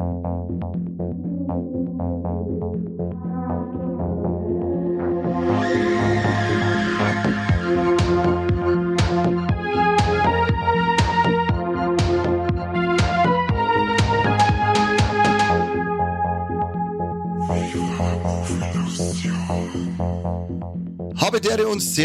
[0.00, 0.39] Habe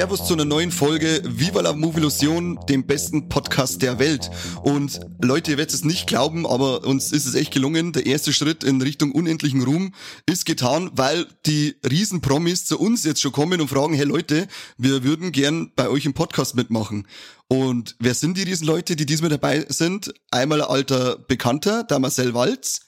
[0.05, 4.29] Servus zu einer neuen Folge Viva la Movilusion, dem besten Podcast der Welt.
[4.61, 7.91] Und Leute, ihr werdet es nicht glauben, aber uns ist es echt gelungen.
[7.91, 9.95] Der erste Schritt in Richtung unendlichen Ruhm
[10.27, 15.03] ist getan, weil die Riesenpromis zu uns jetzt schon kommen und fragen, hey Leute, wir
[15.03, 17.07] würden gern bei euch im Podcast mitmachen.
[17.47, 20.13] Und wer sind die Riesenleute, die diesmal dabei sind?
[20.29, 22.81] Einmal ein alter Bekannter, der Marcel Walz,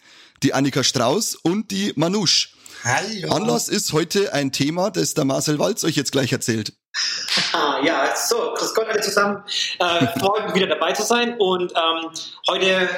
[0.44, 2.50] die Annika Strauß und die Manouche.
[2.84, 3.32] Hallo.
[3.34, 6.74] Anlass ist heute ein Thema, das der Marcel Walz euch jetzt gleich erzählt.
[7.54, 9.44] Ah, ja, so, grüß Gott alle zusammen.
[9.80, 12.12] Äh, freut mich wieder dabei zu sein und ähm,
[12.50, 12.90] heute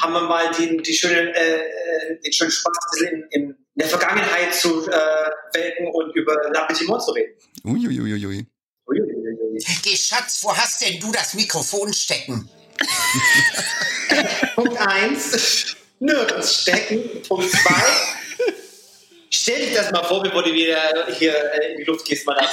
[0.00, 4.88] haben wir mal den, die schöne, äh, den schönen Spaß, in, in der Vergangenheit zu
[4.88, 7.34] äh, welken und über L'Appetit zu reden.
[7.64, 8.46] Uiuiuiui.
[8.86, 9.64] Uiuiuiui.
[9.82, 12.48] Geh, Schatz, wo hast denn du das Mikrofon stecken?
[14.54, 17.22] Punkt eins, nirgends stecken.
[17.28, 17.82] Punkt zwei,
[19.44, 22.48] stell dich das mal vor, bevor du wieder hier äh, in die Luft gehst, Madame.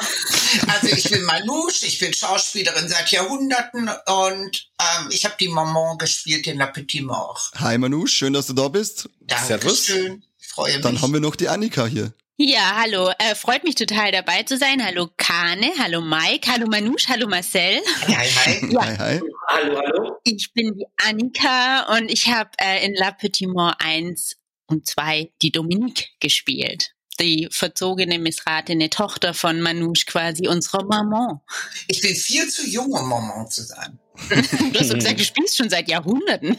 [0.67, 5.97] Also ich bin Manouche, ich bin Schauspielerin seit Jahrhunderten und ähm, ich habe die Maman
[5.97, 7.51] gespielt in La Petite Mort.
[7.55, 9.09] Hi Manouche, schön, dass du da bist.
[9.21, 10.23] Dankeschön.
[10.39, 10.81] Ich freue mich.
[10.81, 12.13] Dann haben wir noch die Annika hier.
[12.35, 13.11] Ja, hallo.
[13.19, 14.83] Äh, freut mich total dabei zu sein.
[14.83, 17.79] Hallo Kane, hallo Mike, hallo Manouche, hallo Marcel.
[18.07, 18.67] hi, hi.
[18.69, 18.81] Ja.
[18.85, 19.21] Hi, hi.
[19.47, 20.19] Hallo, hallo.
[20.23, 24.40] Ich bin die Annika und ich habe äh, in La Petite Mort 1
[24.71, 26.91] und 2 die Dominique gespielt.
[27.19, 31.39] Die verzogene, missratene Tochter von Manouche, quasi unsere Maman.
[31.87, 33.99] Ich bin viel zu jung, um Maman zu sein.
[34.29, 36.57] Du hast doch gesagt, du spielst schon seit Jahrhunderten.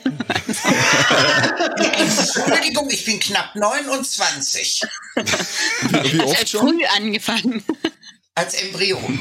[1.77, 4.83] Entschuldigung, ich bin knapp 29
[6.11, 6.69] Wie oft schon?
[6.69, 7.63] früh angefangen.
[8.35, 9.19] als Embryon.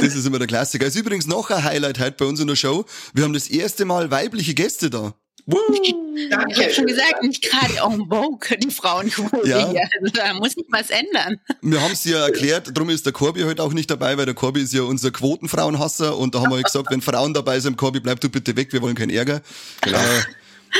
[0.00, 0.86] Das ist immer der Klassiker.
[0.86, 2.84] Ist übrigens noch ein Highlight heute bei uns in der Show.
[3.14, 5.14] Wir haben das erste Mal weibliche Gäste da.
[5.48, 5.58] Woo!
[6.30, 6.50] Danke.
[6.52, 9.70] Ich habe schon gesagt, nicht gerade en vogue, die Frauenquote Ja.
[9.70, 9.88] hier.
[10.00, 11.38] Also, da muss sich was ändern.
[11.62, 14.34] Wir haben es ja erklärt, darum ist der Corby heute auch nicht dabei, weil der
[14.34, 18.00] Corby ist ja unser Quotenfrauenhasser und da haben wir gesagt, wenn Frauen dabei sind, Corby,
[18.00, 19.40] bleib du bitte weg, wir wollen keinen Ärger.
[19.82, 19.98] Genau.
[19.98, 20.22] Äh,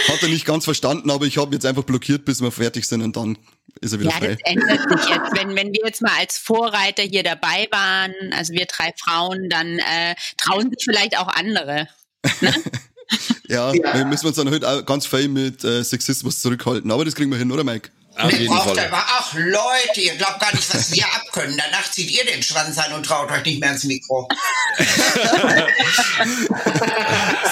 [0.08, 3.02] hat er nicht ganz verstanden, aber ich habe jetzt einfach blockiert, bis wir fertig sind
[3.02, 3.38] und dann
[3.80, 4.28] ist er wieder Ja, frei.
[4.28, 5.36] das ändert sich jetzt.
[5.36, 9.78] Wenn, wenn wir jetzt mal als Vorreiter hier dabei waren, also wir drei Frauen, dann
[9.78, 11.88] äh, trauen sich vielleicht auch andere.
[13.48, 13.94] Ja, Ja.
[13.94, 16.90] wir müssen uns dann heute auch ganz viel mit äh, Sexismus zurückhalten.
[16.90, 17.90] Aber das kriegen wir hin, oder Mike?
[18.18, 18.78] Auf Ihr jeden braucht Fall.
[18.86, 21.54] aber, ach Leute, ihr glaubt gar nicht, was wir abkönnen.
[21.58, 24.26] Danach zieht ihr den Schwanz an und traut euch nicht mehr ins Mikro.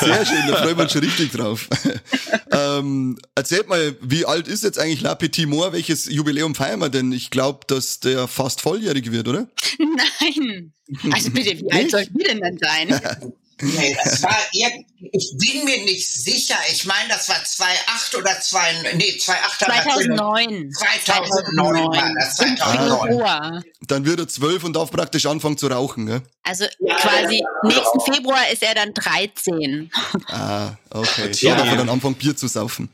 [0.01, 1.69] Sehr schön, da freuen wir uns schon richtig drauf.
[2.51, 5.75] ähm, erzählt mal, wie alt ist jetzt eigentlich La Petite Mort?
[5.75, 7.13] Welches Jubiläum feiern wir denn?
[7.13, 9.47] Ich glaube, dass der fast volljährig wird, oder?
[9.79, 10.73] Nein.
[11.13, 13.01] Also bitte, wie alt soll die denn dann sein?
[13.65, 16.57] Nee, das war irgend, ich bin mir nicht sicher.
[16.71, 20.71] Ich meine, das war 2,8 oder 2, nee, 2,8 2009.
[20.73, 23.09] 2009 war das, Im 2009.
[23.09, 23.63] Februar.
[23.87, 26.23] Dann wird er zwölf und darf praktisch anfangen zu rauchen, gell?
[26.43, 27.69] Also Ja, quasi ja.
[27.69, 29.91] nächsten Februar ist er dann 13.
[30.29, 31.31] Ah, okay.
[31.31, 31.51] Tja.
[31.51, 32.89] Ja, darf er dann anfangen, Bier zu saufen.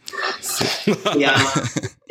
[1.18, 1.34] Ja.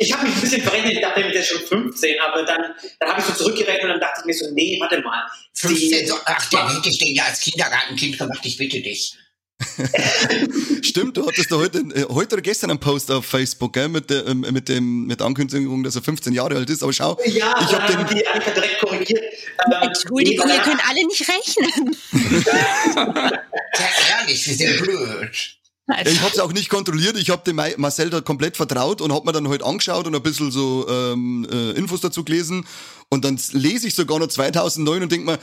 [0.02, 2.62] Ich habe mich ein bisschen verrechnet, ich dachte, der ist schon 15, aber dann,
[3.00, 5.26] dann habe ich so zurückgerechnet und dann dachte ich mir so, nee, warte mal.
[5.52, 9.16] 15, so, ach, den hätte ich den ja als Kindergartenkind gemacht, ich bitte dich.
[10.82, 14.08] Stimmt, du hattest da heute, äh, heute oder gestern einen Post auf Facebook, gell, mit
[14.08, 16.82] der, ähm, mit dem, mit der Ankündigung, dass er 15 Jahre alt ist.
[16.82, 19.20] Aber schau, Ja, ich habe den, die Annika direkt korrigiert.
[19.20, 21.96] Ähm, Entschuldigung, ihr könnt alle nicht rechnen.
[23.76, 25.56] Sehr ehrlich, wir sind blöd.
[26.06, 27.18] Ich habe es auch nicht kontrolliert.
[27.18, 30.22] Ich habe dem Marcel da komplett vertraut und habe mir dann heute angeschaut und ein
[30.22, 32.64] bisschen so ähm, äh, Infos dazu gelesen.
[33.08, 35.38] Und dann lese ich sogar noch 2009 und denk mir,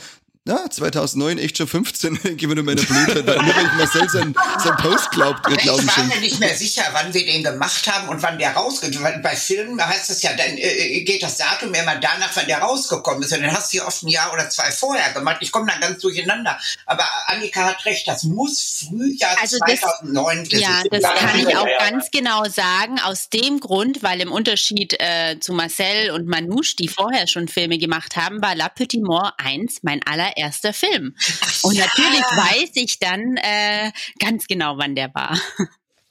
[0.48, 4.08] na, 2009, echt schon 15, denke ich mir in meiner Blödheit, weil nur ich Marcel
[4.08, 6.08] sein, sein Post glaubt, äh, Ich glauben war schon.
[6.08, 9.00] mir nicht mehr sicher, wann wir den gemacht haben und wann der rausgeht.
[9.02, 12.58] Weil bei Filmen heißt es ja, dann äh, geht das Datum immer danach, wann der
[12.60, 13.32] rausgekommen ist.
[13.32, 15.36] Und dann hast du ja oft ein Jahr oder zwei vorher gemacht.
[15.40, 16.58] Ich komme dann ganz durcheinander.
[16.86, 20.88] Aber Annika hat recht, das muss Frühjahr Also das- 2009 gewesen Ja, sein.
[20.90, 21.90] das Ja, kann ja, ich auch ja, ja.
[21.90, 26.88] ganz genau sagen, aus dem Grund, weil im Unterschied äh, zu Marcel und Manouche, die
[26.88, 30.00] vorher schon Filme gemacht haben, war La Petite Mort 1 mein
[30.38, 31.14] allererster Film.
[31.62, 35.38] Und natürlich weiß ich dann äh, ganz genau, wann der war.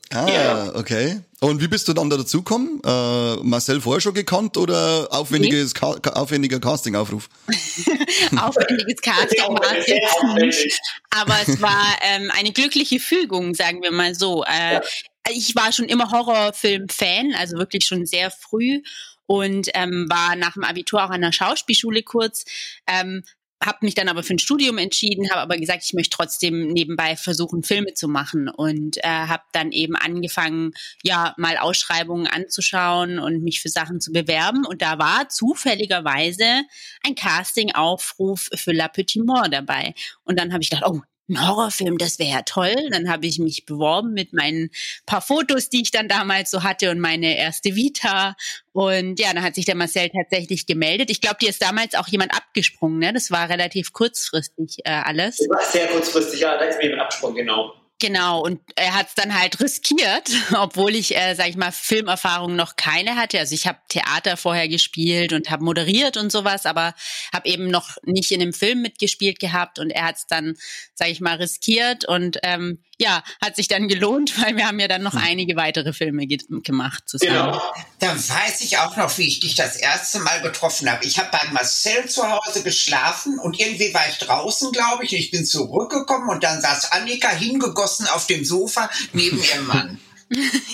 [0.10, 0.76] Ah, Ja.
[0.76, 1.22] okay.
[1.40, 2.82] Und wie bist du dann da dazugekommen?
[2.84, 7.30] Äh, Marcel vorher schon gekannt oder aufwendiges Ca aufwendiger Castingaufruf?
[8.38, 10.80] Aufwendiges Casting war es jetzt nicht.
[11.12, 14.44] Aber es war ähm, eine glückliche Fügung, sagen wir mal so.
[14.46, 14.82] Äh,
[15.30, 18.82] ich war schon immer Horrorfilm-Fan, also wirklich schon sehr früh
[19.28, 22.46] und ähm, war nach dem Abitur auch an der Schauspielschule kurz.
[22.88, 23.24] Ähm,
[23.64, 27.16] habe mich dann aber für ein Studium entschieden, habe aber gesagt, ich möchte trotzdem nebenbei
[27.16, 30.74] versuchen, Filme zu machen und äh, habe dann eben angefangen,
[31.04, 34.66] ja, mal Ausschreibungen anzuschauen und mich für Sachen zu bewerben.
[34.66, 36.64] Und da war zufälligerweise
[37.06, 39.94] ein Casting-Aufruf für La Petite Mort dabei.
[40.24, 42.76] Und dann habe ich gedacht, oh, ein Horrorfilm, das wäre ja toll.
[42.92, 44.70] Dann habe ich mich beworben mit meinen
[45.06, 48.36] paar Fotos, die ich dann damals so hatte und meine erste Vita.
[48.72, 51.10] Und ja, dann hat sich der Marcel tatsächlich gemeldet.
[51.10, 53.14] Ich glaube, dir ist damals auch jemand abgesprungen, ne?
[53.14, 55.38] Das war relativ kurzfristig äh, alles.
[55.38, 57.74] Das war sehr kurzfristig, ja, da ist mir jemand abgesprungen, genau.
[58.00, 62.56] Genau, und er hat es dann halt riskiert, obwohl ich, äh, sag ich mal, Filmerfahrung
[62.56, 63.40] noch keine hatte.
[63.40, 66.94] Also ich habe Theater vorher gespielt und habe moderiert und sowas, aber
[67.34, 70.56] habe eben noch nicht in einem Film mitgespielt gehabt und er hat es dann,
[70.94, 74.88] sag ich mal, riskiert und ähm, ja, hat sich dann gelohnt, weil wir haben ja
[74.88, 75.24] dann noch hm.
[75.24, 77.34] einige weitere Filme ge gemacht zusammen.
[77.34, 77.62] Genau.
[78.00, 81.04] Da weiß ich auch noch, wie ich dich das erste Mal getroffen habe.
[81.04, 85.14] Ich habe bei Marcel zu Hause geschlafen und irgendwie war ich draußen, glaube ich.
[85.14, 90.00] Ich bin zurückgekommen und dann saß Annika hingegossen auf dem Sofa neben ihrem Mann.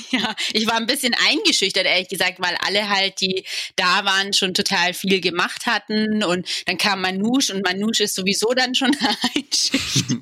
[0.10, 3.46] ja, ich war ein bisschen eingeschüchtert, ehrlich gesagt, weil alle halt, die
[3.76, 6.24] da waren, schon total viel gemacht hatten.
[6.24, 8.96] Und dann kam Manouche und Manouche ist sowieso dann schon
[9.36, 10.18] einschüchtert.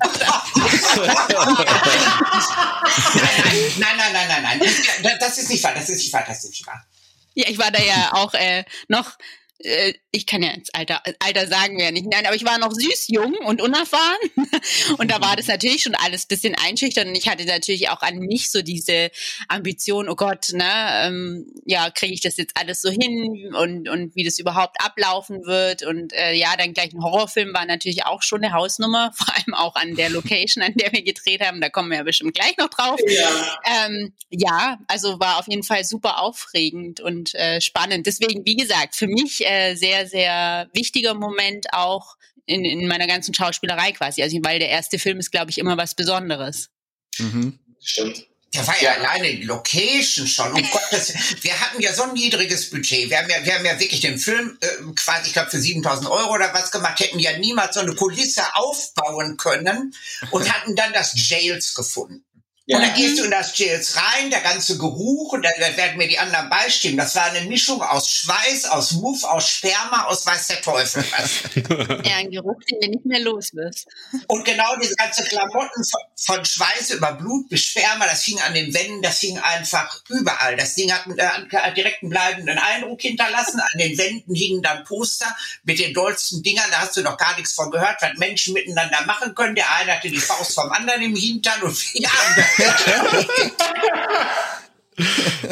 [3.78, 5.16] nein, nein, nein, nein, nein, nein.
[5.18, 6.86] Das ist nicht wahr, das ist nicht wahr, das ist nicht wahr.
[7.34, 9.16] Ja, ich war da ja auch äh, noch
[9.64, 12.06] äh, ich kann ja ins Alter, Alter sagen wir ja nicht.
[12.06, 14.18] Nein, aber ich war noch süß, jung und unerfahren.
[14.98, 17.08] Und da war das natürlich schon alles bisschen einschüchtern.
[17.08, 19.10] Und ich hatte natürlich auch an mich so diese
[19.48, 20.64] Ambition, oh Gott, ne,
[21.04, 25.44] ähm, ja, kriege ich das jetzt alles so hin und, und wie das überhaupt ablaufen
[25.46, 25.82] wird.
[25.82, 29.54] Und äh, ja, dann gleich ein Horrorfilm war natürlich auch schon eine Hausnummer, vor allem
[29.54, 31.60] auch an der Location, an der wir gedreht haben.
[31.60, 33.00] Da kommen wir ja bestimmt gleich noch drauf.
[33.06, 38.06] Ja, ähm, ja also war auf jeden Fall super aufregend und äh, spannend.
[38.06, 42.16] Deswegen, wie gesagt, für mich äh, sehr, sehr wichtiger Moment auch
[42.46, 44.22] in, in meiner ganzen Schauspielerei quasi.
[44.22, 46.70] Also, weil der erste Film ist, glaube ich, immer was Besonderes.
[47.18, 47.58] Mhm.
[47.80, 48.26] Stimmt.
[48.54, 50.52] Der war ja alleine die Location schon.
[50.52, 53.08] Um Gottes, wir hatten ja so ein niedriges Budget.
[53.08, 56.08] Wir haben ja, wir haben ja wirklich den Film äh, quasi, ich glaube, für 7000
[56.08, 59.94] Euro oder was gemacht, hätten ja niemals so eine Kulisse aufbauen können
[60.30, 62.24] und hatten dann das Jails gefunden.
[62.72, 62.78] Ja.
[62.78, 66.08] Und dann gehst du in das Jails rein, der ganze Geruch, und da werden mir
[66.08, 66.96] die anderen beistimmen.
[66.96, 71.42] Das war eine Mischung aus Schweiß, aus Muff, aus Sperma, aus weiß der Teufel was.
[72.08, 73.86] ja, ein Geruch, den du nicht mehr los wirst.
[74.26, 78.54] Und genau diese ganze Klamotten von, von, Schweiß über Blut bis Sperma, das hing an
[78.54, 80.56] den Wänden, das hing einfach überall.
[80.56, 83.60] Das Ding hat, äh, hat direkt einen bleibenden Eindruck hinterlassen.
[83.60, 85.34] An den Wänden hingen dann Poster
[85.64, 89.04] mit den dollsten Dingern, da hast du noch gar nichts von gehört, was Menschen miteinander
[89.06, 89.54] machen können.
[89.54, 92.44] Der eine hatte die Faust vom anderen im Hintern und haben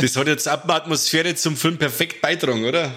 [0.00, 2.93] das hat jetzt Atmosphäre zum Film perfekt beitragen, oder?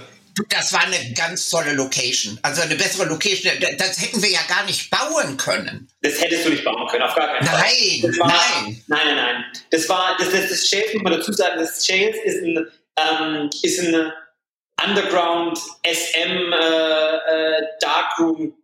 [0.50, 2.39] Das war eine ganz tolle Location.
[2.41, 3.51] Also eine bessere Location.
[3.77, 5.89] Das hätten wir ja gar nicht bauen können.
[6.01, 7.59] Das hättest du nicht bauen können, auf gar keinen Fall.
[7.62, 8.83] Nein, war, nein.
[8.88, 9.45] Nein, nein, nein.
[9.69, 13.50] Das war, das, das, das Shales, muss man dazu sagen, das Shales ist ein, ähm,
[13.62, 14.12] ist ein
[14.85, 18.56] Underground SM äh, äh, Darkroom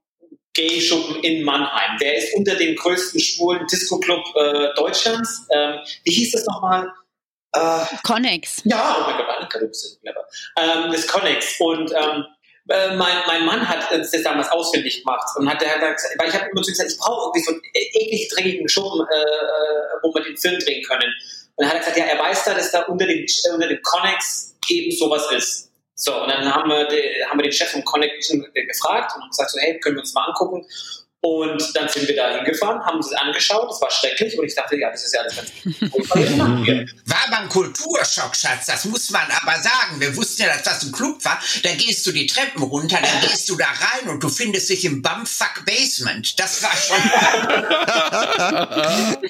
[0.54, 1.98] Gay-Schuppen in Mannheim.
[2.02, 5.46] Der ist unter den größten schwulen Disco-Club äh, Deutschlands.
[5.52, 6.92] Ähm, wie hieß das nochmal?
[7.54, 8.62] Äh, Connex.
[8.66, 10.26] Ja, oh mein Gott, Annika, du bist clever.
[10.58, 11.60] Ähm, das Connex.
[11.60, 12.26] Und ähm,
[12.70, 16.30] äh, mein, mein Mann hat das damals ausfindig gemacht und hat, der hat gesagt, weil
[16.30, 20.04] ich habe immer so gesagt, ich brauche irgendwie so einen eklig dreckigen Schuppen, äh, äh,
[20.04, 21.12] wo wir den Film drehen können.
[21.56, 23.82] Und dann hat er gesagt, ja, er weiß da, dass da unter dem, unter dem
[23.82, 25.72] Connex eben sowas ist.
[25.96, 29.30] So, und dann haben wir, die, haben wir den Chef vom Connection gefragt und haben
[29.30, 30.66] gesagt, so, hey, können wir uns mal angucken.
[31.22, 34.56] Und dann sind wir da hingefahren, haben uns das angeschaut, das war schrecklich und ich
[34.56, 35.52] dachte, ja, das ist ja alles ganz
[37.06, 40.00] War aber ein Kulturschock, Schatz, das muss man aber sagen.
[40.00, 41.38] Wir wussten ja, dass das ein Club war.
[41.64, 44.86] Da gehst du die Treppen runter, dann gehst du da rein und du findest dich
[44.86, 46.40] im Bumfuck Basement.
[46.40, 46.96] Das war schon.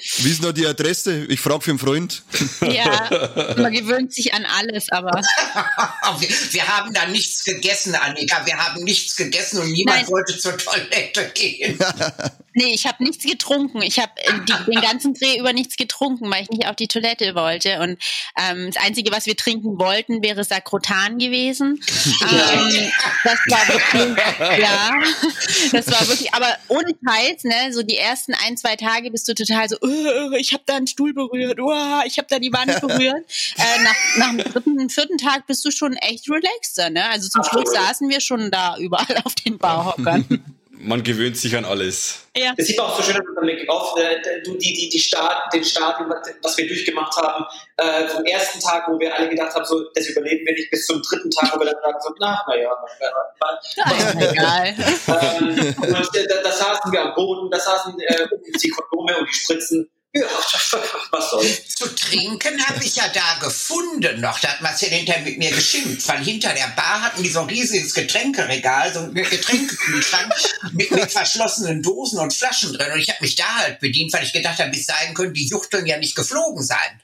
[0.18, 1.24] Wie ist noch die Adresse?
[1.24, 2.22] Ich frage für einen Freund.
[2.60, 3.10] Ja,
[3.56, 5.10] man gewöhnt sich an alles, aber.
[6.20, 8.46] wir, wir, haben da nichts gegessen, Annika.
[8.46, 10.08] Wir haben nichts gegessen und niemand Nein.
[10.08, 11.79] wollte zur Toilette gehen.
[12.54, 13.82] nee, ich habe nichts getrunken.
[13.82, 14.32] Ich habe äh,
[14.66, 17.80] den ganzen Dreh über nichts getrunken, weil ich nicht auf die Toilette wollte.
[17.80, 17.98] Und
[18.36, 21.80] ähm, das Einzige, was wir trinken wollten, wäre Sakrotan gewesen.
[22.22, 22.92] ähm,
[23.24, 24.90] das war wirklich, ja,
[25.72, 29.34] das war wirklich, aber ohne Scheiß, ne, so die ersten ein, zwei Tage bist du
[29.34, 29.76] total so,
[30.38, 33.24] ich habe da einen Stuhl berührt, uh, ich habe da die Wand berührt.
[33.56, 37.08] äh, nach, nach dem dritten, vierten Tag bist du schon echt relaxter, ne?
[37.10, 40.56] Also zum Schluss saßen wir schon da überall auf den Bauhockern.
[40.80, 42.26] Man gewöhnt sich an alles.
[42.36, 42.54] Ja.
[42.56, 43.46] Das sieht man auch so schön an unserem
[44.44, 46.00] du- die, die, die Start, den Start,
[46.42, 47.44] was wir durchgemacht haben,
[47.76, 50.86] äh, vom ersten Tag, wo wir alle gedacht haben, so, das überleben wir nicht, bis
[50.86, 52.72] zum dritten Tag, wo wir dann sagen, so, na, naja,
[54.30, 54.74] egal.
[55.08, 58.26] ähm, und äh, da, da saßen wir am Boden, da saßen äh,
[58.62, 59.90] die Kondome und die Spritzen.
[60.12, 60.22] Ja,
[61.12, 61.68] was soll's.
[61.68, 64.40] Zu trinken habe ich ja da gefunden noch.
[64.40, 67.48] Da hat Marcel hinterher mit mir geschimpft, weil hinter der Bar hatten die so ein
[67.48, 70.32] riesiges Getränkeregal, so ein Getränkekühlschrank
[70.72, 72.92] mit, mit verschlossenen Dosen und Flaschen drin.
[72.92, 75.46] Und ich habe mich da halt bedient, weil ich gedacht habe, bis dahin können die
[75.46, 77.00] Juchteln ja nicht geflogen sein.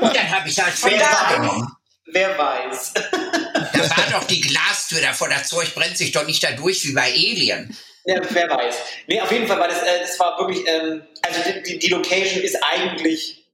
[0.00, 1.36] und dann habe ich halt von Wer da weiß?
[1.36, 1.72] genommen.
[2.10, 2.92] Wer weiß.
[2.94, 6.92] Da war doch die Glastür davor, das Zeug brennt sich doch nicht da durch wie
[6.92, 7.76] bei Alien.
[8.08, 8.76] Ja, wer weiß.
[9.06, 12.42] Nee, auf jeden Fall war das, äh, das war wirklich, ähm, also die, die, Location
[12.42, 13.46] ist eigentlich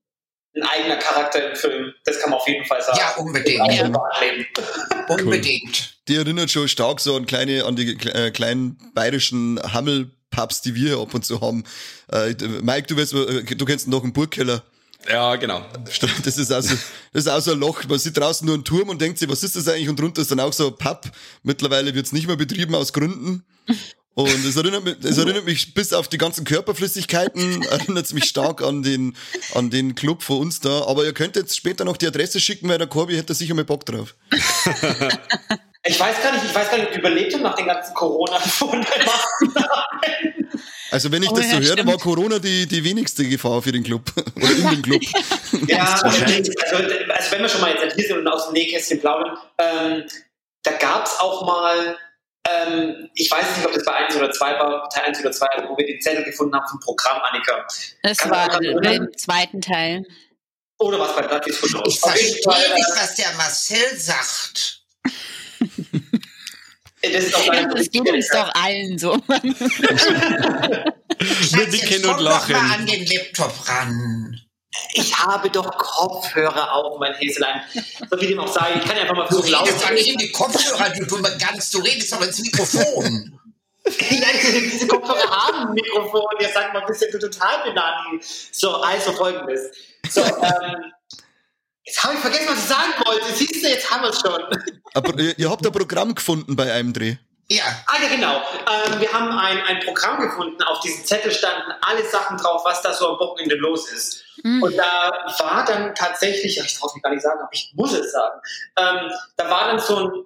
[0.55, 1.93] ein eigener Charakter im Film.
[2.05, 2.99] Das kann man auf jeden Fall sagen.
[3.01, 3.73] Ja, unbedingt.
[3.73, 3.93] Ja.
[3.93, 4.47] Wahrleben.
[5.09, 5.99] Unbedingt.
[6.07, 10.99] Die erinnert schon stark so an kleine, an die äh, kleinen bayerischen Hammelpubs, die wir
[10.99, 11.65] ab und zu haben.
[12.13, 14.63] Äh, Mike, du weißt, äh, du kennst noch einen Burgkeller.
[15.11, 15.67] Ja, genau.
[16.25, 16.77] Das ist also,
[17.13, 17.83] das ist auch so ein Loch.
[17.89, 19.89] Man sieht draußen nur einen Turm und denkt sich, was ist das eigentlich?
[19.89, 21.11] Und drunter ist dann auch so ein Pub.
[21.43, 23.45] Mittlerweile wird's nicht mehr betrieben aus Gründen.
[24.15, 28.25] Und es erinnert mich, es erinnert mich bis auf die ganzen Körperflüssigkeiten, erinnert es mich
[28.25, 29.17] stark an den,
[29.55, 30.87] an den Club von uns da.
[30.87, 33.65] Aber ihr könnt jetzt später noch die Adresse schicken, weil der Corby hätte sicher mal
[33.65, 34.15] Bock drauf.
[35.87, 37.93] Ich weiß gar nicht, ich weiß gar nicht, ob die überlebt haben nach den ganzen
[37.93, 38.39] corona
[40.91, 43.73] Also wenn ich Oh das so ja, höre, war Corona die, die wenigste Gefahr für
[43.73, 44.11] den Club.
[44.37, 45.03] Oder in dem Club.
[45.67, 46.51] Ja, wahrscheinlich.
[46.63, 50.05] also, also wenn wir schon mal jetzt hier sind und aus dem Nähkästchen plaudern, ähm,
[50.63, 51.99] da gab es auch mal,
[52.49, 55.47] ähm, ich weiß nicht, ob das bei 1 oder 2 war, Teil 1 oder 2,
[55.69, 57.67] wo wir den Zettel gefunden haben vom Programm Annika.
[58.03, 60.05] Das Kann war im zweiten Teil.
[60.79, 64.81] Oder was bei Plattfuß von Ich verstehe nicht, was der Marcel sagt.
[67.13, 69.13] Das ist auch Ja, das geht uns doch allen so.
[69.29, 69.37] Wir
[71.69, 72.55] nicken jetzt und komm doch mal lachen.
[72.57, 74.41] an den Laptop ran.
[74.93, 77.63] Ich habe doch Kopfhörer auf, mein Häselein.
[78.11, 79.91] So wie dem auch sei, ich kann ja einfach mal Du versuchen, laut redest doch
[79.91, 83.41] nicht in die Kopfhörer, du dumme Gans, du redest doch ins Mikrofon.
[83.85, 86.25] Nein, diese Kopfhörer haben ein Mikrofon.
[86.41, 88.21] Jetzt sagt mal, bist du total benani.
[88.53, 89.71] So, also folgendes.
[90.09, 90.93] So, ähm,
[91.85, 93.33] jetzt habe ich vergessen, was ich sagen wollte.
[93.35, 94.43] Siehst du, jetzt haben wir es schon.
[94.95, 97.17] Aber ihr, ihr habt ein Programm gefunden bei einem Dreh.
[97.49, 98.37] Ja, Ah ja, genau.
[98.37, 100.63] Ähm, wir haben ein, ein Programm gefunden.
[100.63, 104.25] Auf diesem Zettel standen alle Sachen drauf, was da so am Wochenende los ist.
[104.43, 107.93] Und da war dann tatsächlich, ich traue es mir gar nicht sagen, aber ich muss
[107.93, 108.41] es sagen,
[108.77, 110.25] ähm, da war dann so ein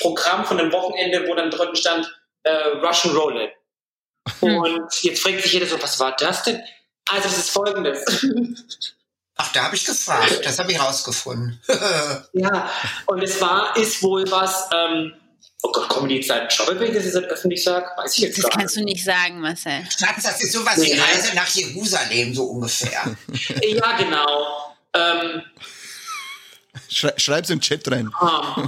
[0.00, 2.52] Programm von einem Wochenende, wo dann drin stand äh,
[2.84, 3.54] Russian Roulette.
[4.40, 6.62] Und jetzt fragt sich jeder so, was war das denn?
[7.10, 8.04] Also es ist folgendes.
[9.36, 11.60] ach, da habe ich gefragt, das habe ich rausgefunden.
[12.32, 12.70] ja,
[13.06, 15.14] und es war, ist wohl was, ähm,
[15.62, 17.86] oh Gott, kommen die jetzt ein Shopping, dass ich das öffentlich sage?
[17.96, 18.58] Weiß ich jetzt Das gar nicht.
[18.58, 19.84] kannst du nicht sagen, Marcel.
[19.98, 21.00] Schatz, das ist sowas wie Nee.
[21.00, 23.16] Reise nach Jerusalem, so ungefähr.
[23.62, 24.74] Ja, genau.
[24.94, 25.42] Ähm,
[26.88, 28.10] Schrei, schreib's im Chat rein.
[28.18, 28.62] Ah,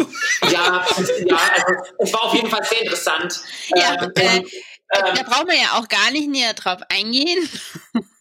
[0.51, 1.67] ja, es ist- ja also,
[1.99, 3.41] es war auf jeden Fall sehr interessant.
[3.75, 7.49] Ja, Ähm, äh, und, Da brauchen wir ja auch gar nicht näher drauf eingehen.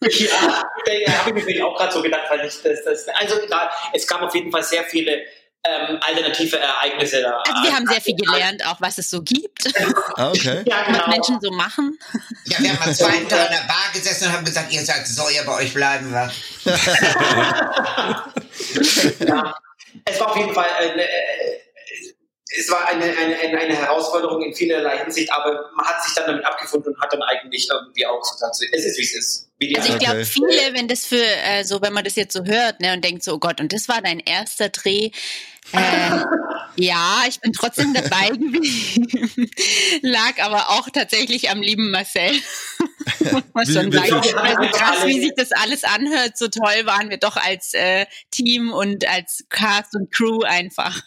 [0.00, 0.64] ja,
[1.06, 4.06] da habe ich mir auch gerade so gedacht, weil ich das, das also egal, es
[4.06, 5.22] gab auf jeden Fall sehr viele
[5.66, 7.42] ähm, alternative Ereignisse da.
[7.46, 9.72] Also wir haben sehr viel gelernt, auch was es so gibt,
[10.16, 10.62] Ah, okay.
[10.66, 11.08] Ja, was genau.
[11.08, 11.98] Menschen so machen.
[12.44, 15.28] Ja, wir haben zweiten Tag in der Bar gesessen und haben gesagt, ihr seid so,
[15.28, 16.30] ihr bei euch bleiben wir.
[19.26, 19.54] Ja.
[20.04, 21.64] Es war auf jeden Fall eine, äh,
[22.56, 26.44] es war eine, eine, eine, Herausforderung in vielerlei Hinsicht, aber man hat sich dann damit
[26.44, 29.48] abgefunden und hat dann eigentlich irgendwie auch gesagt, es ist wie es ist.
[29.76, 32.80] Also ich glaube, viele, wenn das für äh, so, wenn man das jetzt so hört,
[32.80, 35.10] ne, und denkt so, oh Gott, und das war dein erster Dreh.
[35.72, 36.20] Äh,
[36.76, 39.50] ja, ich bin trotzdem dabei gewesen.
[40.02, 42.32] Lag aber auch tatsächlich am lieben Marcel.
[43.32, 44.38] Muss man Wie- schon sagen.
[44.38, 46.36] Also krass, wie sich das alles anhört.
[46.36, 51.00] So toll waren wir doch als äh, Team und als Cast und Crew einfach.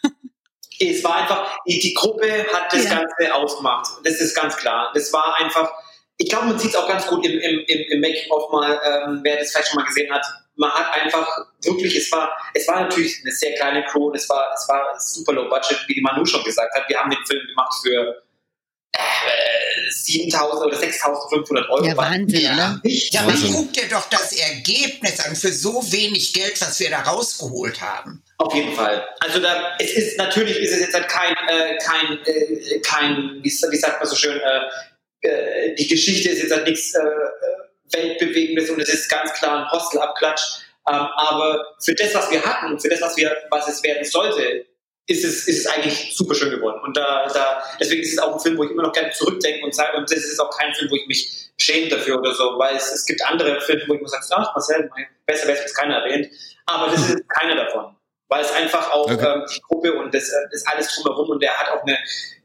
[0.79, 2.95] Es war einfach, die, die Gruppe hat das Ja.
[3.01, 3.87] Ganze ausgemacht.
[4.03, 4.91] Das ist ganz klar.
[4.93, 5.71] Das war einfach,
[6.17, 9.19] ich glaube, man sieht es auch ganz gut im, im, im, im Making-of mal, ähm,
[9.23, 10.23] wer das vielleicht schon mal gesehen hat.
[10.57, 11.27] Man hat einfach
[11.63, 14.99] wirklich, es war, es war natürlich eine sehr kleine Crew und es war, es war
[14.99, 16.89] super low budget, wie die Manu schon gesagt hat.
[16.89, 18.23] Wir haben den Film gemacht für
[18.93, 21.85] äh, 7.000 oder 6.500 Euro.
[21.85, 22.53] Ja, Wahnsinn, Ja.
[22.53, 22.81] oder?
[22.83, 23.53] Nicht Ja, aber Wahnsinn.
[23.53, 28.23] guck dir doch das Ergebnis an für so wenig Geld, was wir da rausgeholt haben.
[28.39, 29.07] Auf jeden Fall.
[29.19, 33.49] Also da, es ist natürlich ist es jetzt halt kein, äh, kein, äh, kein, wie,
[33.49, 36.99] wie sagt man so schön, äh, äh, die Geschichte ist jetzt halt nichts äh,
[37.91, 40.41] weltbewegendes und es ist ganz klar ein Hostelabklatsch.
[40.89, 44.05] Ähm, aber für das, was wir hatten und für das, was wir, was es werden
[44.05, 44.65] sollte,
[45.05, 46.81] ist es, ist es eigentlich super schön geworden.
[46.83, 49.65] Und da, da, deswegen ist es auch ein Film, wo ich immer noch gerne zurückdenke
[49.65, 52.57] und sage, und das ist auch kein Film, wo ich mich schäme dafür oder so,
[52.57, 54.89] weil es, es gibt andere Filme, wo ich mir sage, ach, Marcel,
[55.25, 56.29] besser wäre es keiner erwähnt.
[56.65, 57.95] Aber das ist keiner davon.
[58.29, 59.25] Weil es einfach auch okay.
[59.25, 61.97] ähm, die Gruppe und das, das alles drumherum und der hat auch eine,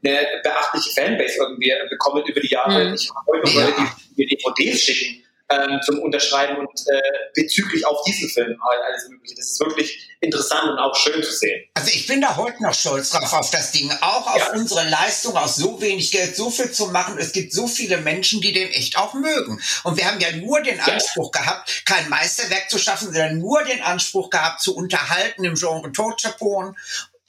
[0.05, 2.85] eine beachtliche Fanbase irgendwie bekommen über die Jahre.
[2.85, 2.93] Mhm.
[2.93, 3.73] Ich habe heute noch Leute,
[4.15, 7.01] die mir DVDs schicken ähm, zum Unterschreiben und äh,
[7.35, 9.35] bezüglich auf diesen Film halt alles Mögliche.
[9.35, 11.63] Das ist wirklich interessant und auch schön zu sehen.
[11.73, 14.53] Also ich bin da heute noch stolz drauf auf das Ding, auch auf ja.
[14.53, 17.17] unsere Leistung, aus so wenig Geld so viel zu machen.
[17.17, 19.61] Es gibt so viele Menschen, die den echt auch mögen.
[19.83, 21.41] Und wir haben ja nur den Anspruch ja.
[21.41, 26.77] gehabt, kein Meisterwerk zu schaffen, sondern nur den Anspruch gehabt, zu unterhalten im Genre Totschapon.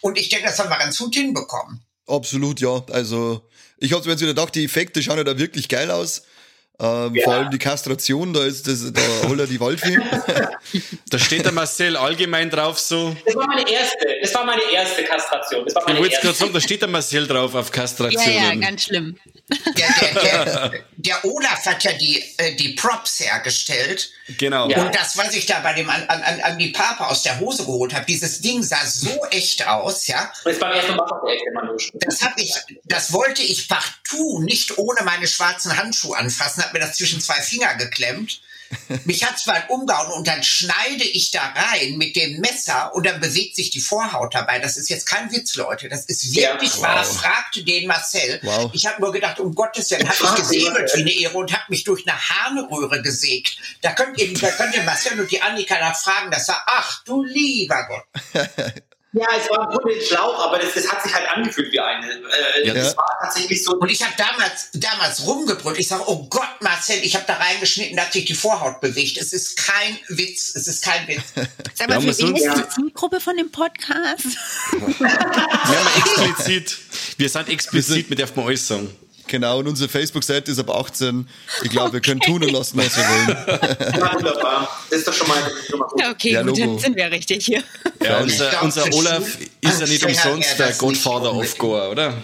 [0.01, 1.85] Und ich denke, das haben wir ganz gut hinbekommen.
[2.07, 2.85] Absolut, ja.
[2.93, 6.23] Also ich habe mir jetzt wieder gedacht, die Effekte schauen ja da wirklich geil aus.
[6.81, 7.23] Ähm, ja.
[7.23, 9.97] Vor allem die Kastration, da ist das, da holt er die Waldfee.
[11.11, 13.17] da steht der Marcel allgemein drauf so.
[13.25, 15.65] Das war meine erste, das war meine erste Kastration.
[15.65, 18.35] Das war meine ich wollte gerade sagen, da steht der Marcel drauf auf Kastration.
[18.35, 19.17] Ja, ja, ganz schlimm.
[19.77, 24.11] Der, der, der, der Olaf hat ja die, äh, die Props hergestellt.
[24.39, 24.69] Genau.
[24.69, 24.85] Ja.
[24.85, 27.65] Und das, was ich da bei dem an, an, an die Papa aus der Hose
[27.65, 30.33] geholt habe, dieses Ding sah so echt aus, ja.
[30.45, 31.07] Das beim ersten Mal.
[32.01, 32.53] Das hab ich,
[32.85, 37.41] das wollte ich partout nicht ohne meine schwarzen Handschuhe anfassen hat mir das zwischen zwei
[37.41, 38.41] Finger geklemmt.
[39.05, 43.21] Mich hat zwar umgehauen und dann schneide ich da rein mit dem Messer und dann
[43.21, 44.59] bewegt sich die Vorhaut dabei.
[44.59, 45.89] Das ist jetzt kein Witz, Leute.
[45.89, 47.07] Das ist wirklich ja, wahr.
[47.07, 47.17] Wow.
[47.17, 48.41] Fragte den Marcel.
[48.43, 48.71] Wow.
[48.73, 51.65] Ich habe nur gedacht, um Gottes Willen, habe ich gesäbelt wie eine Ehre und habe
[51.69, 53.59] mich durch eine Harnröhre gesägt.
[53.83, 56.31] Da könnt ihr, da könnt ihr Marcel und die Annika nach fragen.
[56.31, 58.45] Das war, ach du lieber Gott.
[59.17, 62.05] Ja, es war ein Schlauch, aber das, das hat sich halt angefühlt wie eine.
[62.05, 62.75] Äh, ja.
[62.75, 63.77] Das war tatsächlich so.
[63.77, 65.79] Und ich habe damals, damals rumgebrüllt.
[65.79, 69.17] Ich sage, oh Gott, Marcel, ich habe da reingeschnitten, dass sich die Vorhaut bewegt.
[69.17, 70.57] Es ist kein Witz.
[70.57, 71.23] Es ist kein Witz.
[71.75, 74.27] Sag mal, ja, für wen ist die Zielgruppe von dem Podcast?
[74.73, 76.77] wir haben explizit,
[77.17, 78.97] wir sind explizit, mit alles sagen.
[79.27, 81.29] Genau, und unsere Facebook-Seite ist ab 18.
[81.63, 81.95] Ich glaube, okay.
[81.95, 83.99] wir können tun und lassen, was wir wollen.
[83.99, 84.81] Ja, wunderbar.
[84.91, 85.39] Das ist doch schon mal,
[85.99, 87.63] Ja, okay, ja, gut, dann sind wir richtig hier.
[88.03, 92.15] Ja, unser, unser Olaf ist ja nicht umsonst der Godfather of Goa, oder?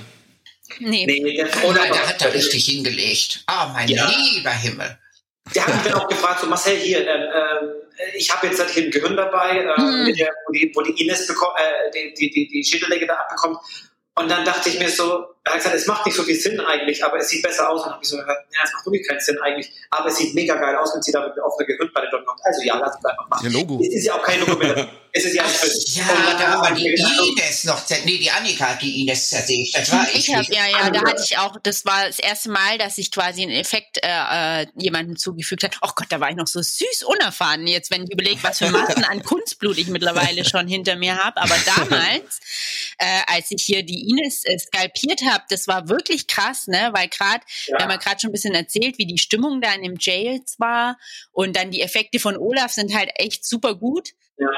[0.78, 1.06] Nee.
[1.06, 3.43] nee der, Olaf, der hat da richtig hingelegt.
[3.47, 4.08] Ah, oh, mein ja.
[4.08, 4.99] lieber Himmel.
[5.54, 7.23] Der hat mich dann auch gefragt, so Marcel, hier, ähm,
[7.97, 10.15] äh, ich habe jetzt hier ein Gehirn dabei, äh, mhm.
[10.15, 13.58] der, wo, die, wo die Ines bekommt, äh, die, die, die, die Schädeldecke da abbekommt.
[14.17, 16.61] Und dann dachte ich mir so, er hat gesagt, es macht nicht so viel Sinn
[16.61, 17.83] eigentlich, aber es sieht besser aus.
[17.85, 20.35] Und habe ich so gehört, ja, es macht wirklich keinen Sinn eigentlich, aber es sieht
[20.35, 22.41] mega geil aus, wenn sie da mit offener Gehirnplatte dort kommt.
[22.45, 23.50] Also ja, lass es einfach machen.
[23.50, 23.81] Ja, Logo.
[23.83, 24.89] Es ist ja auch kein Logo mehr.
[25.13, 25.73] Es ist ja ein Film.
[25.87, 29.76] Ja, da haben wir die Ines noch, nee, die Annika hat die Ines zersägt.
[29.76, 30.33] Das war ich.
[30.33, 33.43] Hab, ja, ja, da hatte ich auch, das war das erste Mal, dass ich quasi
[33.43, 35.75] einen Effekt äh, äh jemandem zugefügt habe.
[35.83, 38.71] Oh Gott, da war ich noch so süß unerfahren jetzt, wenn ich überlege, was für
[38.71, 41.41] Massen an Kunstblut ich mittlerweile schon hinter mir habe.
[41.41, 42.39] Aber damals,
[42.99, 46.90] äh, als ich hier die Ines äh, skalpiert habe, das war wirklich krass, ne?
[46.93, 47.78] Weil gerade, ja.
[47.78, 50.58] wir haben ja gerade schon ein bisschen erzählt, wie die Stimmung da in dem Jails
[50.58, 50.99] war
[51.32, 54.10] und dann die Effekte von Olaf sind halt echt super gut.
[54.38, 54.49] Ja.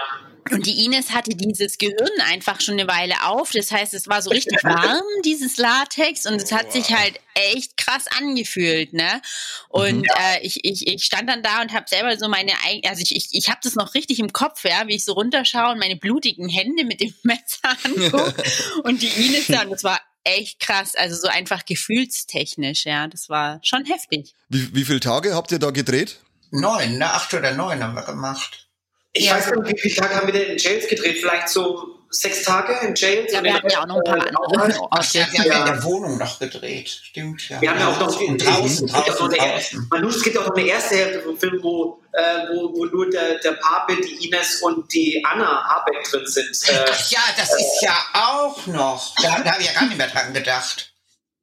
[0.51, 3.51] Und die Ines hatte dieses Gehirn einfach schon eine Weile auf.
[3.53, 7.77] Das heißt, es war so richtig warm, dieses Latex, und es hat sich halt echt
[7.77, 9.23] krass angefühlt, ne?
[9.69, 10.05] Und mhm.
[10.19, 13.15] äh, ich, ich, ich stand dann da und habe selber so meine eigene, also ich,
[13.15, 15.97] ich, ich habe das noch richtig im Kopf, ja, wie ich so runterschaue und meine
[15.97, 18.43] blutigen Hände mit dem Messer angucke
[18.85, 23.29] und die Ines da, und das war echt krass, also so einfach gefühlstechnisch, ja, das
[23.29, 24.35] war schon heftig.
[24.49, 26.21] Wie, wie viele Tage habt ihr da gedreht?
[26.51, 27.13] Neun, ne?
[27.13, 28.69] Acht oder neun haben wir gemacht.
[29.13, 29.35] Ich ja.
[29.35, 31.19] weiß nicht, wie viele Tage haben wir denn in Jails gedreht?
[31.19, 33.33] Vielleicht so sechs Tage in Jails?
[33.33, 34.89] Ja, wir hatten ja auch noch ein paar andere.
[34.91, 36.89] Ach, ja, wir haben ja in der Wohnung noch gedreht.
[36.89, 37.61] Stimmt, ja.
[37.61, 39.89] Wir haben ja auch noch und draußen, draußen, draußen.
[39.91, 42.23] Man, es gibt auch noch eine erste Hälfte vom Film, wo, äh,
[42.53, 46.51] wo, wo nur der, der Pape, die Ines und die Anna Habeck drin sind.
[46.69, 49.15] Äh, Ach ja, das äh, ist ja auch noch.
[49.17, 50.93] Da, da habe ich ja gar nicht mehr dran gedacht.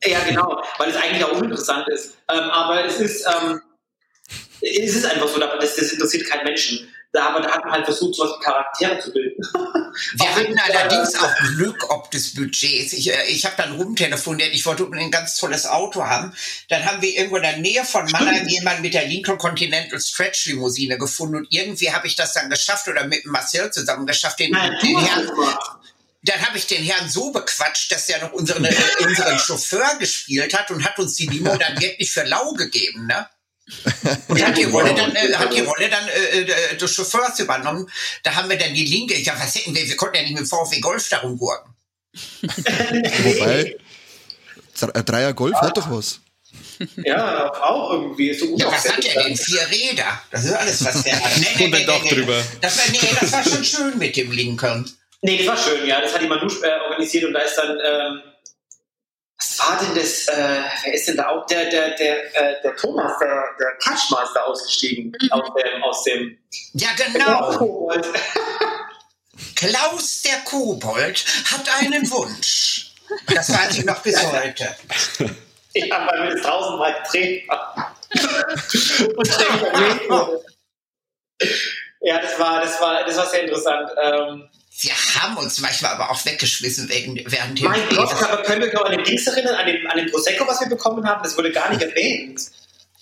[0.06, 2.18] Ja, genau, weil es eigentlich auch uninteressant ist.
[2.32, 3.62] Ähm, aber es ist, ähm,
[4.62, 6.94] es ist einfach so, das, das interessiert keinen Menschen.
[7.12, 9.42] Da, aber da hat man halt versucht, so was Charaktere zu bilden.
[10.14, 12.94] Wir hatten allerdings auch Glück ob des Budgets.
[12.94, 16.36] Ich, äh, ich habe dann rumtelefoniert, ich wollte ein ganz tolles Auto haben.
[16.70, 20.46] Dann haben wir irgendwo in der Nähe von Mannheim jemanden mit der Lincoln Continental Stretch
[20.46, 24.52] Limousine gefunden und irgendwie habe ich das dann geschafft oder mit Marcel zusammen geschafft, den,
[24.52, 25.32] Nein, den Herrn,
[26.24, 30.54] dann habe ich den Herrn so bequatscht, dass er noch unseren, äh, unseren Chauffeur gespielt
[30.54, 33.28] hat und hat uns die Limo dann wirklich für lau gegeben, ne?
[34.28, 37.90] Und hat die Rolle dann, äh, hat die Rolle dann äh, äh, des Chauffeurs übernommen.
[38.24, 40.42] Da haben wir dann die linke, ja, was hätten wir, wir konnten ja nicht mit
[40.42, 41.74] dem VfW Golf darum gurken.
[42.42, 43.78] Wobei,
[45.06, 46.20] Dreier Golf hat doch was.
[47.04, 48.34] Ja, auch irgendwie.
[48.34, 49.36] So ja, was hat der denn?
[49.36, 50.22] Vier Räder.
[50.32, 51.32] Das ist alles, was der hat.
[51.38, 52.10] Nee, nee, nee, nee, nee.
[52.10, 52.44] drüber.
[52.62, 54.90] Das war, nee, das war schon schön mit dem Lincoln.
[55.22, 56.02] Nee, das war schön, ja.
[56.02, 58.22] Das hat die Manouche äh, organisiert und da ist dann, ähm,
[59.40, 62.76] was war denn das, äh, wer ist denn da auch, der, der, der, äh, der
[62.76, 65.32] Thomas, der, der Catchmaster ausgestiegen Mhm.
[65.32, 66.38] aus dem, aus dem,
[66.74, 67.90] Ja, genau.
[69.56, 72.92] Klaus der Kobold hat einen Wunsch.
[73.34, 74.76] Das weiß ich noch bis heute.
[75.74, 77.48] Ja, weil wir das tausendmal gedreht.
[82.02, 83.90] Ja, das war, das war, das war sehr interessant.
[84.02, 84.50] Ähm,
[84.82, 87.96] Wir haben uns manchmal aber auch weggeschmissen wegen, während dem mein Dreh.
[87.96, 90.48] Gott, Das- aber können wir noch an den Dings erinnern, an den, an den Prosecco,
[90.48, 91.22] was wir bekommen haben?
[91.24, 92.42] Das wurde gar nicht erwähnt.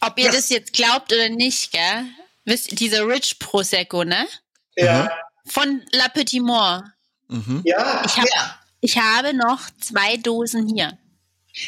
[0.01, 2.06] Ob ihr das jetzt glaubt oder nicht, gell?
[2.45, 4.27] Wisst, dieser Rich Prosecco, ne?
[4.75, 5.10] Ja,
[5.45, 6.84] Von La Petite Mort.
[7.27, 7.62] Mhm.
[7.65, 8.60] ja, Ich, hab, Ja.
[8.82, 10.97] ich habe noch zwei Dosen hier.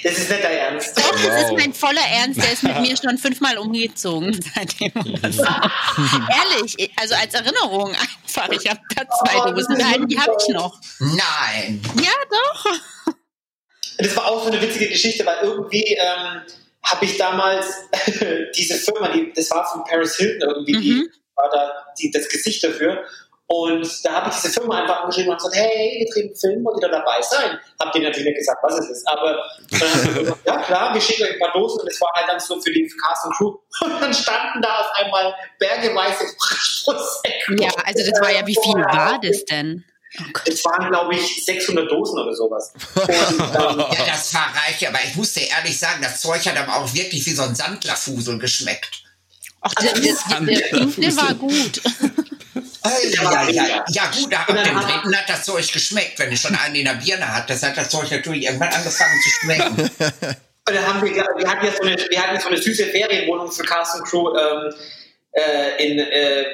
[0.03, 0.97] Das ist nicht dein Ernst.
[0.97, 1.57] Doch, das ist Wow.
[1.57, 2.41] mein voller Ernst.
[2.41, 4.91] Der ist mit mir schon fünfmal umgezogen seitdem.
[5.23, 8.49] Also, ehrlich, also als Erinnerung einfach.
[8.49, 10.79] Ich habe da zwei Oh, Dosen behalten, die habe ich noch.
[10.99, 11.81] Nein.
[12.01, 12.65] Ja, doch.
[13.97, 16.41] Das war auch so eine witzige Geschichte, weil irgendwie ähm,
[16.83, 17.65] habe ich damals
[18.55, 21.09] diese Firma, die, das war von Paris Hilton irgendwie, die Mhm.
[21.35, 23.03] war da die, das Gesicht dafür.
[23.51, 26.63] Und da habe ich diese Firma einfach angeschrieben und gesagt, hey, wir drehen einen Film,
[26.63, 27.57] wollt ihr da dabei sein?
[27.79, 29.07] Habt ihr natürlich nicht gesagt, was es ist.
[29.07, 32.39] Aber gesagt, ja klar, wir schicken euch ein paar Dosen und es war halt dann
[32.39, 33.57] so für die Cast und Crew.
[33.81, 36.25] Und dann standen da auf einmal bergeweise
[36.83, 37.53] Prosecco.
[37.57, 39.83] Ja, also das war ja, wie viel war das denn?
[40.19, 40.39] Oh.
[40.45, 42.71] Es waren, glaube ich, 600 Dosen oder sowas.
[42.95, 46.57] Und, ähm, Ja, das war reich, aber ich muss dir ehrlich sagen, das Zeug hat
[46.57, 49.03] aber auch wirklich wie so ein Sandlerfusel geschmeckt.
[49.61, 51.81] Ach, der, der, der Pinkle war gut.
[52.83, 56.39] Ja, ja, ja, ja gut, ab dem hat- dritten hat das Zeug geschmeckt, wenn ich
[56.41, 57.49] schon einen in der Birne hat.
[57.49, 59.89] Das hat das Zeug natürlich irgendwann angefangen zu schmecken.
[60.67, 63.51] Und dann haben wir, wir hatten ja so eine, wir hatten so eine süße Ferienwohnung
[63.51, 64.73] für Cast und Crew ähm,
[65.31, 66.45] äh, in, äh,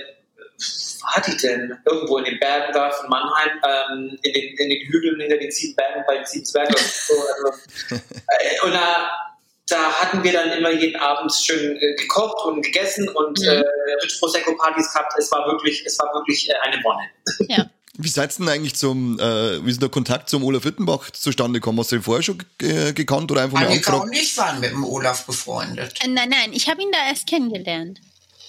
[0.58, 1.78] wo war die denn?
[1.86, 5.52] Irgendwo in den Bergen da von Mannheim, ähm, in, den, in den Hügeln hinter den
[5.52, 6.74] sieben Bergen bei den sieben Zwergen.
[6.74, 7.60] und So, also,
[7.96, 9.35] äh, und da,
[9.68, 13.46] da hatten wir dann immer jeden Abend schön äh, gekocht und gegessen und Mhm.
[13.48, 13.64] äh,
[14.04, 15.14] Rich Prosecco Partys gehabt.
[15.18, 17.02] Es war wirklich, es war wirklich äh, eine Wonne.
[17.50, 17.70] Ja.
[17.98, 21.12] Wie seid ihr denn eigentlich zum, äh, wie ist denn der Kontakt zum Olaf Wittenbach
[21.12, 21.80] zustande gekommen?
[21.80, 24.72] Hast du ihn vorher schon äh, gekannt oder einfach mal Annika und ich waren mit
[24.72, 25.94] dem Olaf befreundet.
[26.04, 28.02] Äh, Nein, nein, ich habe ihn da erst kennengelernt.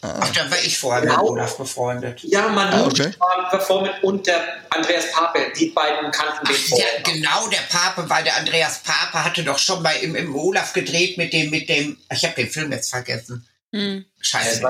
[0.02, 1.24] Ach, dann war ich vorher mit Genau.
[1.30, 2.20] Olaf befreundet.
[2.22, 3.10] Ja, Manu Ah, okay.
[3.18, 6.86] war performt und der Andreas Pape, die beiden kannten den Ach, vorher.
[6.96, 10.72] ja, genau, der Pape, weil der Andreas Pape hatte doch schon bei im, im Olaf
[10.72, 13.46] gedreht mit dem, mit dem, ich habe den Film jetzt vergessen.
[13.72, 14.04] Hm.
[14.20, 14.64] Scheiße.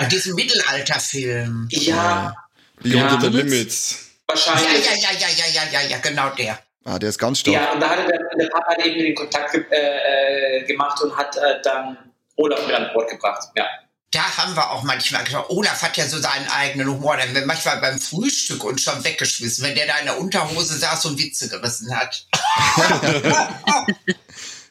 [0.00, 1.68] Und diesen Mittelalterfilm.
[1.70, 2.34] Ja,
[2.82, 3.20] Beyond Ja.
[3.20, 3.98] the Limits.
[4.28, 4.84] Ja, wahrscheinlich.
[4.86, 6.58] ja, ja, ja, ja, ja, ja, ja, genau der.
[6.84, 7.54] Ah, der ist ganz stark.
[7.54, 11.16] Ja, und da hatte der, der Papa eben den Kontakt ge äh, äh, gemacht und
[11.16, 11.96] hat äh, dann
[12.36, 13.48] Olaf mit an Bord gebracht.
[13.56, 13.66] Ja.
[14.12, 17.16] Da haben wir auch manchmal gesagt, Olaf hat ja so seinen eigenen Humor.
[17.16, 21.06] Dann wird manchmal beim Frühstück uns schon weggeschmissen, wenn der da in der Unterhose saß
[21.06, 22.26] und Witze gerissen hat.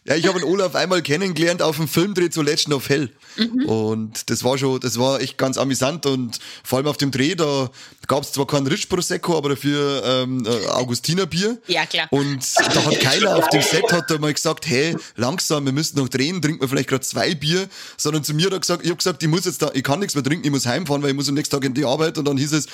[0.08, 3.10] Ja, ich habe den Olaf einmal kennengelernt auf dem Filmdreh zu Legend of Hell.
[3.38, 3.66] Mhm.
[3.66, 7.34] Und das war schon, das war echt ganz amüsant und vor allem auf dem Dreh,
[7.34, 7.72] da
[8.08, 11.58] gab es zwar keinen Rich Prosecco, aber dafür ähm, äh, Augustiner Bier.
[11.68, 12.08] Ja, klar.
[12.12, 15.98] Und da hat keiner auf dem Set hat da mal gesagt, hey, langsam, wir müssen
[15.98, 18.90] noch drehen, trinkt man vielleicht gerade zwei Bier, sondern zu mir hat er gesagt, ich
[18.90, 21.10] habe gesagt, ich muss jetzt da, ich kann nichts mehr trinken, ich muss heimfahren, weil
[21.10, 22.68] ich muss am nächsten Tag in die Arbeit und dann hieß es,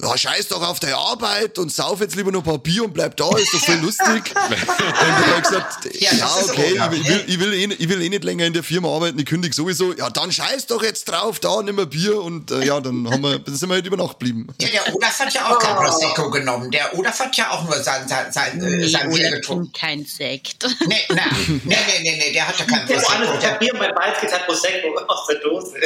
[0.00, 2.94] ja, scheiß doch auf der Arbeit und sauf jetzt lieber noch ein paar Bier und
[2.94, 4.06] bleib da, ist doch voll lustig.
[4.06, 8.02] und dann hab ich gesagt, Ja, ja, okay, ich, will, ich, will eh, ich will
[8.02, 11.06] eh nicht länger in der Firma arbeiten, ich kündige sowieso, ja, dann scheiß doch jetzt
[11.06, 13.96] drauf, da nimm mal Bier und äh, ja, dann haben wir, sind wir halt über
[13.96, 14.46] Nacht geblieben.
[14.60, 16.70] Ja, der Olaf hat ja auch kein Prosecco genommen.
[16.70, 19.72] Der Olaf hat ja auch nur sein, sein, sein, äh, Nee, sein Bier getrunken.
[19.72, 20.64] kein Sekt.
[20.86, 23.22] Nee, nee, nee, nee, nee, nee, der hatte kein Der Prosecco.
[23.22, 25.76] ich hab Der, Bier und mein Beiz hat Prosecco aus der Dose.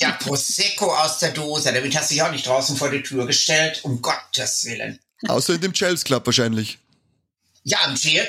[0.00, 1.72] ja, Prosecco aus der Dose.
[1.72, 3.80] Damit hast du dich auch nicht draußen vor die Tür gestellt.
[3.82, 4.98] Um Gottes Willen.
[5.28, 6.78] Außer in dem Chels Club wahrscheinlich.
[7.64, 8.26] Ja, am Jail,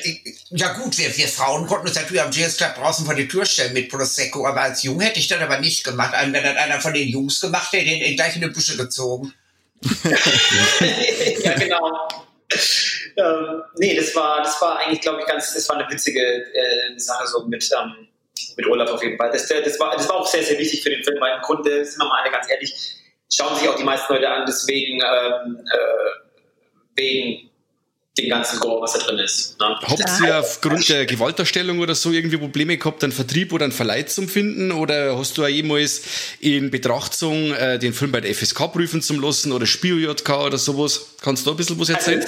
[0.52, 3.46] ja gut, wir, wir Frauen konnten uns natürlich am Jails Club draußen vor die Tür
[3.46, 6.14] stellen mit Prosecco, aber als Jung hätte ich das aber nicht gemacht.
[6.20, 9.34] Wenn das einer von den Jungs gemacht hätte, hätte ihn gleich in die Büsche gezogen.
[11.44, 12.08] ja, genau.
[13.18, 16.98] ähm, nee, das war, das war eigentlich, glaube ich, ganz, das war eine witzige äh,
[17.00, 18.08] Sache so mit, ähm,
[18.56, 19.32] mit Olaf auf jeden Fall.
[19.32, 21.42] Das, der- das, war, das war auch sehr, sehr wichtig für den Film, weil im
[21.42, 22.72] Grunde, sind wir mal alle ganz ehrlich,
[23.34, 27.50] schauen sich auch die meisten Leute an, deswegen, ähm, äh, wegen
[28.18, 29.60] dem ganzen Gore, was da drin ist.
[29.60, 29.76] Ne?
[29.82, 34.04] Habt ihr aufgrund der Gewaltdarstellung oder so irgendwie Probleme gehabt, einen Vertrieb oder einen Verleih
[34.04, 34.72] zu finden?
[34.72, 36.04] Oder hast du auch jemals
[36.40, 41.16] in Betrachtung äh, den Film bei der FSK prüfen zu lassen oder Spio-JK oder sowas?
[41.22, 42.26] Kannst du da ein bisschen was erzählen?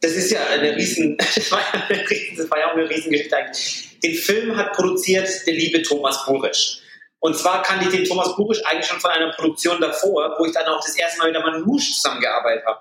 [0.00, 2.88] Das ist ja eine riesen, das war ja, eine riesen, das war ja auch eine
[2.90, 3.98] Riesengeschichte eigentlich.
[4.02, 6.80] Den Film hat produziert der liebe Thomas Burisch.
[7.20, 10.52] Und zwar kannte ich den Thomas Burisch eigentlich schon von einer Produktion davor, wo ich
[10.52, 12.80] dann auch das erste Mal mit der Manouche zusammengearbeitet habe.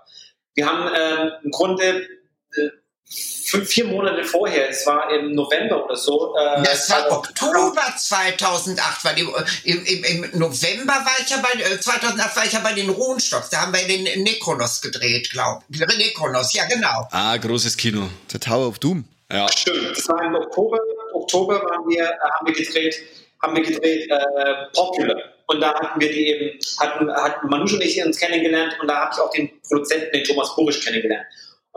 [0.54, 2.08] Wir haben ähm, im Grunde
[3.48, 6.36] fünf, vier Monate vorher, es war im November oder so.
[6.36, 9.30] Äh, das war Oktober 2008, weil im,
[9.86, 13.50] im, im, November war ich ja bei, 2008 äh, war ich ja bei den Rohnstocks,
[13.50, 15.80] da haben wir den Nekronos gedreht, glaube ich.
[15.80, 17.08] Nekronos, ja genau.
[17.12, 18.10] Ah, großes Kino.
[18.32, 19.06] The Tower of Doom.
[19.32, 19.48] Ja.
[19.52, 20.80] Stimmt, das war im Oktober,
[21.14, 22.96] Oktober waren wir, äh, haben wir gedreht,
[23.42, 24.18] haben wir gedreht äh,
[24.74, 25.18] Popular.
[25.50, 28.96] Und da hatten wir die eben, hatten, hatten Manouche und ich uns kennengelernt und da
[28.96, 31.26] habe ich auch den Produzenten, den Thomas Burisch, kennengelernt.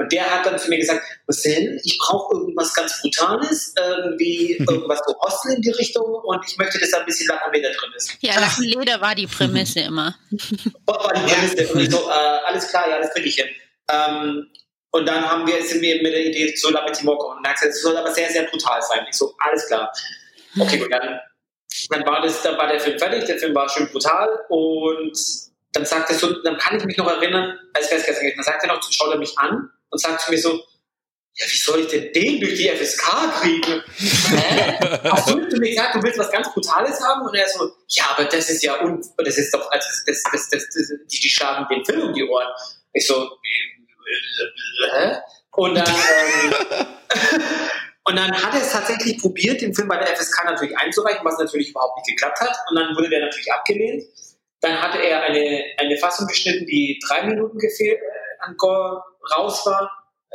[0.00, 4.98] Und der hat dann zu mir gesagt, Marcel, ich brauche irgendwas ganz Brutales, irgendwie irgendwas
[5.06, 8.16] so Hostel in die Richtung und ich möchte, dass da ein bisschen Lachenleder drin ist.
[8.20, 10.16] Ja, Lachenleder war die Prämisse immer.
[10.86, 11.70] War die Prämisse.
[11.74, 13.48] Und ich so, äh, alles klar, ja, das kriege ich hin.
[13.92, 14.46] Ähm,
[14.90, 17.64] und dann haben wir, sind wir mit der Idee zu La Petite Moko und gesagt,
[17.64, 19.04] es soll aber sehr, sehr brutal sein.
[19.06, 19.92] Ich so, alles klar.
[20.58, 21.20] Okay, gut, dann,
[21.90, 25.12] dann war das, dann war der Film fertig, der Film war schön brutal und
[25.72, 28.62] dann sagte so, dann kann ich mich noch erinnern, als wäre es gestern, dann sagt
[28.62, 30.60] er noch, schaut er mich an und sagt zu mir so,
[31.34, 33.82] ja, wie soll ich denn den durch die FSK kriegen?
[33.96, 34.78] Hä?
[35.10, 37.26] Hast du mir gesagt, du willst was ganz Brutales haben?
[37.26, 40.32] Und er so, ja, aber das ist ja, un das ist doch, also das, das,
[40.32, 42.48] das, das, die, die schlagen den Film um die Ohren.
[42.92, 43.30] Ich so,
[44.92, 45.16] hä?
[45.52, 46.86] Und dann, ähm,
[48.04, 51.38] und dann hat er es tatsächlich probiert, den Film bei der FSK natürlich einzureichen, was
[51.38, 52.56] natürlich überhaupt nicht geklappt hat.
[52.68, 54.04] Und dann wurde der natürlich abgelehnt.
[54.60, 59.02] Dann hatte er eine, eine Fassung geschnitten, die drei Minuten gefehlt, äh, an Gore
[59.36, 59.90] raus war.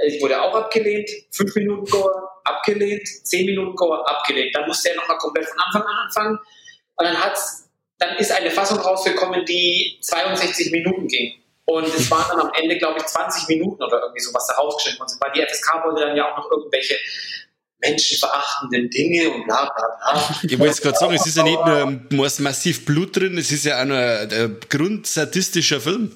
[0.05, 1.09] Ich wurde auch abgelehnt.
[1.31, 3.07] Fünf Minuten Gore abgelehnt.
[3.23, 4.55] Zehn Minuten Gore abgelehnt.
[4.55, 6.39] Dann musste er nochmal komplett von Anfang an anfangen.
[6.95, 11.33] Und dann hat's, dann ist eine Fassung rausgekommen, die 62 Minuten ging.
[11.65, 14.55] Und es waren dann am Ende, glaube ich, 20 Minuten oder irgendwie so, was da
[14.55, 15.13] rausgeschnitten wurde.
[15.19, 16.95] Weil die FSK wollte dann ja auch noch irgendwelche
[17.79, 20.39] menschenverachtenden Dinge und bla bla bla.
[20.43, 23.81] Ich wollte gerade sagen, es ist ja nicht nur massiv Blut drin, es ist ja
[23.81, 26.15] auch nur ein grundsadistischer Film.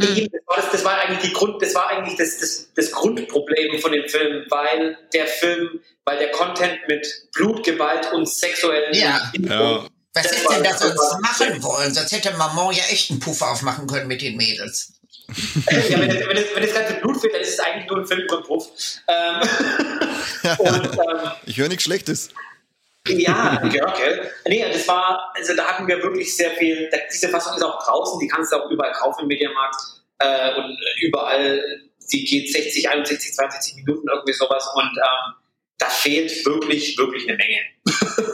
[0.00, 0.28] Hm.
[0.32, 3.80] Das, war das, das, war eigentlich die Grund, das war eigentlich das, das, das Grundproblem
[3.80, 9.30] von dem Film, weil der Film, weil der Content mit Blut, Gewalt und sexuellen ja.
[9.38, 9.86] ja.
[10.12, 11.94] Was das ist denn das uns machen wollen?
[11.94, 14.92] Sonst hätte Maman ja echt einen Puff aufmachen können mit den Mädels.
[15.70, 17.98] ja, wenn, das, wenn, das, wenn das ganze Blut fehlt, dann ist es eigentlich nur
[17.98, 18.68] ein Film über Puff.
[19.06, 19.48] Ähm,
[20.58, 22.30] und, ähm, ich höre nichts Schlechtes.
[23.08, 24.20] Ja, okay.
[24.46, 28.20] Nee, das war, also da hatten wir wirklich sehr viel, diese Fassung ist auch draußen,
[28.20, 29.76] die kannst du auch überall kaufen im Mediamarkt
[30.18, 31.62] äh, und überall,
[32.12, 35.34] die geht 60, 61, 62 Minuten, irgendwie sowas und ähm,
[35.78, 37.58] da fehlt wirklich, wirklich eine Menge.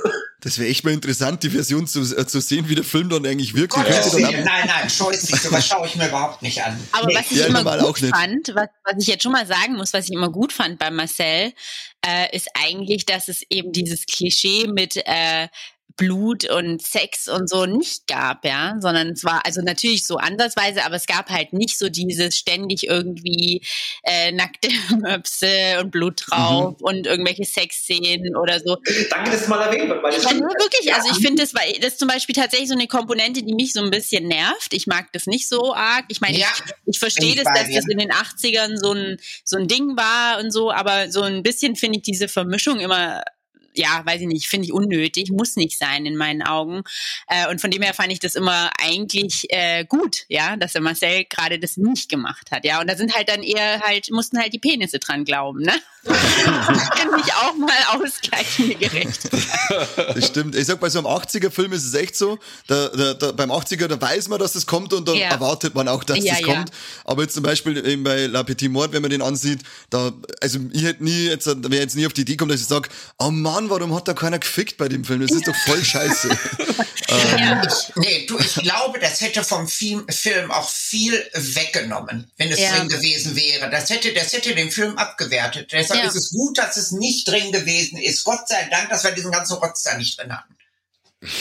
[0.46, 3.26] Das wäre echt mal interessant, die Version zu, äh, zu sehen, wie der Film dann
[3.26, 3.72] eigentlich wirkt.
[3.72, 6.78] Gott, nein, nein, scheußlich, sowas schaue ich mir überhaupt nicht an.
[6.92, 7.16] Aber nee.
[7.16, 10.04] was ich ja, immer gut fand, was, was ich jetzt schon mal sagen muss, was
[10.04, 11.52] ich immer gut fand bei Marcel,
[12.06, 15.48] äh, ist eigentlich, dass es eben dieses Klischee mit äh,
[15.96, 20.85] Blut und Sex und so nicht gab, ja, sondern es war also natürlich so andersweise,
[20.85, 23.62] aber es gab halt nicht so dieses ständig irgendwie
[24.02, 24.68] äh, nackte
[25.00, 26.85] Möpse und Blut drauf mhm.
[26.85, 28.76] und irgendwelche Sexszenen oder so.
[29.11, 31.98] Danke, dass du mal erwähnt wird, weil wirklich, also ich finde, das war das ist
[31.98, 34.72] zum Beispiel tatsächlich so eine Komponente, die mich so ein bisschen nervt.
[34.72, 36.04] Ich mag das nicht so arg.
[36.09, 39.56] Ich meine, ja, ich, ich verstehe das, dass das in den 80ern so ein so
[39.56, 43.22] ein Ding war und so, aber so ein bisschen finde ich diese Vermischung immer
[43.79, 46.83] ja, weiß ich nicht, finde ich unnötig, muss nicht sein in meinen Augen.
[47.29, 50.83] Äh, und von dem her fand ich das immer eigentlich äh, gut, ja, dass der
[50.83, 52.81] Marcel gerade das nicht gemacht hat, ja.
[52.81, 55.75] Und da sind halt dann eher halt, mussten halt die Penisse dran glauben, ne?
[56.07, 59.29] Kann ich auch mal ausgleichen, gerecht.
[59.97, 60.55] Das stimmt.
[60.55, 63.89] Ich sag, bei so einem 80er-Film ist es echt so, da, da, da, beim 80er,
[63.89, 65.31] da weiß man, dass das kommt und dann ja.
[65.31, 66.71] erwartet man auch, dass ja, das kommt.
[67.05, 69.61] Aber jetzt zum Beispiel eben bei La Petite Mort, wenn man den ansieht,
[69.91, 72.67] da, also ich hätte nie, jetzt, wäre jetzt nie auf die Idee gekommen, dass ich
[72.67, 75.20] sage, oh Mann, warum hat da keiner gefickt bei dem Film?
[75.22, 76.29] Das ist doch voll scheiße.
[77.09, 77.62] ähm.
[77.66, 82.59] ich, nee, du, ich glaube, das hätte vom Film, Film auch viel weggenommen, wenn es
[82.59, 83.70] drin gewesen wäre.
[83.70, 85.72] Das hätte, das hätte den Film abgewertet.
[85.72, 86.09] Deshalb Deshalb ja.
[86.09, 88.24] ist es gut, dass es nicht drin gewesen ist.
[88.24, 90.57] Gott sei Dank, dass wir diesen ganzen Rotz da nicht drin hatten.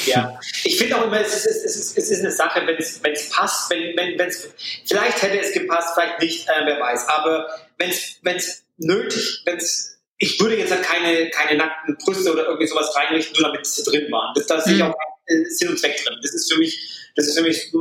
[0.06, 3.04] Ja, ich finde auch immer, es ist, es ist, es ist eine Sache, wenn es,
[3.04, 4.48] wenn es passt, wenn, wenn, wenn es,
[4.86, 9.42] vielleicht hätte es gepasst, vielleicht nicht, äh, wer weiß, aber wenn es, wenn es nötig,
[9.46, 13.52] wenn es, ich würde jetzt halt keine, keine nackten Brüste oder irgendwie sowas reinrichten, nur
[13.52, 14.34] damit sie drin waren.
[14.36, 14.92] Das, da sehe ich mhm.
[14.92, 16.18] auch äh, Sinn und Zweck drin.
[16.22, 17.74] Das ist für mich, das ist für mich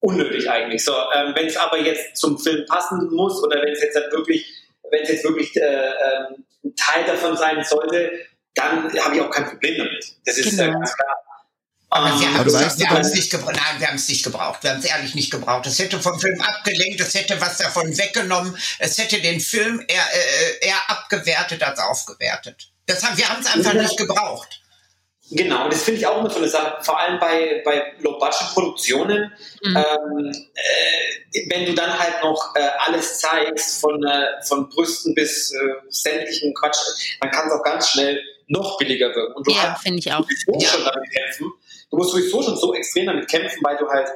[0.00, 0.84] unnötig eigentlich.
[0.84, 4.12] So, ähm, wenn es aber jetzt zum Film passen muss oder wenn es jetzt halt
[4.12, 8.12] wirklich wenn es jetzt wirklich äh, ähm, ein Teil davon sein sollte,
[8.54, 10.16] dann habe ich auch kein Problem damit.
[10.24, 10.72] Das ist genau.
[10.72, 11.16] ganz klar.
[11.94, 13.54] Aber wir haben es nicht gebraucht.
[13.54, 14.64] Nein, wir haben es nicht gebraucht.
[14.64, 15.64] Wir haben es ehrlich nicht gebraucht.
[15.66, 20.02] Es hätte vom Film abgelenkt, es hätte was davon weggenommen, es hätte den Film eher,
[20.12, 22.68] äh, eher abgewertet als aufgewertet.
[22.86, 24.60] Das haben, wir haben es einfach nicht gebraucht.
[25.30, 29.32] Genau, und das finde ich auch immer so eine Sache, vor allem bei, bei Low-Budget-Produktionen,
[29.62, 29.76] mhm.
[29.76, 35.52] ähm, äh, wenn du dann halt noch äh, alles zeigst, von, äh, von Brüsten bis
[35.52, 35.58] äh,
[35.90, 36.78] sämtlichen Quatsch,
[37.20, 39.34] dann kann es auch ganz schnell noch billiger wirken.
[39.34, 40.26] Und du ja, finde ich auch.
[40.58, 40.68] Ja.
[40.68, 41.52] schon damit kämpfen.
[41.94, 44.08] Du musst sowieso schon so extrem damit kämpfen, weil du halt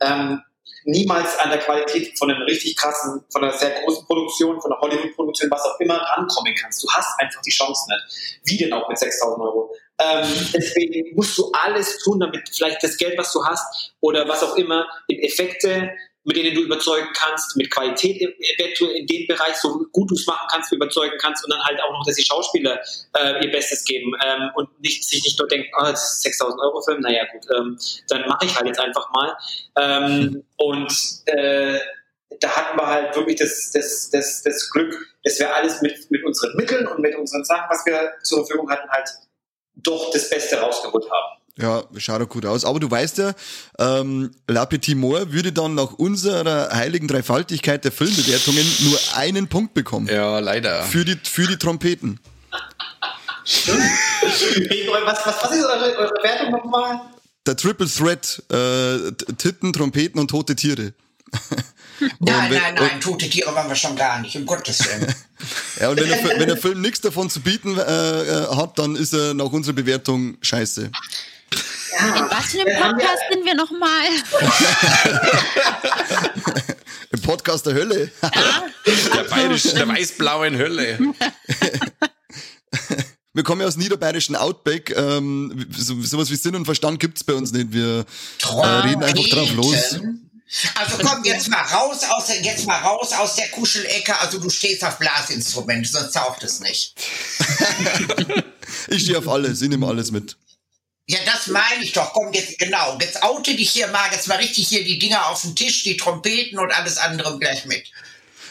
[0.00, 0.40] ähm,
[0.84, 4.80] niemals an der Qualität von einem richtig krassen, von einer sehr großen Produktion, von einer
[4.80, 6.82] Hollywood-Produktion, was auch immer, rankommen kannst.
[6.82, 8.40] Du hast einfach die Chance nicht.
[8.44, 9.70] Wie denn auch mit 6000 Euro?
[9.98, 14.42] Ähm, deswegen musst du alles tun, damit vielleicht das Geld, was du hast oder was
[14.42, 15.90] auch immer, in Effekte
[16.26, 20.26] mit denen du überzeugen kannst, mit Qualität eventuell in dem Bereich, so gut du es
[20.26, 22.80] machen kannst, überzeugen kannst und dann halt auch noch, dass die Schauspieler
[23.16, 26.60] äh, ihr Bestes geben ähm, und nicht, sich nicht nur denken, oh, das ist 6000
[26.60, 29.36] Euro Film, naja gut, ähm, dann mache ich halt jetzt einfach mal.
[29.76, 30.92] Ähm, und
[31.26, 31.78] äh,
[32.40, 36.24] da hatten wir halt wirklich das, das, das, das Glück, dass wir alles mit, mit
[36.24, 39.08] unseren Mitteln und mit unseren Sachen, was wir zur Verfügung hatten, halt
[39.76, 41.42] doch das Beste rausgeholt haben.
[41.58, 42.64] Ja, schaut doch gut aus.
[42.64, 43.32] Aber du weißt ja,
[43.78, 49.72] ähm, La Petit Moore würde dann nach unserer heiligen Dreifaltigkeit der Filmbewertungen nur einen Punkt
[49.72, 50.06] bekommen.
[50.08, 50.82] Ja, leider.
[50.82, 52.20] Für die, für die Trompeten.
[53.46, 57.00] was, was, was ist eure, eure Wertung nochmal?
[57.46, 60.92] Der Triple Threat, äh, Titten, Trompeten und tote Tiere.
[62.18, 65.14] nein, wenn, nein, nein, tote Tiere waren wir schon gar nicht, um Gottes Willen.
[65.80, 68.96] ja, und wenn der, wenn der Film nichts davon zu bieten äh, äh, hat, dann
[68.96, 70.90] ist er nach unserer Bewertung scheiße.
[71.98, 72.16] Ja.
[72.16, 74.06] In was für einem Podcast sind wir nochmal?
[77.10, 78.10] Im Podcast der Hölle.
[78.22, 78.30] Ja.
[79.14, 80.98] Der bayerischen, der weiß-blauen Hölle.
[83.32, 84.94] Wir kommen ja aus niederbayerischen Outback.
[84.96, 87.70] Ähm, so, sowas wie Sinn und Verstand gibt's bei uns nicht.
[87.70, 88.06] Wir
[88.42, 90.00] äh, reden einfach drauf los.
[90.74, 94.18] Also komm jetzt mal raus aus der, jetzt mal raus aus der Kuschelecke.
[94.20, 96.94] Also du stehst auf Blasinstrumente, sonst taucht es nicht.
[98.88, 100.36] ich stehe auf alles, ich nehme alles mit.
[101.08, 102.12] Ja, das meine ich doch.
[102.12, 102.98] Komm, jetzt, genau.
[103.00, 105.96] Jetzt oute dich hier mal, jetzt mal richtig hier die Dinger auf den Tisch, die
[105.96, 107.84] Trompeten und alles andere gleich mit.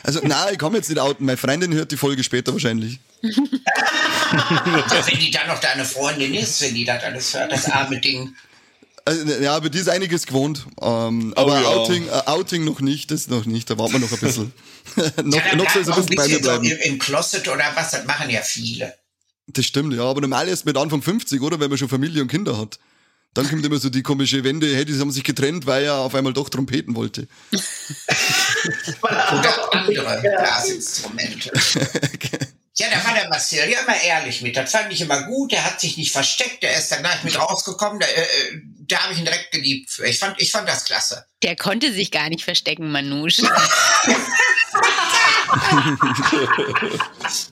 [0.03, 1.25] Also, nein, ich komme jetzt nicht outen.
[1.25, 2.99] Meine Freundin hört die Folge später wahrscheinlich.
[3.21, 8.33] wenn die dann noch deine Freundin ist, wenn die das alles hört, das arme Ding.
[9.03, 10.65] Also, ja, aber die ist einiges gewohnt.
[10.81, 11.67] Ähm, oh, aber ja.
[11.67, 13.69] Outing, äh, Outing noch nicht, das noch nicht.
[13.69, 14.53] Da warten wir noch ein bisschen.
[15.23, 16.67] noch, ja, noch soll es ein bisschen bei mir bleiben.
[16.67, 18.95] So Im Closet oder was, das machen ja viele.
[19.47, 21.59] Das stimmt, ja, aber normal erst mit Anfang 50, oder?
[21.59, 22.79] Wenn man schon Familie und Kinder hat.
[23.35, 26.15] Dann kommt immer so die komische Wende, hey, die haben sich getrennt, weil er auf
[26.15, 27.27] einmal doch Trompeten wollte.
[29.01, 31.51] Oder andere Blasinstrumente.
[32.77, 34.57] Ja, da war der Marcel ja immer ehrlich mit.
[34.57, 35.53] Das fand ich immer gut.
[35.53, 36.61] Der hat sich nicht versteckt.
[36.61, 38.01] Der ist dann gleich mit rausgekommen.
[38.01, 39.97] Da, äh, da habe ich ihn direkt geliebt.
[40.03, 41.25] Ich fand, ich fand das klasse.
[41.41, 43.43] Der konnte sich gar nicht verstecken, Manouche.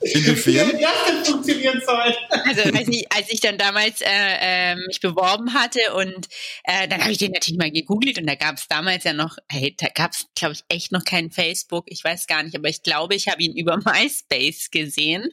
[0.00, 0.72] Inwiefern?
[0.72, 2.14] Wie das denn funktionieren soll.
[2.30, 6.28] Also, weiß nicht, als ich dann damals äh, äh, mich beworben hatte und
[6.64, 9.36] äh, dann habe ich den natürlich mal gegoogelt und da gab es damals ja noch,
[9.50, 11.84] hey, da gab es, glaube ich, echt noch kein Facebook.
[11.88, 15.28] Ich weiß gar nicht, aber ich glaube, ich habe ihn über MySpace gesehen.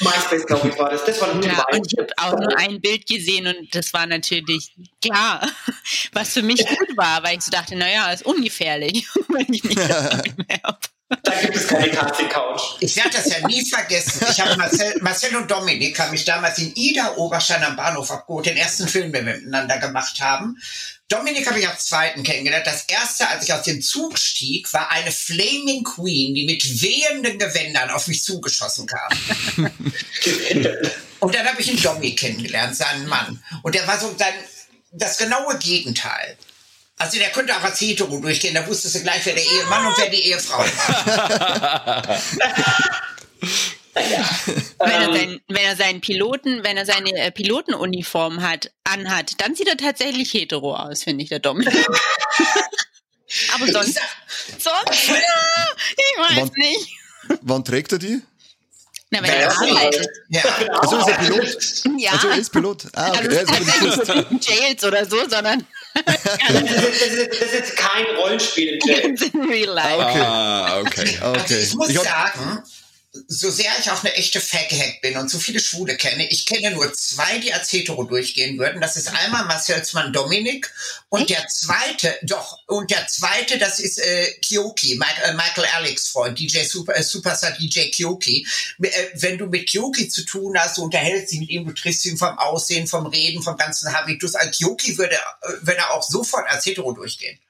[0.00, 1.04] MySpace, glaube ich, war das.
[1.04, 4.06] Das war nur ja, und ich habe auch nur ein Bild gesehen und das war
[4.06, 5.48] natürlich klar,
[6.12, 9.74] was für mich gut war, weil ich so dachte, naja, ist ungefährlich, wenn ich mich
[9.74, 10.78] bewerbe.
[11.22, 12.76] Da gibt es keine Couch.
[12.78, 14.24] Ich werde das ja nie vergessen.
[14.30, 18.46] Ich habe Marcel, Marcel und Dominik haben mich damals in Ida Oberstein am Bahnhof abgeholt,
[18.46, 20.56] den ersten Film, den wir miteinander gemacht haben.
[21.08, 22.64] Dominik habe ich als zweiten kennengelernt.
[22.64, 27.36] Das erste, als ich aus dem Zug stieg, war eine Flaming Queen, die mit wehenden
[27.36, 29.68] Gewändern auf mich zugeschossen kam.
[31.18, 33.42] und dann habe ich einen Domi kennengelernt, seinen Mann.
[33.64, 34.34] Und der war so sein,
[34.92, 36.36] das genaue Gegenteil.
[37.00, 39.96] Also der könnte auch als Hetero durchgehen, da wusstest du gleich, wer der Ehemann und
[39.96, 42.18] wer die Ehefrau war.
[43.96, 44.30] Ja.
[44.78, 49.56] Wenn, er seinen, wenn er seinen Piloten, wenn er seine äh, Pilotenuniform hat, anhat, dann
[49.56, 51.74] sieht er tatsächlich hetero aus, finde ich, der Dominik.
[53.54, 54.00] Aber sonst,
[54.58, 55.14] sonst, ja,
[55.96, 56.88] ich weiß wann, nicht.
[57.42, 58.22] Wann trägt er die?
[59.12, 60.08] Na, wenn er arbeitet.
[60.28, 60.42] Ja.
[60.80, 61.56] Also ist er Pilot?
[61.98, 62.12] Ja.
[62.12, 62.84] Also er ist Pilot.
[62.94, 63.38] Ah, okay.
[63.38, 65.66] Also ist halt nicht Jails oder so, sondern
[66.06, 69.16] das, ist, das, ist, jetzt kein Rollenspiel in
[69.50, 69.96] real life.
[69.96, 70.20] Okay.
[70.20, 71.18] Ah, okay.
[71.20, 71.38] okay.
[71.40, 72.62] Also ich muss ich sagen,
[73.12, 76.70] so sehr ich auch eine echte Faghack bin und so viele Schwule kenne, ich kenne
[76.70, 78.80] nur zwei, die als hetero durchgehen würden.
[78.80, 80.72] Das ist einmal Marcelsmann Dominik
[81.08, 86.08] und der zweite, doch, und der zweite, das ist äh, Kyoki, Mike, äh, Michael Alex
[86.08, 88.46] Freund, DJ Super, äh, Superstar DJ Kyoki.
[88.80, 92.06] Äh, wenn du mit Kyoki zu tun hast, du unterhältst dich mit ihm, du triffst
[92.06, 94.36] ihn vom Aussehen, vom Reden, vom ganzen Habitus.
[94.36, 97.40] Als Kyoki würde, äh, würde er auch sofort als hetero durchgehen.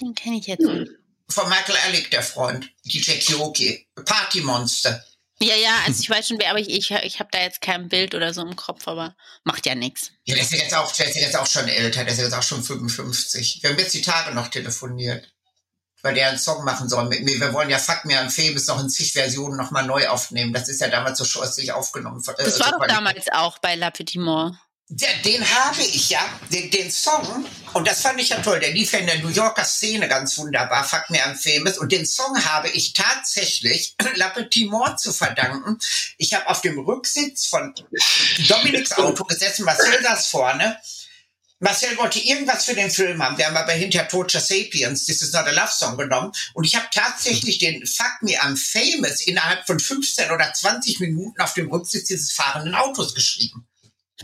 [0.00, 0.90] Den kenne ich jetzt nicht.
[1.28, 2.70] Von Michael Alec, der Freund.
[2.84, 3.88] DJ Kyoki.
[4.04, 5.04] Partymonster.
[5.38, 7.88] Ja, ja, also ich weiß schon, wer, aber ich, ich, ich habe da jetzt kein
[7.88, 9.14] Bild oder so im Kopf, aber
[9.44, 10.12] macht ja nichts.
[10.24, 12.18] Ja, der ist ja jetzt auch, der ist ja jetzt auch schon älter, der ist
[12.18, 13.58] ja jetzt auch schon 55.
[13.62, 15.30] Wir haben jetzt die Tage noch telefoniert.
[16.02, 17.40] Weil der einen Song machen soll mit mir.
[17.40, 20.52] Wir wollen ja Fuck Me an Famous noch in zig Versionen nochmal neu aufnehmen.
[20.52, 22.22] Das ist ja damals so scheußlich aufgenommen.
[22.38, 24.54] Äh, das war so doch damals auch bei La Petite Mort.
[24.88, 26.20] Ja, den habe ich ja,
[26.52, 29.30] den, den, Song, und das fand ich ja toll, der lief ja in der New
[29.30, 34.28] Yorker Szene ganz wunderbar, Fuck Me I'm Famous, und den Song habe ich tatsächlich La
[34.28, 35.76] Petite Mort zu verdanken.
[36.18, 37.74] Ich habe auf dem Rücksitz von
[38.46, 40.78] Dominiks Auto gesessen, Marcel saß vorne,
[41.58, 43.38] Marcel wollte irgendwas für den Film haben.
[43.38, 46.30] Wir haben aber hinter Torture Sapiens, This is not a love song genommen.
[46.52, 51.40] Und ich habe tatsächlich den Fuck Me I'm Famous innerhalb von 15 oder 20 Minuten
[51.40, 53.66] auf dem Rücksitz dieses fahrenden Autos geschrieben.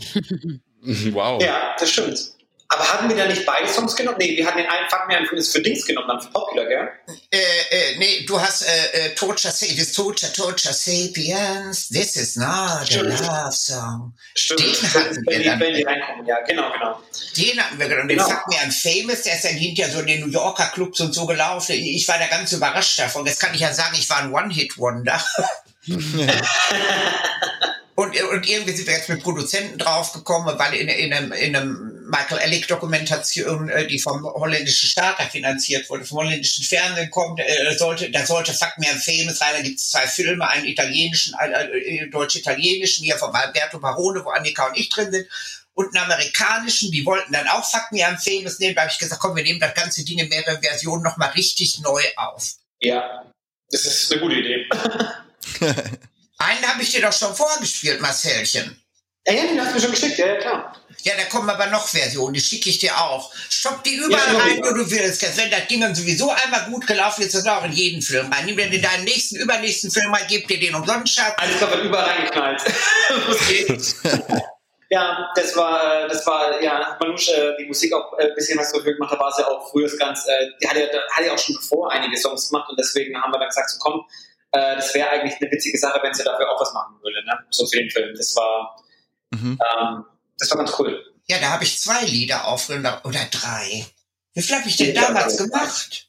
[1.13, 1.41] wow.
[1.41, 2.33] Ja, das stimmt.
[2.73, 4.17] Aber hatten wir da nicht beide Songs genommen?
[4.19, 6.65] Nee, wir hatten den einen Fuck Me I'm Famous für Dings genommen, dann für Popular,
[6.65, 6.89] gell?
[7.29, 12.87] Äh, äh, nee, du hast äh, äh, Torture, this Torture, Torture Sapiens, This is not
[12.87, 13.21] Stimmt.
[13.21, 14.13] a love song.
[14.33, 14.61] Stimmt.
[14.61, 15.59] Den hatten wir wenn dann.
[15.59, 16.99] Die, wenn die reinkommen, ja, genau, genau.
[17.37, 18.07] Den hatten wir genommen.
[18.07, 18.29] Den genau.
[18.29, 21.13] Fuck Me I'm Famous, der ist dann hinterher so in den New Yorker Clubs und
[21.13, 21.73] so gelaufen.
[21.73, 23.25] Ich war da ganz überrascht davon.
[23.25, 25.23] Jetzt kann ich ja sagen, ich war ein One-Hit-Wonder.
[27.95, 31.93] Und, und irgendwie sind wir jetzt mit Produzenten draufgekommen, weil in, in einem, in einem
[32.09, 37.75] Michael Ellick Dokumentation, äh, die vom holländischen Staat finanziert wurde, vom holländischen Fernsehen kommt, äh,
[37.77, 39.53] sollte, da sollte Fuck Me Famous sein.
[39.53, 44.29] Da gibt es zwei Filme, einen italienischen, einen äh, deutsch-italienischen, hier von Alberto Barone, wo
[44.29, 45.27] Annika und ich drin sind,
[45.75, 48.75] und einen amerikanischen, die wollten dann auch Fuck Me I'm Famous nehmen.
[48.75, 51.79] Da habe ich gesagt, komm, wir nehmen das ganze Ding in mehrere Versionen nochmal richtig
[51.79, 52.53] neu auf.
[52.79, 53.23] Ja,
[53.71, 54.69] das ist eine gute Idee.
[56.43, 58.79] Einen habe ich dir doch schon vorgespielt, Marcelchen.
[59.25, 60.75] Ja, ja, den hast du mir schon geschickt, ja, klar.
[61.03, 63.33] Ja, da kommen aber noch Versionen, die schicke ich dir auch.
[63.49, 65.37] Stopp die überall ja, rein, wo du willst.
[65.37, 68.45] Wenn das Ding dann sowieso einmal gut gelaufen ist, das auch in jeden Film rein.
[68.45, 71.33] Nimm dir in deinen nächsten, übernächsten Film mal, gib dir den umsonst, Schatz.
[71.37, 72.61] Alles wird überall reingeknallt.
[74.89, 78.71] ja, das war, das war, ja, Manusch, äh, die Musik auch ein äh, bisschen was
[78.71, 81.39] dafür gemacht hat, war sie auch früher ganz, äh, die hat ja, hat ja auch
[81.39, 84.05] schon bevor einige Songs gemacht und deswegen haben wir dann gesagt, so komm,
[84.53, 87.39] äh, das wäre eigentlich eine witzige Sache, wenn sie dafür auch was machen würde, ne?
[87.49, 88.15] so für den Film.
[88.15, 88.83] Das war,
[89.31, 89.59] mhm.
[89.59, 90.05] ähm,
[90.37, 91.03] das war ganz cool.
[91.27, 93.85] Ja, da habe ich zwei Lieder aufgenommen, oder drei.
[94.33, 95.45] Wie viel habe ich denn ja, damals ja.
[95.45, 96.07] gemacht?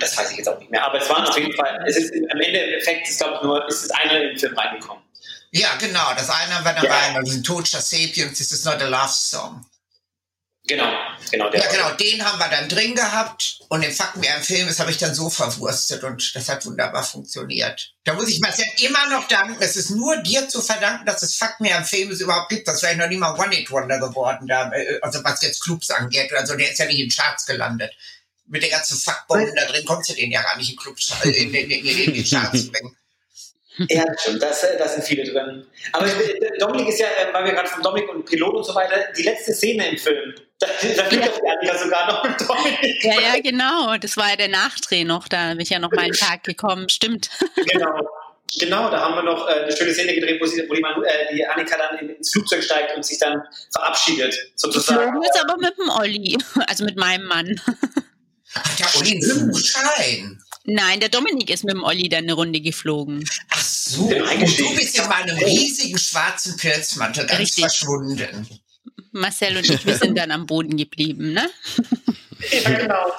[0.00, 2.12] Das weiß ich jetzt auch nicht mehr, aber es waren auf jeden Fall, es ist
[2.12, 5.04] am Ende im Effekt ist, glaube ich, nur, ist es einer in den Film reingekommen.
[5.52, 7.14] Ja, genau, das eine war dabei, ja.
[7.14, 9.64] also Toaster Sapiens, this is not a love song.
[10.66, 10.90] Genau,
[11.30, 11.50] genau.
[11.50, 14.66] Der ja, genau, den haben wir dann drin gehabt und den Fuck mir im Film,
[14.66, 17.92] das habe ich dann so verwurstet und das hat wunderbar funktioniert.
[18.04, 21.36] Da muss ich Marcel immer noch danken, es ist nur dir zu verdanken, dass es
[21.36, 22.66] Fuck mir im Film überhaupt gibt.
[22.66, 26.32] Das wäre noch nie mal One-Hit-Wonder geworden, da, äh, also was jetzt Clubs angeht.
[26.32, 27.92] Also der ist ja nicht in Charts gelandet.
[28.46, 31.28] Mit der ganzen Fuckbomben da drin kommst du den ja gar nicht in Clubs, äh,
[31.28, 32.96] in, in, in, in die Charts bringen.
[33.88, 35.66] Ja, stimmt, da das sind viele drin.
[35.92, 36.06] Aber
[36.60, 39.22] Dominik ist ja, äh, weil wir gerade von Dominik und Pilot und so weiter, die
[39.22, 41.52] letzte Szene im Film, da, da fliegt ja.
[41.52, 43.04] Annika sogar noch mit Dominik.
[43.04, 46.02] Ja, ja, genau, das war ja der Nachdreh noch, da bin ich ja noch mal
[46.02, 47.30] einen Tag gekommen, stimmt.
[47.66, 48.08] Genau.
[48.60, 51.34] Genau, da haben wir noch äh, eine schöne Szene gedreht, wo, sie, wo die, äh,
[51.34, 55.00] die Annika dann ins Flugzeug steigt und sich dann verabschiedet, sozusagen.
[55.00, 57.60] Geflogen ist aber mit dem Olli, also mit meinem Mann.
[58.54, 60.43] Hat der Olli einen Flugschein?
[60.66, 63.24] Nein, der Dominik ist mit dem Olli dann eine Runde geflogen.
[63.50, 67.64] Ach so, und du bist ja bei einem riesigen schwarzen Pilzmantel ganz Richtig.
[67.64, 68.48] verschwunden.
[69.12, 71.50] Marcel und ich, wir sind dann am Boden geblieben, ne?
[72.50, 73.12] Ja, genau.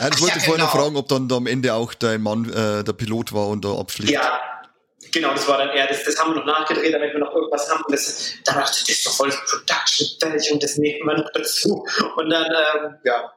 [0.00, 0.68] Ja, ich wollte ja, vorhin genau.
[0.68, 3.78] fragen, ob dann da am Ende auch dein Mann äh, der Pilot war und da
[3.78, 4.10] abfliegt.
[4.10, 4.40] Ja,
[5.12, 7.70] genau, das war dann eher, das, das haben wir noch nachgedreht, damit wir noch irgendwas
[7.70, 7.84] haben.
[7.84, 11.18] Und das, dann dachte ich, das ist doch voll Production Value und das nehmen wir
[11.18, 11.86] noch dazu.
[12.16, 13.32] Und dann, ähm, ja,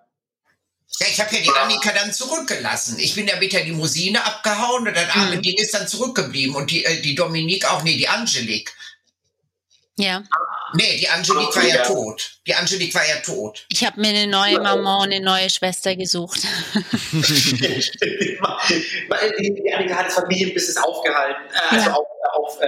[0.99, 2.97] ja, ich habe ja die Annika dann zurückgelassen.
[2.99, 5.41] Ich bin ja mit der Limousine abgehauen und das arme mhm.
[5.41, 6.55] Ding ist dann zurückgeblieben.
[6.55, 8.71] Und die, äh, die Dominique auch, nee, die Angelique.
[9.97, 10.23] Ja.
[10.73, 12.39] Nee, die Angelique war ja tot.
[12.47, 13.65] Die Angelique war ja tot.
[13.71, 16.41] Ich habe mir eine neue Mama und eine neue Schwester gesucht.
[17.11, 18.41] die,
[19.53, 21.43] die Annika hat das Familienbusiness aufgehalten.
[21.53, 21.95] Äh, also ja.
[21.95, 22.65] auf, auf, äh,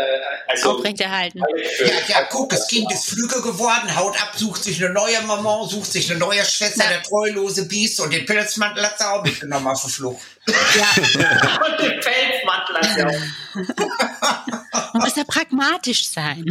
[0.48, 1.40] also Aufrechterhalten.
[1.40, 5.68] Ja, ja, guck, das Kind ist Flügel geworden, haut ab, sucht sich eine neue Mama,
[5.68, 6.90] sucht sich eine neue Schwester, Na.
[6.90, 10.26] der treulose Biest und den Pilzmantel hat sie auch mitgenommen auf die Flucht.
[10.48, 11.66] Ja.
[11.66, 14.94] und den Pelzmantel hat sie auch.
[14.94, 16.46] Man muss ja pragmatisch sein.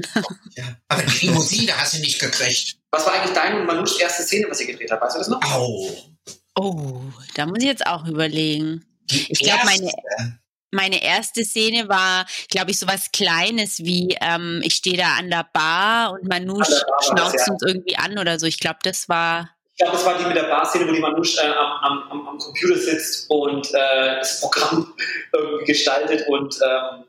[0.56, 0.64] Ja.
[0.88, 2.76] Aber die Limousine hast du nicht gekriegt.
[2.90, 5.02] Was war eigentlich deine und Manuschs erste Szene, was ihr gedreht habt?
[5.02, 5.42] Weißt du das noch?
[5.42, 5.88] Au.
[6.58, 7.00] Oh,
[7.34, 8.84] da muss ich jetzt auch überlegen.
[9.10, 9.92] ich glaube, meine,
[10.76, 15.30] meine erste Szene war, glaube ich, so was Kleines wie, ähm, ich stehe da an
[15.30, 17.52] der Bar und Manouche schnauzt ja.
[17.52, 18.46] uns irgendwie an oder so.
[18.46, 21.40] Ich glaube, das war Ich glaube, das war die mit der Bar-Szene, wo die Manouche
[21.40, 24.94] äh, am, am, am, Computer sitzt und äh, das Programm
[25.32, 27.04] irgendwie gestaltet und ähm,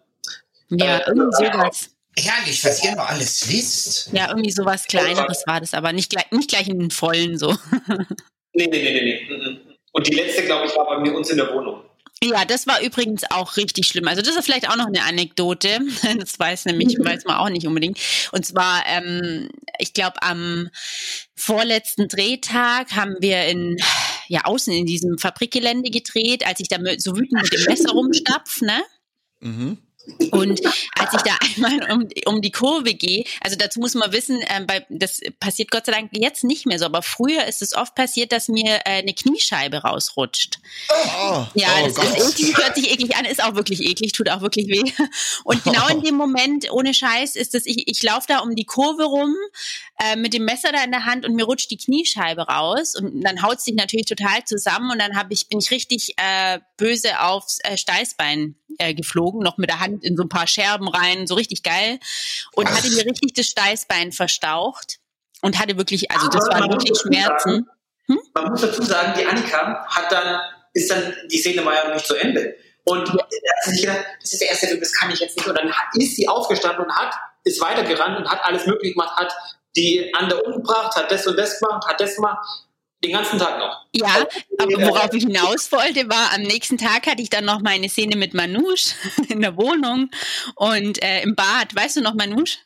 [0.70, 1.89] ja, äh, irgendwie sowas.
[2.20, 4.09] Herrlich, was ihr noch alles wisst.
[4.11, 7.51] Ja, irgendwie sowas Kleineres war das, aber nicht gleich, nicht gleich in den vollen so.
[8.53, 9.59] nee, nee, nee, nee, nee.
[9.91, 11.87] Und die letzte, glaube ich, war bei mir uns in der Wohnung.
[12.24, 14.07] Ja, das war übrigens auch richtig schlimm.
[14.07, 15.80] Also das ist vielleicht auch noch eine Anekdote.
[16.18, 17.05] Das weiß nämlich, mhm.
[17.05, 17.99] weiß man auch nicht unbedingt.
[18.32, 20.70] Und zwar, ähm, ich glaube, am
[21.36, 23.78] vorletzten Drehtag haben wir in
[24.28, 28.61] ja außen in diesem Fabrikgelände gedreht, als ich da so wütend mit dem Messer rumstapf,
[28.61, 28.84] ne?
[29.39, 29.78] Mhm.
[30.32, 30.62] Und
[30.97, 34.64] als ich da einmal um, um die Kurve gehe, also dazu muss man wissen, äh,
[34.66, 37.95] bei, das passiert Gott sei Dank jetzt nicht mehr so, aber früher ist es oft
[37.95, 40.60] passiert, dass mir äh, eine Kniescheibe rausrutscht.
[40.89, 42.05] Oh, ja, oh das Gott.
[42.18, 44.91] ist eklig, hört sich eklig an, ist auch wirklich eklig, tut auch wirklich weh.
[45.43, 48.66] Und genau in dem Moment, ohne Scheiß, ist es, ich, ich laufe da um die
[48.66, 49.36] Kurve rum
[49.99, 53.22] äh, mit dem Messer da in der Hand und mir rutscht die Kniescheibe raus und
[53.22, 56.60] dann haut es sich natürlich total zusammen und dann hab ich, bin ich richtig äh,
[56.78, 60.88] böse aufs äh, Steißbein äh, geflogen, noch mit der Hand in so ein paar Scherben
[60.88, 62.00] rein, so richtig geil.
[62.54, 65.00] Und hatte mir richtig das Steißbein verstaucht
[65.41, 67.68] und hatte wirklich, also das waren wirklich Schmerzen.
[68.08, 68.20] Hm?
[68.34, 70.39] Man muss dazu sagen, die Annika hat dann,
[70.74, 72.56] ist dann, die Szene war ja noch nicht zu Ende.
[72.86, 73.16] Und ja.
[73.16, 75.48] hat sich gedacht, das ist der erste Film, das kann ich jetzt nicht.
[75.48, 79.34] Und dann ist sie aufgestanden und hat, ist weitergerannt und hat alles möglich gemacht, hat
[79.76, 82.66] die andere umgebracht, hat das und das gemacht, hat das gemacht.
[83.04, 83.86] Den ganzen Tag noch.
[83.91, 84.28] Ja,
[84.58, 88.16] aber worauf ich hinaus wollte, war, am nächsten Tag hatte ich dann noch meine Szene
[88.16, 88.95] mit Manouche
[89.30, 90.10] in der Wohnung
[90.56, 91.76] und äh, im Bad.
[91.76, 92.58] Weißt du noch, Manouche?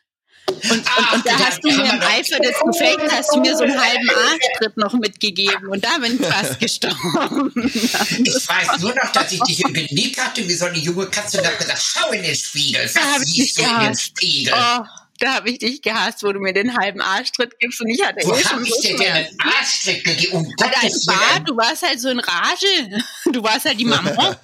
[0.48, 3.56] Und, und, Ach, und da hast du mir im Eifer des Gefechts hast du mir
[3.56, 7.52] so einen halben Arschtritt noch mitgegeben und da bin ich fast gestorben.
[7.64, 11.38] ich weiß nur noch, dass ich dich im Genick hatte wie so eine junge Katze
[11.38, 14.54] und habe gesagt, schau in den Spiegel, was siehst du in den Spiegel?
[14.56, 14.84] Oh
[15.22, 18.26] da habe ich dich gehasst, wo du mir den halben Arschtritt gibst und ich hatte
[18.26, 20.38] wo eh schon dir denn einen Arschtritt gegeben?
[20.38, 23.00] Um war, du warst halt so in Rage.
[23.26, 24.10] Du warst halt die Mama.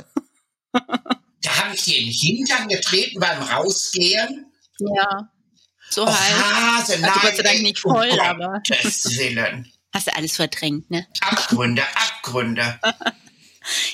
[0.73, 4.47] da habe ich dir in den Hintern getreten beim Rausgehen.
[4.79, 5.31] Ja.
[5.91, 6.17] So oh, halt.
[6.17, 8.63] Hase, also nein, Gott sei Dank nicht voll, um aber.
[8.69, 9.73] Willen.
[9.93, 11.07] Hast du alles verdrängt, ne?
[11.23, 12.79] Abgründe, Abgründe.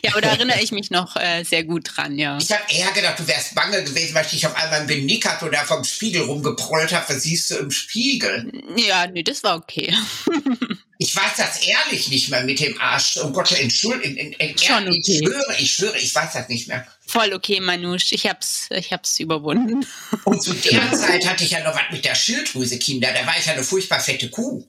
[0.04, 2.38] Ja, aber da erinnere ich mich noch äh, sehr gut dran, ja.
[2.38, 5.26] Ich habe eher gedacht, du wärst bange gewesen, weil ich dich auf einmal im Benick
[5.26, 7.12] hatte oder vom Spiegel rumgeprollt habe.
[7.12, 8.50] Was siehst du im Spiegel?
[8.76, 9.94] Ja, nee, das war okay.
[10.98, 13.16] ich weiß das ehrlich nicht mehr mit dem Arsch.
[13.16, 14.16] Um Gott, Entschuldigung.
[14.16, 15.00] In, in, Schon okay.
[15.06, 16.86] Ich schwöre, ich schwöre, ich weiß das nicht mehr.
[17.06, 18.12] Voll okay, Manusch.
[18.12, 19.86] Ich hab's, ich hab's überwunden.
[20.24, 23.12] Und zu der Zeit hatte ich ja noch was mit der Schilddrüse, Kinder.
[23.12, 24.64] Da war ich ja eine furchtbar fette Kuh.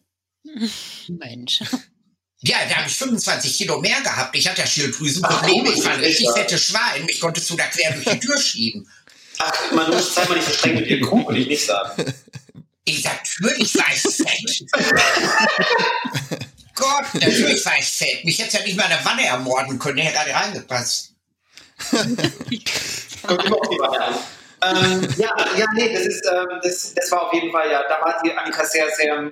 [1.08, 1.62] Mensch.
[2.47, 4.35] Ja, da habe ich 25 Kilo mehr gehabt.
[4.35, 5.71] Ich hatte ja Schilddrüsenprobleme.
[5.73, 7.07] Ich war ein richtig fettes Schwein.
[7.07, 8.87] Ich konnte du da quer durch die Tür schieben.
[9.39, 12.13] Ach, man muss sei mal nicht so streng mit dir Kuh, würde ich nicht sagen.
[12.85, 14.65] Ich natürlich war ich fett.
[16.75, 18.23] Gott, natürlich war ich fett.
[18.23, 19.97] Mich hätte ja nicht mal in der Wanne ermorden können.
[19.97, 21.13] Der hätte gerade reingepasst.
[21.89, 24.15] Kommt immer auf die Wanne an
[24.72, 28.01] ähm, ja, ja, nee, das ist, ähm, das, das war auf jeden Fall, ja, da
[28.01, 29.32] war die Annika sehr, sehr, ähm,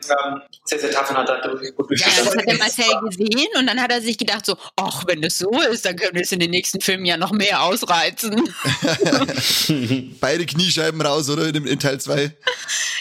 [0.65, 3.81] sehr, sehr tough und hat da gut Ja, das hat der Marcel gesehen und dann
[3.81, 6.39] hat er sich gedacht so, ach, wenn das so ist, dann können wir es in
[6.39, 8.35] den nächsten Filmen ja noch mehr ausreizen.
[10.19, 11.47] Beide Kniescheiben raus, oder?
[11.47, 12.35] In, in Teil 2.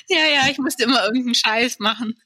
[0.09, 2.21] Ja, ja, ich musste immer irgendeinen Scheiß machen.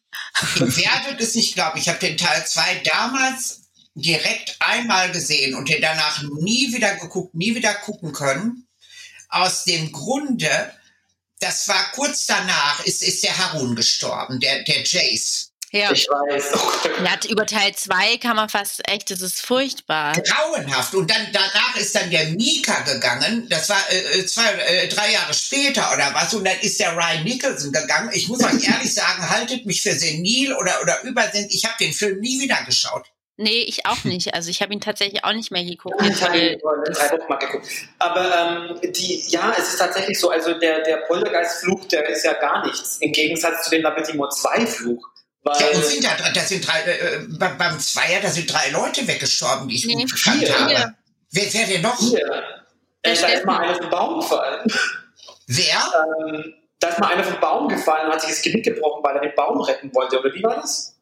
[0.57, 3.63] Ihr werdet es nicht glauben, ich habe den Teil 2 damals
[3.95, 8.66] direkt einmal gesehen und den danach nie wieder geguckt, nie wieder gucken können
[9.29, 10.72] aus dem Grunde,
[11.41, 15.53] das war kurz danach, ist, ist der Harun gestorben, der, der Jace.
[15.72, 15.91] Ja.
[15.93, 17.09] Ich weiß.
[17.09, 20.12] Hat über Teil 2 kann man fast echt, das ist furchtbar.
[20.12, 20.95] Grauenhaft.
[20.95, 23.49] Und dann danach ist dann der Mika gegangen.
[23.51, 26.33] Das war äh, äh, zwei, äh, drei Jahre später oder was.
[26.35, 28.11] Und dann ist der Ryan Nicholson gegangen.
[28.12, 31.49] Ich muss euch ehrlich sagen, haltet mich für senil oder, oder übersenil.
[31.51, 33.05] Ich habe den Film nie wieder geschaut.
[33.39, 34.32] Nee, ich auch nicht.
[34.32, 35.95] Also ich habe ihn tatsächlich auch nicht mehr geguckt.
[36.01, 37.66] Ich habe ihn drei Wochen mal geguckt.
[37.99, 42.32] Aber ähm, die, ja, es ist tatsächlich so, also der, der Poltergeist-Fluch, der ist ja
[42.32, 42.97] gar nichts.
[43.01, 45.07] Im Gegensatz zu dem Labetimo 2-Fluch.
[45.45, 49.68] Ja, und sind da, da sind drei, äh, beim Zweier, da sind drei Leute weggestorben,
[49.68, 50.95] die ich nee, gut gekannt habe.
[51.30, 51.99] Wer, wer denn noch?
[51.99, 52.26] Hier.
[53.03, 54.66] Äh, da ist mal einer vom Baum gefallen.
[55.47, 55.93] Wer?
[56.26, 59.16] Ähm, da ist mal einer vom Baum gefallen und hat sich das Genick gebrochen, weil
[59.16, 60.18] er den Baum retten wollte.
[60.18, 60.97] Oder wie war das?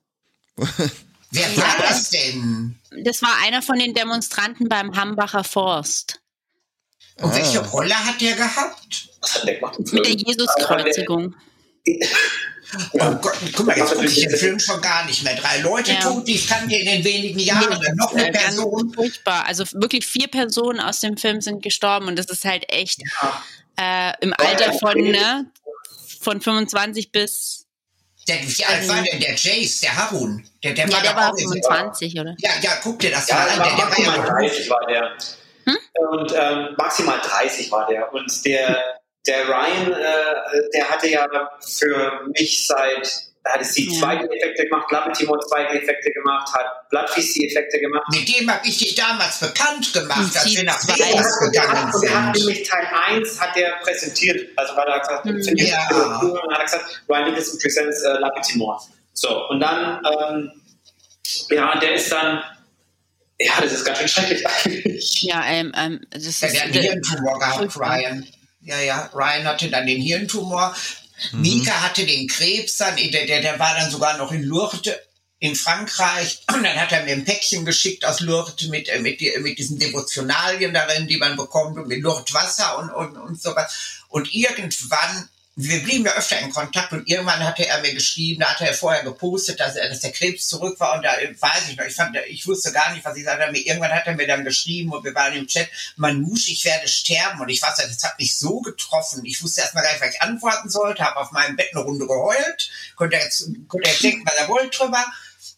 [1.34, 2.78] Wer war das denn?
[3.02, 6.20] Das war einer von den Demonstranten beim Hambacher Forst.
[7.16, 7.34] Und ah.
[7.34, 9.08] welche Rolle hat der gehabt?
[9.20, 9.78] Was hat der gemacht?
[9.78, 11.34] Mit der Jesuskreuzigung.
[12.92, 15.34] Oh Gott, guck mal, jetzt gucke ich den Film schon gar nicht mehr.
[15.34, 16.00] Drei Leute ja.
[16.00, 17.78] tot, ich kannte in den wenigen Jahren.
[17.80, 18.92] Nee, noch eine Person.
[18.92, 19.46] Furchtbar.
[19.46, 24.10] Also wirklich vier Personen aus dem Film sind gestorben und das ist halt echt ja.
[24.10, 25.46] äh, im Alter von, ne,
[26.20, 27.63] von 25 bis
[28.28, 30.48] Der, wie alt war denn der Jace, der Harun?
[30.62, 32.34] Der, der Ja, war der war auch in- 25, oder?
[32.38, 33.58] Ja, ja, guck dir das Ja, mal an.
[33.58, 35.12] war Der, der war maximal ja 30 war der.
[36.10, 38.12] Und ähm, maximal 30 war der.
[38.12, 38.82] Und der,
[39.26, 40.34] der Ryan, äh,
[40.74, 41.26] der hatte ja
[41.60, 43.98] für mich seit, da hatte sie Ja.
[44.00, 48.04] zwei Effekte gemacht, Lappe Timor zwei Effekte gemacht, hat Bloodfeast die Effekte gemacht.
[48.10, 50.82] Mit dem habe ich dich damals bekannt gemacht, als wir nach.
[50.88, 52.46] Vegas gegangen hat, und er hat sind.
[52.46, 54.48] nämlich Teil 1 hat er präsentiert.
[54.56, 55.44] Also weil er gesagt, Mhm.
[55.44, 55.86] finde ich Ja.
[55.92, 56.30] cool.
[56.30, 58.82] Und dann hat er gesagt, Ryan Nicholson presents äh, Lappe Timor.
[59.12, 60.50] So, und dann, ähm,
[61.50, 62.42] ja, der ist dann,
[63.38, 65.22] ja, das ist ganz schön schrecklich eigentlich.
[65.22, 66.42] Ja, ähm, ähm, das ist.
[66.42, 68.26] Ja, der hat einen Hirntumor gehabt, Ryan.
[68.62, 70.74] Ja, ja, Ryan hatte dann den Hirntumor.
[71.32, 74.92] Mika hatte den Krebs dann, der, der, der war dann sogar noch in Lourdes
[75.44, 76.42] in Frankreich.
[76.52, 79.78] Und dann hat er mir ein Päckchen geschickt aus Lourdes mit, äh, mit, mit diesen
[79.78, 84.02] Devotionalien darin, die man bekommt, und mit Lourdes Wasser und, und, und sowas.
[84.08, 88.50] Und irgendwann, wir blieben ja öfter in Kontakt und irgendwann hatte er mir geschrieben, da
[88.50, 91.76] hatte er vorher gepostet, dass, er, dass der Krebs zurück war und da weiß ich
[91.76, 93.52] noch, ich fand, ich wusste gar nicht, was ich sagte.
[93.52, 96.88] Mir- Irgendwann hat er mir dann geschrieben und wir waren im Chat, Manouche, ich werde
[96.88, 99.24] sterben und ich weiß, das hat mich so getroffen.
[99.24, 102.06] Ich wusste erstmal gar nicht, was ich antworten sollte, habe auf meinem Bett eine Runde
[102.06, 105.04] geheult, konnte jetzt, konnte jetzt denken, was er wollte drüber.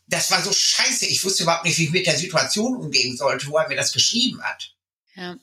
[0.09, 1.07] Das war so scheiße.
[1.07, 3.93] Ich wusste überhaupt nicht, wie ich mit der Situation umgehen sollte, wo er mir das
[3.93, 4.73] geschrieben hat.
[5.15, 5.37] Ja.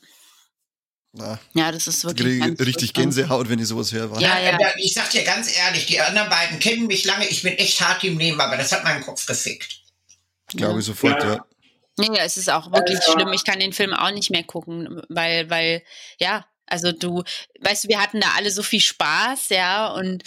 [1.16, 2.42] Na, ja, das ist ich wirklich.
[2.60, 2.92] richtig.
[2.92, 4.20] Gänsehaut, wenn ich sowas höre.
[4.20, 4.58] Ja, ja.
[4.58, 7.80] Da- Ich sag dir ganz ehrlich, die anderen beiden kennen mich lange, ich bin echt
[7.80, 9.80] hart im Nehmen, aber das hat meinen Kopf gefickt.
[10.48, 11.34] Glaube ich sofort, Ja.
[11.34, 11.46] ja.
[11.96, 13.32] Nee, ja, es ist auch wirklich Also- schlimm.
[13.32, 15.84] Ich kann den Film auch nicht mehr gucken, weil, weil,
[16.18, 17.22] ja, also du,
[17.60, 20.24] weißt du, wir hatten da alle so viel Spaß, ja, und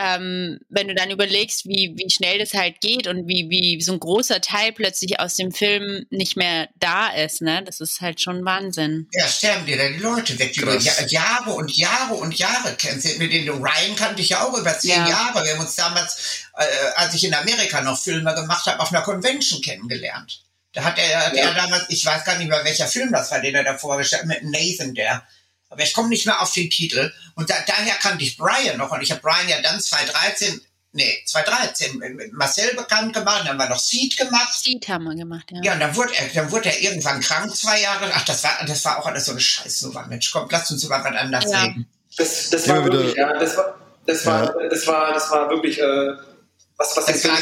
[0.00, 3.92] ähm, wenn du dann überlegst, wie, wie schnell das halt geht und wie, wie so
[3.92, 8.20] ein großer Teil plötzlich aus dem Film nicht mehr da ist, ne, das ist halt
[8.20, 9.08] schon Wahnsinn.
[9.12, 13.18] Ja, sterben dir da die Leute weg, die ja- Jahre und Jahre und Jahre kennst.
[13.18, 15.08] Mit den Ryan kannte ich ja auch über zehn Ja.
[15.08, 15.44] Jahre.
[15.44, 16.64] Wir haben uns damals, äh,
[16.96, 20.42] als ich in Amerika noch Filme gemacht habe, auf einer Convention kennengelernt.
[20.72, 21.48] Da hat er, hat Ja.
[21.48, 24.22] er damals, ich weiß gar nicht mehr, welcher Film das war, den er da vorgestellt
[24.22, 25.26] hat, mit Nathan, der.
[25.68, 27.12] Aber ich komme nicht mehr auf den Titel.
[27.34, 28.90] Und da, daher kannte ich Brian noch.
[28.92, 30.60] Und ich habe Brian ja dann 2013,
[30.92, 33.40] nee, 2013 mit Marcel bekannt gemacht.
[33.40, 34.54] Dann haben wir noch Seed gemacht.
[34.54, 35.60] Seed haben wir gemacht, ja.
[35.62, 38.10] Ja, und dann wurde er, dann wurde er irgendwann krank, zwei Jahre.
[38.14, 40.06] Ach, das war, das war auch alles so eine Scheißnummer.
[40.06, 41.62] Mensch, komm, lass uns über was anderes Ja.
[41.62, 41.88] reden.
[42.16, 46.14] Das, das war wirklich, ja, das war, das war, das war, das war wirklich, äh,
[46.78, 47.36] was, was bisschen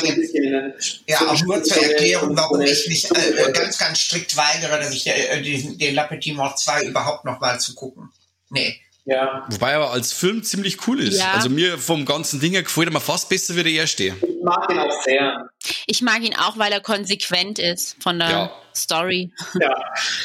[0.45, 0.74] in den-
[1.07, 4.93] Ja, so auch nur zur Erklärung, warum ich mich äh, ganz, ganz strikt weigere, dass
[4.93, 8.11] ich äh, diesen, den La Petite Mort 2 überhaupt noch mal zu gucken.
[8.51, 8.80] Nee.
[9.07, 11.18] Ja, Wobei aber als Film ziemlich cool ist.
[11.18, 11.32] Ja.
[11.35, 14.05] Also mir vom ganzen Ding her gefällt er mir fast besser wie der erste.
[14.05, 15.51] ich mag den auch sehr.
[15.87, 18.53] Ich mag ihn auch, weil er konsequent ist von der Ja.
[18.74, 19.30] Story.
[19.61, 19.74] Ja.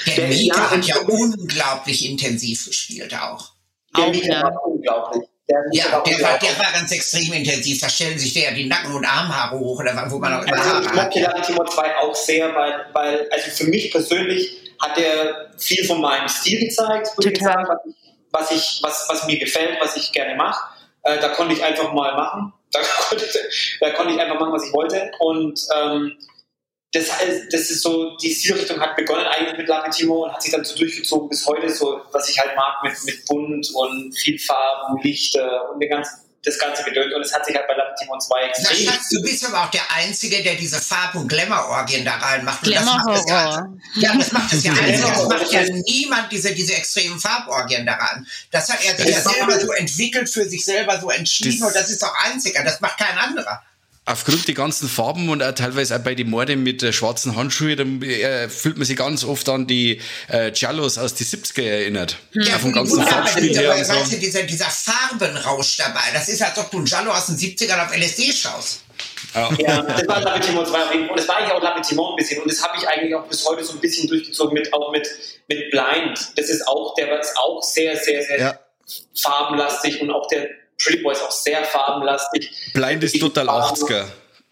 [0.06, 3.52] Der Der- Mika ja, hat ja unglaublich intensiv gespielt auch.
[3.98, 4.44] Der Auch, Mika ja.
[4.44, 5.24] war unglaublich.
[5.50, 7.82] Der Ja, war der war, der war ganz extrem intensiv.
[7.82, 10.58] Da stellen sich der ja die Nacken- und Armhaare hoch, oder wo man auch immer
[10.58, 11.38] Also ich Haare mochte hat.
[11.38, 16.02] Latte Timor 2 auch sehr, weil, weil, also für mich persönlich hat er viel von
[16.02, 17.96] meinem Stil gezeigt, würde ich sagen, was, ich,
[18.32, 20.64] was, ich, was, was mir gefällt, was ich gerne mache.
[21.04, 22.54] Äh, da konnte ich einfach mal machen.
[22.72, 23.26] Da konnte,
[23.80, 25.10] da konnte ich einfach machen, was ich wollte.
[25.18, 26.16] Und ähm,
[26.92, 27.06] das,
[27.52, 30.66] das ist so, die Stilrichtung hat begonnen eigentlich mit Latte Timor und hat sich dann
[30.66, 35.00] so durchgezogen bis heute, so was ich halt mag mit, mit bunt und viel Farben,
[35.04, 37.14] Lichter und den ganzen, das ganze Gedöns.
[37.14, 39.66] Und es hat sich halt bei Latte Timor 2 Na, extrem Schatz, du bist aber
[39.66, 42.66] auch der Einzige, der diese Farb- und Glamour-Orgien da reinmacht.
[42.66, 43.78] Das das Glamour-Horror.
[43.96, 45.06] Ja, das macht es ja einzig.
[45.06, 48.26] Das macht ja niemand diese, diese extremen Farborgien daran.
[48.50, 51.68] Das hat er sich Das ja selber so entwickelt, für sich selber so entschieden Das-
[51.68, 52.64] und das ist auch einziger.
[52.64, 53.62] Das macht kein anderer.
[54.10, 57.78] Aufgrund der ganzen Farben und auch teilweise auch bei den Morden mit äh, schwarzen Handschuhen,
[57.78, 62.18] dann äh, fühlt man sich ganz oft an die äh, Giallos aus die 70er erinnert.
[62.34, 64.20] Ja, vom ganzen Farbspiel dieser, her und weißt du, so.
[64.20, 66.02] dieser, dieser Farbenrausch dabei.
[66.12, 68.82] Das ist, als ob du einen Giallo aus den 70ern auf LSD schaust.
[69.60, 71.12] Ja, das war Lapitimon 2 auf jeden Fall.
[71.12, 72.42] Und das war eigentlich auch Lapitimon ein bisschen.
[72.42, 75.08] Und das habe ich eigentlich auch bis heute so ein bisschen durchgezogen mit, auch mit,
[75.48, 76.20] mit Blind.
[76.36, 78.60] Das ist auch, der ist auch sehr, sehr, sehr Ja.
[79.14, 80.50] farbenlastig und auch der
[80.82, 82.50] Pretty Boy ist auch sehr farbenlastig.
[82.74, 84.06] Blind ist Die total Farben- 80er.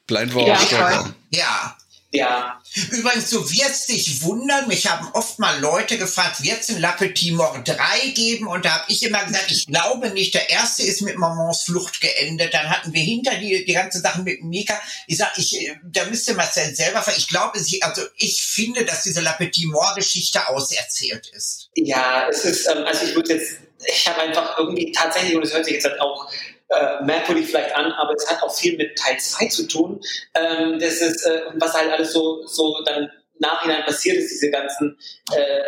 [0.08, 1.14] Blind war Ja, auch voll.
[1.32, 1.78] Ja.
[2.14, 2.62] Ja,
[2.92, 6.94] Übrigens, du wirst dich wundern, mich haben oft mal Leute gefragt, wird es ein La
[6.94, 7.76] Petite Mort 3
[8.16, 8.48] geben?
[8.48, 10.34] Und da habe ich immer gesagt, ich glaube nicht.
[10.34, 12.54] Der erste ist mit Mamans Flucht geendet.
[12.54, 14.80] Dann hatten wir hinter die, die ganze Sache mit Mika.
[15.08, 18.86] Ich sag, ich, äh, da müsste Marcel selber, ver- ich glaube, ich, also ich finde,
[18.86, 21.70] dass diese La Petite Mort Geschichte auserzählt ist.
[21.76, 25.54] ja, es ist, ähm, also ich würde jetzt, ich habe einfach irgendwie tatsächlich, und es
[25.54, 26.30] hört sich jetzt halt auch
[26.70, 30.02] äh, merkwürdig vielleicht an, aber es hat auch viel mit Teil 2 zu tun.
[30.34, 34.98] Ähm, das ist, äh, was halt alles so, so dann Nachhinein passiert ist, diese ganzen
[35.34, 35.62] äh,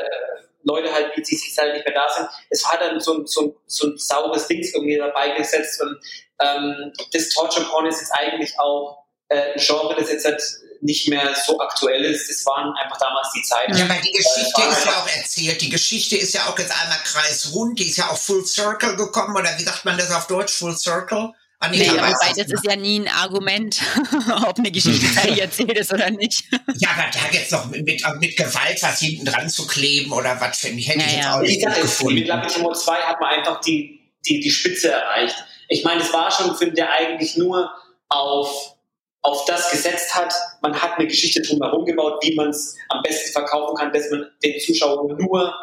[0.63, 2.27] Leute halt, sie sich halt nicht mehr da sind.
[2.49, 5.99] Es war dann so ein, so so ein saures Ding irgendwie dabei gesetzt und
[6.39, 10.41] ähm, das Torture Porn ist jetzt eigentlich auch äh, ein Genre, das jetzt halt
[10.81, 12.29] nicht mehr so aktuell ist.
[12.29, 13.75] Das waren einfach damals die Zeiten.
[13.75, 15.61] Ja, aber die Geschichte ist ja auch erzählt.
[15.61, 17.79] Die Geschichte ist ja auch jetzt einmal kreisrund.
[17.79, 19.35] Die ist ja auch Full Circle gekommen.
[19.35, 20.53] Oder wie sagt man das auf Deutsch?
[20.53, 21.33] Full Circle?
[21.61, 23.81] Anita, nee, wobei das ist ja nie ein Argument,
[24.47, 25.05] ob eine Geschichte
[25.41, 26.45] erzählt ist oder nicht.
[26.77, 30.57] Ja, aber da jetzt noch mit, mit Gewalt was hinten dran zu kleben oder was
[30.57, 32.15] finde ich, hätte ja, ich jetzt auch nicht ich gefunden.
[32.15, 35.35] Mit Labitimo 2 hat man einfach die, die, die Spitze erreicht.
[35.67, 37.69] Ich meine, es war schon ein Film, der eigentlich nur
[38.07, 38.77] auf
[39.21, 40.33] auf das gesetzt hat.
[40.61, 44.27] Man hat eine Geschichte drumherum gebaut, wie man es am besten verkaufen kann, dass man
[44.43, 45.53] den Zuschauern nur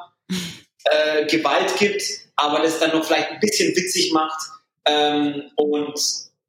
[0.84, 2.02] äh, Gewalt gibt,
[2.36, 4.38] aber das dann noch vielleicht ein bisschen witzig macht
[4.84, 5.98] ähm, und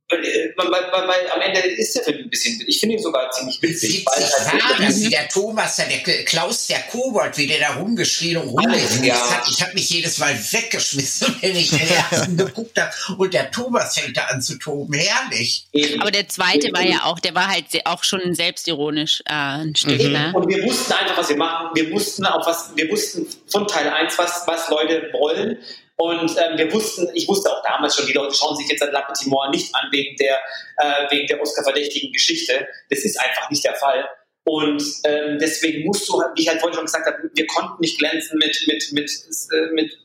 [0.09, 3.61] weil, weil, weil, am Ende ist der Film ein bisschen, ich finde ihn sogar ziemlich
[3.61, 4.05] witzig.
[4.05, 8.47] Witzig war, dass wie der Thomas, der Klaus, der Kobold, wie der da rumgeschrien und
[8.47, 9.15] rumgeschrien ja.
[9.15, 9.49] hat.
[9.49, 12.91] Ich habe mich jedes Mal weggeschmissen, wenn ich den ersten geguckt habe.
[13.17, 14.93] Und der Thomas fängt da an zu toben.
[14.93, 15.67] Herrlich.
[15.99, 20.01] Aber der zweite war ja auch, der war halt auch schon selbstironisch äh, ein Stück.
[20.01, 20.11] Mhm.
[20.13, 20.31] Ne?
[20.33, 21.71] Und wir wussten einfach, was wir machen.
[21.75, 25.57] Wir wussten auch was, wir wussten von Teil 1, was, was Leute wollen.
[25.97, 28.91] Und ähm, wir wussten, ich wusste auch damals schon, die Leute schauen sich jetzt an
[28.91, 30.39] La Petite Mort nicht an wegen der,
[30.77, 32.67] äh, der Oscar-verdächtigen Geschichte.
[32.89, 34.07] Das ist einfach nicht der Fall.
[34.43, 37.97] Und ähm, deswegen musst du, wie ich halt vorhin schon gesagt habe, wir konnten nicht
[37.97, 39.11] glänzen mit, mit, mit,
[39.51, 39.97] äh, mit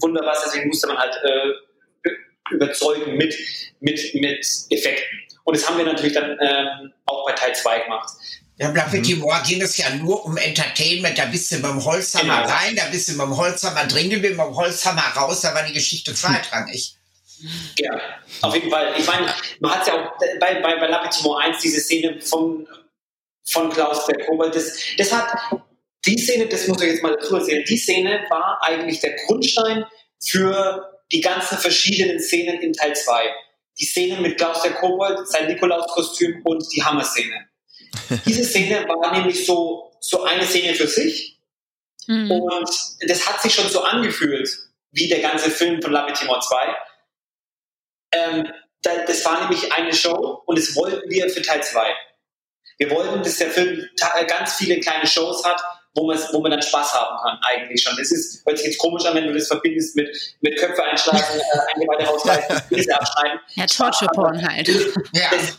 [0.00, 3.34] Wunderwas, deswegen musste man halt äh, überzeugen mit,
[3.80, 5.18] mit, mit Effekten.
[5.44, 8.10] Und das haben wir natürlich dann ähm, auch bei Teil 2 gemacht.
[8.58, 9.22] Ja, Black Petit mhm.
[9.22, 11.16] Moor ging es ja nur um Entertainment.
[11.16, 12.54] Da bist du mit dem Holzhammer genau.
[12.54, 15.72] rein, da bist du mit dem Holzhammer drin, mit dem Holzhammer raus, da war die
[15.72, 16.96] Geschichte zweitrangig.
[17.78, 18.00] Ja,
[18.42, 18.94] auf jeden Fall.
[18.98, 22.20] Ich meine, man hat ja auch bei, bei, bei La Petit Moor 1 diese Szene
[22.20, 22.66] von,
[23.44, 24.56] von Klaus der Kobold.
[24.56, 25.38] Das, das hat,
[26.04, 29.84] die Szene, das muss ich jetzt mal dazu erzählen, die Szene war eigentlich der Grundstein
[30.20, 33.22] für die ganzen verschiedenen Szenen in Teil 2.
[33.78, 37.47] Die Szene mit Klaus der Kobold, sein Nikolauskostüm und die Hammer-Szene.
[38.26, 41.38] Diese Szene war nämlich so, so eine Szene für sich.
[42.06, 42.30] Mhm.
[42.30, 42.70] Und
[43.06, 44.48] das hat sich schon so angefühlt,
[44.92, 46.76] wie der ganze Film von Labitimor 2.
[48.12, 51.94] Ähm, das war nämlich eine Show und das wollten wir für Teil 2.
[52.78, 53.88] Wir wollten, dass der Film
[54.28, 55.60] ganz viele kleine Shows hat,
[55.94, 57.96] wo man, wo man dann Spaß haben kann, eigentlich schon.
[57.96, 60.08] Das ist, hört sich jetzt komisch an, wenn du das verbindest mit,
[60.40, 61.18] mit Köpfe einschlagen,
[61.52, 63.40] äh, Eingeweide rausreißen, Pilze abschneiden.
[63.54, 64.68] Ja, Torture Porn halt.
[65.12, 65.30] Ja.
[65.30, 65.58] Das,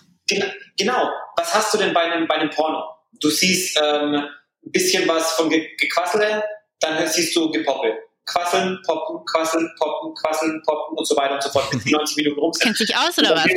[0.77, 1.09] Genau.
[1.39, 2.83] Was hast du denn bei einem, bei einem Porno?
[3.21, 6.43] Du siehst ähm, ein bisschen was von Ge Gequassel,
[6.81, 7.93] dann siehst du Gepoppel.
[8.25, 12.17] Quasseln, poppen, quasseln, poppen, quasseln, poppen und so weiter und so fort, bis die 90
[12.17, 12.63] Minuten rum sind.
[12.63, 13.47] Kennt sich aus oder was?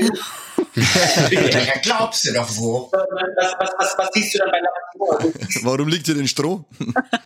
[1.30, 2.90] ja, glaubst du doch wo.
[2.92, 5.32] Was, was, was, was siehst du dann bei Laborator?
[5.62, 6.64] Warum liegt hier denn Stroh?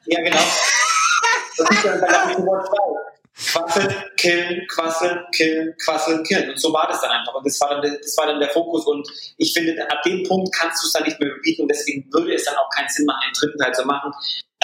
[0.07, 0.38] ja, genau.
[1.59, 3.05] Was siehst du dann bei Laborator 2?
[3.37, 6.51] Quasseln, killen, quasseln, killen, quasseln, killen.
[6.51, 7.34] Und so war das dann einfach.
[7.34, 8.87] Und das war dann, der, das war dann der Fokus.
[8.87, 9.07] Und
[9.37, 11.62] ich finde, ab dem Punkt kannst du es dann nicht mehr überbieten.
[11.62, 14.11] Und deswegen würde es dann auch keinen Sinn machen, einen dritten Teil zu machen.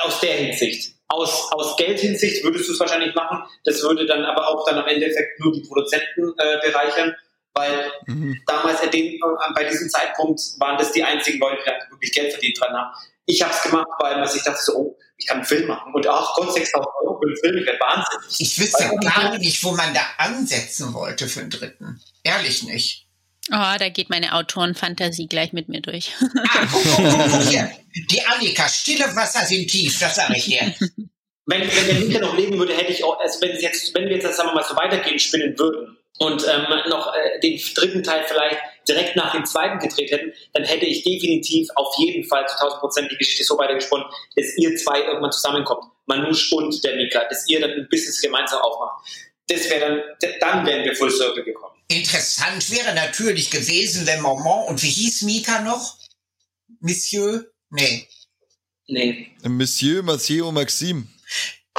[0.00, 0.94] Aus der Hinsicht.
[1.08, 3.44] Aus, aus Geldhinsicht würdest du es wahrscheinlich machen.
[3.64, 7.14] Das würde dann aber auch dann am Endeffekt nur die Produzenten äh, bereichern.
[7.52, 8.40] Weil mhm.
[8.46, 9.18] damals den, äh,
[9.54, 12.90] bei diesem Zeitpunkt waren das die einzigen Leute, die wirklich Geld verdient dran haben.
[13.26, 15.94] Ich habe es gemacht, weil man sich dachte so, oh, ich kann einen Film machen.
[15.94, 18.40] Und ach Gott, 6000 Euro für einen Film, ich werde wahnsinnig.
[18.40, 22.00] Ich wüsste gar nicht, wo man da ansetzen wollte für einen dritten.
[22.24, 23.06] Ehrlich nicht.
[23.50, 26.12] Oh, da geht meine Autorenfantasie gleich mit mir durch.
[26.20, 27.70] Ah, guck, guck, guck, guck hier.
[28.10, 30.74] Die Annika, stille Wasser sind tief, das sage ich dir.
[31.44, 34.16] Wenn, wenn der Mieter noch leben würde, hätte ich auch, also wenn, jetzt, wenn wir
[34.16, 38.24] jetzt, sagen wir mal, so weitergehen, spinnen würden und ähm, noch äh, den dritten Teil
[38.26, 42.54] vielleicht direkt nach dem zweiten gedreht hätten, dann hätte ich definitiv auf jeden Fall zu
[42.54, 44.06] 1000 Prozent die Geschichte so weitergesponnen,
[44.36, 45.84] dass ihr zwei irgendwann zusammenkommt.
[46.06, 49.06] Manouche und der Mika, dass ihr dann ein Business gemeinsam aufmacht.
[49.48, 49.80] Das wäre
[50.20, 51.74] dann, dann wären wir Full Circle gekommen.
[51.88, 55.96] Interessant wäre natürlich gewesen, wenn Maman und wie hieß Mika noch?
[56.80, 57.46] Monsieur?
[57.70, 58.08] Nee.
[58.86, 59.28] Nee.
[59.42, 61.06] Monsieur Mathieu Maxime.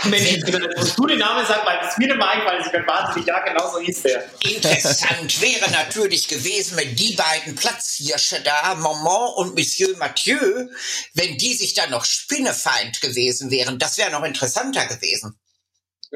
[0.06, 0.41] Mensch,
[0.76, 2.74] musst du den Namen sagen, weil es mir nicht mal eingefallen ist.
[2.74, 4.26] Ich wahnsinnig, ja, genau so hieß der.
[4.41, 10.68] Interessant wäre natürlich gewesen, wenn die beiden Platzhirsche da, Maman und Monsieur Mathieu,
[11.14, 13.80] wenn die sich dann noch Spinnefeind gewesen wären.
[13.80, 15.38] Das wäre noch interessanter gewesen.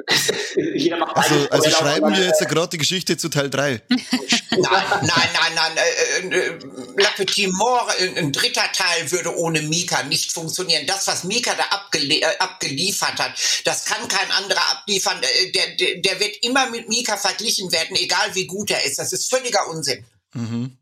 [1.15, 3.81] also, also schreiben wir jetzt gerade die Geschichte zu Teil 3.
[3.89, 5.77] Nein, nein, nein, nein.
[5.77, 6.59] Äh, äh, äh
[6.97, 10.87] La Petite Mort, ein dritter Teil würde ohne Mika nicht funktionieren.
[10.87, 13.33] Das, was Mika da abgelie äh, abgeliefert hat,
[13.65, 15.21] das kann kein anderer abliefern.
[15.53, 18.97] Der, der, der wird immer mit Mika verglichen werden, egal wie gut er ist.
[18.97, 20.05] Das ist völliger Unsinn.
[20.33, 20.77] Mhm.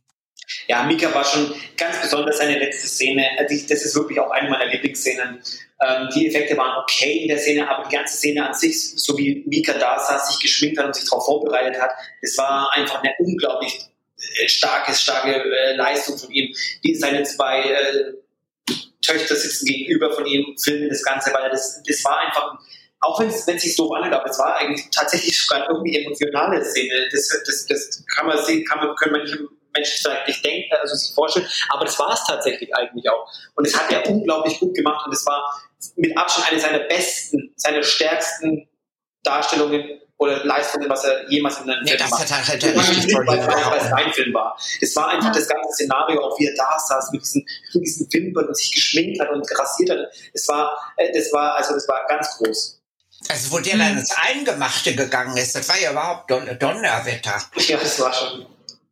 [0.68, 3.28] Ja, Mika war schon ganz besonders seine letzte Szene.
[3.38, 5.42] Also ich, das ist wirklich auch eine meiner Lieblingsszenen.
[5.82, 9.18] Ähm, die Effekte waren okay in der Szene, aber die ganze Szene an sich, so
[9.18, 13.02] wie Mika da saß, sich geschminkt hat und sich darauf vorbereitet hat, das war einfach
[13.02, 13.78] eine unglaublich
[14.18, 16.56] äh, starke, starke äh, Leistung von ihm.
[16.84, 18.14] Die seine zwei äh,
[19.02, 22.58] Töchter sitzen gegenüber von ihm, filmen das Ganze, weil das, das war einfach,
[23.02, 25.98] auch wenn es, wenn es sich doof anhört, aber es war eigentlich tatsächlich sogar irgendwie
[25.98, 27.10] emotionale Szene.
[27.12, 30.96] Das, das, das kann man sehen, kann man, können manche Menschen vielleicht nicht denken, also
[30.96, 33.30] sich vorstellen, aber das war es tatsächlich eigentlich auch.
[33.56, 35.62] Und es hat er unglaublich gut gemacht und es war
[35.96, 38.68] mit Abstand eine seiner besten, seiner stärksten
[39.24, 42.62] Darstellungen oder Leistungen, was er jemals in einem Nee, Film das gemacht hat er halt
[42.62, 44.58] toll weil es sein Film war.
[44.82, 48.14] Es war einfach das ganze Szenario, auch wie er da saß mit diesen, mit diesen
[48.14, 50.00] Wimpern und sich geschminkt hat und rasiert hat.
[50.34, 52.82] Es war, äh, das war, also das war ganz groß.
[53.30, 57.42] Also wo der dann ins Eingemachte gegangen ist, das war ja überhaupt Don Donnerwetter.
[57.68, 58.46] Ja, das war schon,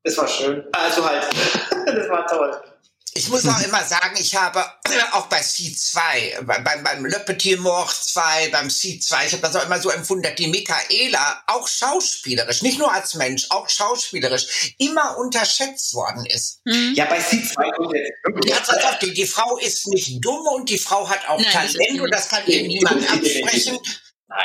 [0.03, 0.63] das war schön.
[0.71, 1.23] Also halt,
[1.85, 2.72] das war toll.
[3.15, 4.65] Ich muss auch immer sagen, ich habe
[5.11, 9.55] auch bei C2, bei- beim, beim Le Petit Mort 2, beim C2, ich habe das
[9.55, 14.73] auch immer so empfunden, dass die Michaela auch schauspielerisch, nicht nur als Mensch, auch schauspielerisch,
[14.79, 16.61] immer unterschätzt worden ist.
[16.65, 16.93] Hm?
[16.95, 18.45] Ja, bei C2 kommt jetzt wirklich.
[18.45, 21.51] Die, hat auch, die, die Frau ist nicht dumm und die Frau hat auch Nein,
[21.51, 23.77] Talent und das kann ihr niemand absprechen.
[24.27, 24.39] Nein.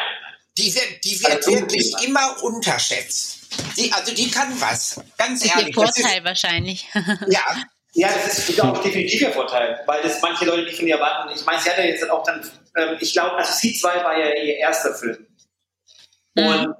[0.59, 3.37] Die wird, die wird Also, wirklich immer unterschätzt.
[3.77, 5.75] Die, also die kann was, ganz Das ist ihr ehrlich.
[5.77, 6.87] Das ist, Vorteil wahrscheinlich.
[7.29, 7.43] ja,
[7.95, 11.33] Ja, das ist auch definitiv der Vorteil, weil das manche Leute nicht von ihr erwarten.
[11.35, 14.35] Ich meine, sie hat ja jetzt auch dann, ähm, ich glaube, also C2 war ja
[14.35, 15.27] ihr erster Film.
[16.37, 16.75] Und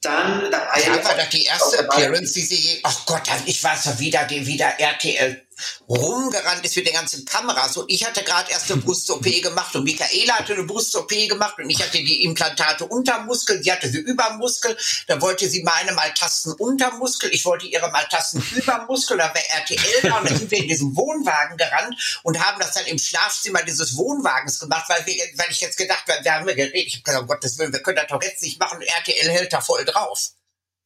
[0.00, 1.78] dann, da war Ja, ja war doch die erste.
[1.78, 2.80] Appearance, die sie je.
[2.82, 5.43] Ach Gott, ich weiß ja wieder, wieder RTL
[5.88, 7.76] rumgerannt ist mit den ganzen Kameras.
[7.76, 11.70] Und ich hatte gerade erst eine Brust-OP gemacht und Michaela hatte eine Brust-OP gemacht und
[11.70, 14.76] ich hatte die Implantate Untermuskel, sie hatte sie Übermuskel.
[15.06, 19.18] Dann wollte sie meine mal Tasten Untermuskel, ich wollte ihre mal Tasten Übermuskel.
[19.18, 22.72] Dann war RTL da und dann sind wir in diesem Wohnwagen gerannt und haben das
[22.72, 26.46] dann im Schlafzimmer dieses Wohnwagens gemacht, weil, wir, weil ich jetzt gedacht habe, wir haben
[26.46, 26.74] geredet.
[26.74, 28.80] Ich habe gesagt, um Gottes Willen, wir können das doch jetzt nicht machen.
[28.80, 30.30] RTL hält da voll drauf.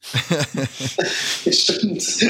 [1.51, 2.21] Stimmt.
[2.21, 2.29] Ja,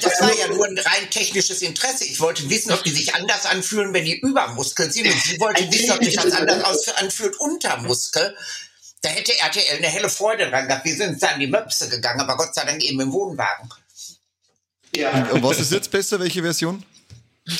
[0.00, 2.04] das, war ja nur ein rein technisches Interesse.
[2.04, 5.06] Ich wollte wissen, ob die sich anders anfühlen, wenn die Übermuskeln sind.
[5.06, 8.36] Und sie wollte wissen, ob sich das anders aus, anfühlt unter Muskel.
[9.00, 10.84] Da hätte RTL eine helle Freude dran gehabt.
[10.84, 13.70] Wir sind dann die Möpse gegangen, aber Gott sei Dank eben im Wohnwagen.
[14.94, 15.28] Ja.
[15.30, 16.20] Und was ist jetzt besser?
[16.20, 16.84] Welche Version?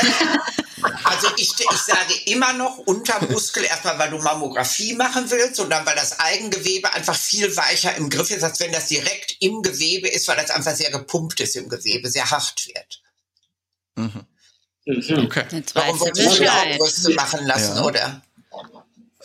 [1.05, 5.87] Also ich, ich sage immer noch Untermuskel, erstmal weil du Mammographie machen willst und dann
[5.87, 10.09] weil das Eigengewebe einfach viel weicher im Griff ist, als wenn das direkt im Gewebe
[10.09, 13.03] ist, weil das einfach sehr gepumpt ist im Gewebe, sehr hart wird.
[13.97, 14.27] Mhm.
[15.25, 15.45] Okay.
[15.53, 16.79] Jetzt Warum wolltest du dir auch.
[16.79, 17.85] Brüste machen lassen, Ja.
[17.85, 18.23] oder?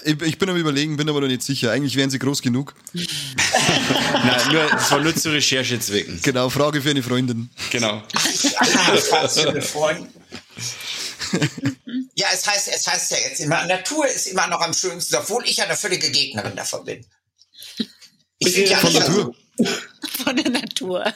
[0.05, 1.71] Ich, bin am überlegen, bin aber noch nicht sicher.
[1.71, 2.75] Eigentlich wären sie groß genug.
[2.93, 3.05] Nein,
[4.51, 6.19] nur, das war nur Recherchezwecken.
[6.21, 7.49] Genau, Frage für eine Freundin.
[7.71, 8.03] Genau.
[8.57, 10.13] Ah, fast mit Freunden.
[12.15, 15.45] Ja, es heißt, es heißt ja jetzt immer, Natur ist immer noch am schönsten, obwohl
[15.47, 17.05] ich ja eine völlige Gegnerin davon bin.
[18.38, 19.36] Ich finde ja Von Natur.
[20.24, 21.13] Von der Natur.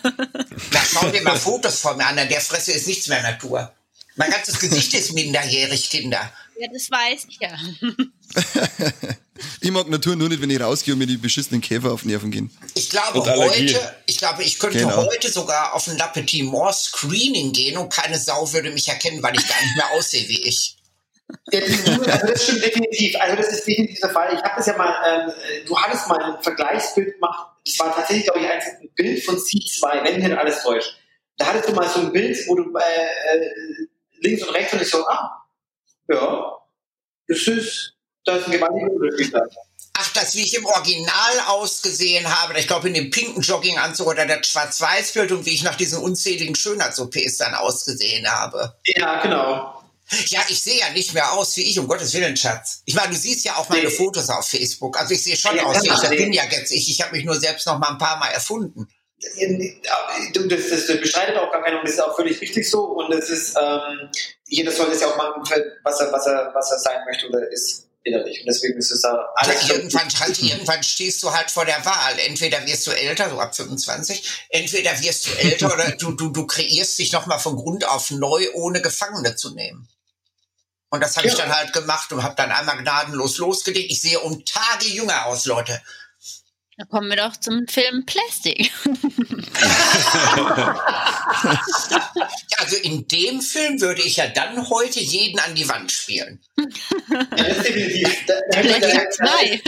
[0.71, 3.73] Na, schau dir mal Fotos von mir an, an der Fresse ist nichts mehr Natur.
[4.15, 6.31] Mein ganzes Gesicht ist minderjährig, Kinder.
[6.59, 7.49] Ja, das weiß ich ja.
[9.61, 12.09] Ich mag Natur nur nicht, wenn ich rausgehe und mir die beschissenen Käfer auf den
[12.09, 12.49] Nerven gehen.
[12.73, 15.05] Ich glaube heute, ich glaube, ich könnte Genau.
[15.05, 19.21] heute sogar auf ein La Petit Mort Screening gehen und keine Sau würde mich erkennen,
[19.21, 20.77] weil ich gar nicht mehr aussehe wie ich.
[21.51, 23.15] Ja, also das stimmt definitiv.
[23.19, 24.33] Also das ist definitiv der Fall.
[24.33, 25.31] Ich habe das ja mal, ähm,
[25.67, 27.51] du hattest mal ein Vergleichsbild gemacht.
[27.65, 30.97] Das war tatsächlich, glaube ich, ein Bild von C2, wenn nicht alles täuscht.
[31.37, 33.87] Da hattest du mal so ein Bild, wo du äh, äh,
[34.21, 35.43] links und rechts und ich so, ah,
[36.09, 36.57] ja,
[37.27, 37.93] das ist,
[38.25, 39.41] da ist ein gewaltiger Unterschied da.
[39.99, 44.27] Ach, das, wie ich im Original ausgesehen habe, ich glaube in dem pinken Jogginganzug oder
[44.27, 48.75] das Schwarz-Weiß-Bild und wie ich nach diesen unzähligen Schönheits-OPs dann ausgesehen habe.
[48.85, 49.73] Ja, genau.
[50.27, 52.81] Ja, ich sehe ja nicht mehr aus wie ich, um Gottes Willen, Schatz.
[52.85, 53.89] Ich meine, du siehst ja auch meine Nee.
[53.89, 54.97] Fotos auf Facebook.
[54.99, 55.93] Also ich sehe schon Ja, aus wie ich.
[55.99, 56.89] Das bin ja jetzt ich.
[56.89, 58.87] Ich habe mich nur selbst noch mal ein paar Mal erfunden.
[59.19, 63.11] Das, das, das bestreitet auch gar keiner und das ist auch völlig richtig so und
[63.13, 64.09] es ist, ähm,
[64.47, 65.43] jeder soll das ja auch machen,
[65.83, 69.01] was er, was er, was er sein möchte oder ist innerlich und deswegen ist es
[69.01, 72.17] da Also alles irgendwann, halt, irgendwann stehst du halt vor der Wahl.
[72.19, 76.47] Entweder wirst du älter, so ab 25, entweder wirst du älter oder du, du, du
[76.47, 79.89] kreierst dich nochmal von Grund auf neu, ohne Gefangene zu nehmen.
[80.89, 81.39] Und das habe ich Ja.
[81.39, 83.91] dann halt gemacht und habe dann einmal gnadenlos losgelegt.
[83.91, 85.81] Ich sehe um Tage jünger aus, Leute.
[86.77, 88.71] Da kommen wir doch zum Film Plastic.
[92.49, 96.41] Ja, also in dem Film würde ich ja dann heute jeden an die Wand spielen.
[97.09, 98.25] Ja, definitiv.
[98.25, 98.35] Da,
[99.11, 99.61] zwei.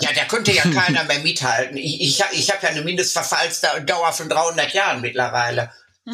[0.00, 1.76] Ja, da könnte ja keiner mehr mithalten.
[1.76, 5.72] Ich, ich, ich habe ja eine Mindestverfallsdauer von 300 Jahren mittlerweile.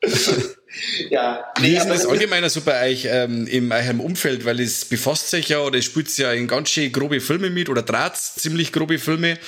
[1.10, 1.44] ja.
[1.60, 4.44] Wie ist das allgemeiner so bei euch ähm, in eurem Umfeld?
[4.44, 7.82] Weil es befasst sich ja oder spielt ja in ganz schön grobe Filme mit oder
[7.82, 9.38] draht ziemlich grobe Filme.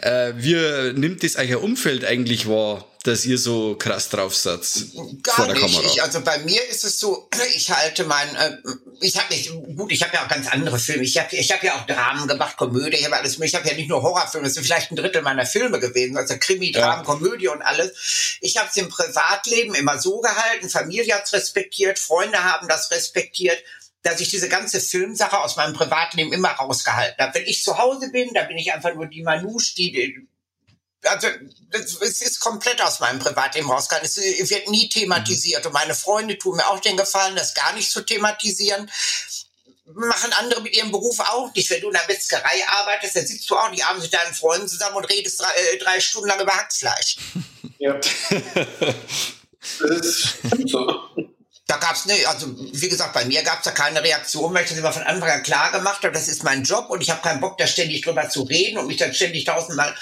[0.00, 2.89] Äh, wie nimmt das euer Umfeld eigentlich wahr?
[3.02, 4.60] Dass ihr so krass drauf seid
[5.22, 5.74] Gar vor der nicht.
[5.74, 5.92] Kamera?
[5.92, 8.58] Ich, also bei mir ist es so, ich halte mein, äh,
[9.00, 11.02] ich habe nicht, gut, ich habe ja auch ganz andere Filme.
[11.02, 13.74] Ich habe ich hab ja auch Dramen gemacht, Komödie, ich habe alles Ich habe ja
[13.74, 17.04] nicht nur Horrorfilme, das sind vielleicht ein Drittel meiner Filme gewesen, also Krimi, Dramen, ja.
[17.04, 18.36] Komödie und alles.
[18.42, 23.58] Ich habe es im Privatleben immer so gehalten, Familie hat respektiert, Freunde haben das respektiert
[24.02, 27.38] dass ich diese ganze Filmsache aus meinem Privatleben immer rausgehalten habe.
[27.38, 30.26] Wenn ich zu Hause bin, dann bin ich einfach nur die Manouche, die
[31.04, 31.28] also
[31.70, 34.06] es ist komplett aus meinem Privatleben rausgegangen.
[34.06, 35.64] Es wird nie thematisiert.
[35.66, 38.90] Und meine Freunde tun mir auch den Gefallen, das gar nicht zu thematisieren.
[39.86, 41.68] Machen andere mit ihrem Beruf auch nicht.
[41.70, 44.68] Wenn du in der Metzgerei arbeitest, dann sitzt du auch nicht abends mit deinen Freunden
[44.68, 47.16] zusammen und redest drei, äh, drei Stunden lang über Hackfleisch.
[47.78, 47.94] Ja.
[49.80, 51.08] das ist so.
[51.70, 54.64] Da gab es, ne, also wie gesagt, bei mir gab es da keine Reaktion, weil
[54.64, 57.10] ich das immer von Anfang an klar gemacht habe, das ist mein Job und ich
[57.10, 59.94] habe keinen Bock, da ständig drüber zu reden und mich dann ständig tausendmal.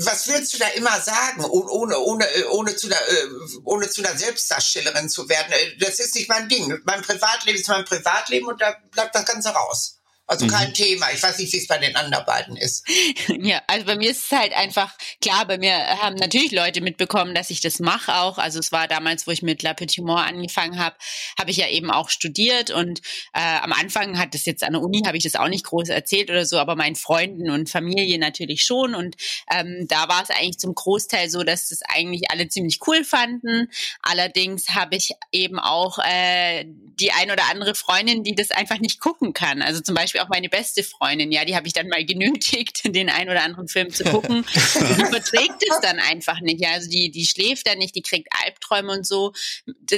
[0.00, 3.26] Was willst du da immer sagen, ohne, ohne, ohne, zu, der, äh,
[3.64, 5.50] ohne zu einer Selbstdarstellerin zu werden?
[5.50, 6.78] Äh, das ist nicht mein Ding.
[6.84, 9.97] Mein Privatleben ist mein Privatleben und da bleibt das Ganze raus.
[10.28, 10.50] Also mhm.
[10.50, 11.06] kein Thema.
[11.12, 12.86] Ich weiß nicht, wie es bei den anderen beiden ist.
[13.40, 15.72] Ja, also bei mir ist es halt einfach klar, bei mir
[16.02, 18.36] haben natürlich Leute mitbekommen, dass ich das mache auch.
[18.36, 20.96] Also es war damals, wo ich mit La Petite Mort angefangen habe,
[21.38, 23.00] habe ich ja eben auch studiert und
[23.32, 25.88] äh, am Anfang hat das jetzt an der Uni, habe ich das auch nicht groß
[25.88, 29.16] erzählt oder so, aber meinen Freunden und Familie natürlich schon und
[29.50, 33.70] ähm, da war es eigentlich zum Großteil so, dass das eigentlich alle ziemlich cool fanden.
[34.02, 39.00] Allerdings habe ich eben auch äh, die ein oder andere Freundin, die das einfach nicht
[39.00, 39.62] gucken kann.
[39.62, 42.82] Also zum Beispiel Beispiel auch meine beste Freundin, ja, die habe ich dann mal genötigt,
[42.84, 44.44] den einen oder anderen Film zu gucken.
[44.44, 46.60] die verträgt es dann einfach nicht.
[46.60, 46.70] Ja.
[46.72, 49.32] Also die, die schläft dann nicht, die kriegt Albträume und so.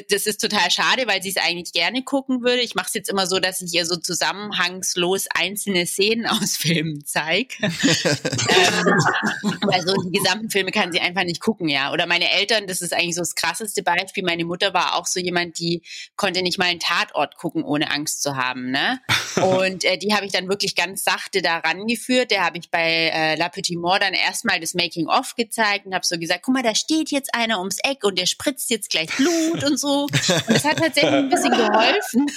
[0.08, 2.62] Das ist total schade, weil sie es eigentlich gerne gucken würde.
[2.62, 7.04] Ich mache es jetzt immer so, dass ich ihr so zusammenhangslos einzelne Szenen aus Filmen
[7.04, 7.54] zeige.
[7.60, 7.70] ähm,
[9.72, 11.92] also die gesamten Filme kann sie einfach nicht gucken, ja.
[11.92, 14.24] Oder meine Eltern, das ist eigentlich so das krasseste Beispiel.
[14.24, 15.82] Meine Mutter war auch so jemand, die
[16.16, 18.70] konnte nicht mal einen Tatort gucken, ohne Angst zu haben.
[18.70, 19.00] Ne?
[19.36, 22.32] Und äh, die die habe ich dann wirklich ganz sachte da rangeführt.
[22.32, 26.04] Der habe ich bei äh, La Petite Mort dann erstmal das Making-of gezeigt und habe
[26.04, 29.08] so gesagt, guck mal, da steht jetzt einer ums Eck und der spritzt jetzt gleich
[29.16, 30.02] Blut und so.
[30.04, 32.26] Und es hat tatsächlich ein bisschen geholfen.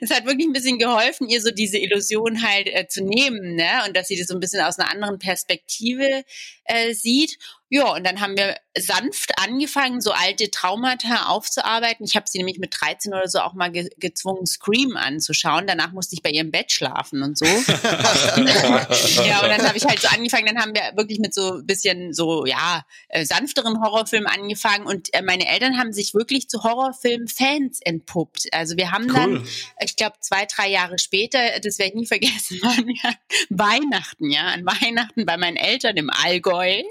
[0.00, 3.84] Es hat wirklich ein bisschen geholfen, ihr so diese Illusion halt äh, zu nehmen, ne?
[3.86, 6.24] Und dass sie das so ein bisschen aus einer anderen Perspektive
[6.64, 7.38] äh, sieht.
[7.68, 12.04] Ja, und dann haben wir sanft angefangen, so alte Traumata aufzuarbeiten.
[12.04, 15.66] Ich habe sie nämlich mit 13 oder so auch mal ge gezwungen, Scream anzuschauen.
[15.66, 17.44] Danach musste ich bei ihrem Bett schlafen und so.
[17.46, 22.12] ja, und dann habe ich halt so angefangen, dann haben wir wirklich mit so bisschen
[22.12, 27.80] so, ja, äh, sanfteren Horrorfilmen angefangen und äh, meine Eltern haben sich wirklich zu Horrorfilm-Fans
[27.82, 28.48] entpuppt.
[28.52, 29.14] Also wir haben cool.
[29.14, 29.48] dann,
[29.80, 33.10] ich glaube, zwei, drei Jahre später, das werde ich nie vergessen, waren ja
[33.48, 36.82] Weihnachten, ja, an Weihnachten bei meinen Eltern im Allgäu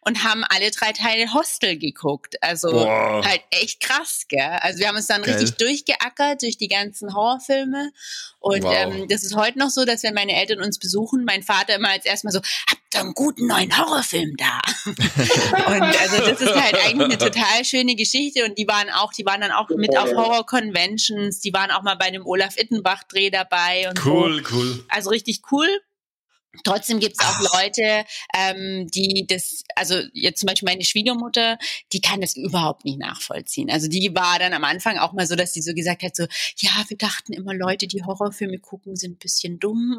[0.00, 2.42] und haben alle drei Teile Hostel geguckt.
[2.42, 3.22] Also Boah.
[3.24, 4.58] halt echt krass, gell?
[4.60, 5.34] Also wir haben uns dann Geil.
[5.34, 7.90] richtig durchgeackert durch die ganzen Horrorfilme.
[8.38, 8.74] Und wow.
[8.76, 11.88] ähm, das ist heute noch so, dass wenn meine Eltern uns besuchen, mein Vater immer
[11.88, 12.40] als erstmal so,
[12.70, 14.60] habt ihr einen guten neuen Horrorfilm da?
[14.84, 18.44] und also das ist halt eigentlich eine total schöne Geschichte.
[18.44, 21.96] Und die waren auch, die waren dann auch mit auf Horror-Conventions, die waren auch mal
[21.96, 23.88] bei einem Olaf Ittenbach-Dreh dabei.
[23.88, 24.54] Und cool, so.
[24.54, 24.84] cool.
[24.88, 25.68] Also richtig cool.
[26.62, 28.04] Trotzdem gibt es auch Leute,
[28.36, 31.58] ähm, die das, also jetzt zum Beispiel meine Schwiegermutter,
[31.92, 33.70] die kann das überhaupt nicht nachvollziehen.
[33.70, 36.26] Also die war dann am Anfang auch mal so, dass sie so gesagt hat, so,
[36.58, 39.98] ja, wir dachten immer, Leute, die Horrorfilme gucken, sind ein bisschen dumm.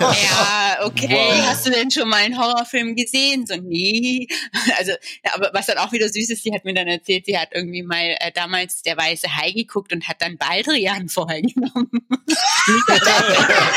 [0.00, 3.46] ja, okay, hast du denn schon mal einen Horrorfilm gesehen?
[3.46, 4.26] So, nee.
[4.78, 4.92] Also,
[5.32, 7.82] aber was dann auch wieder süß ist, sie hat mir dann erzählt, sie hat irgendwie
[7.82, 11.90] mal äh, damals der weiße Hai geguckt und hat dann Baldrian vorher genommen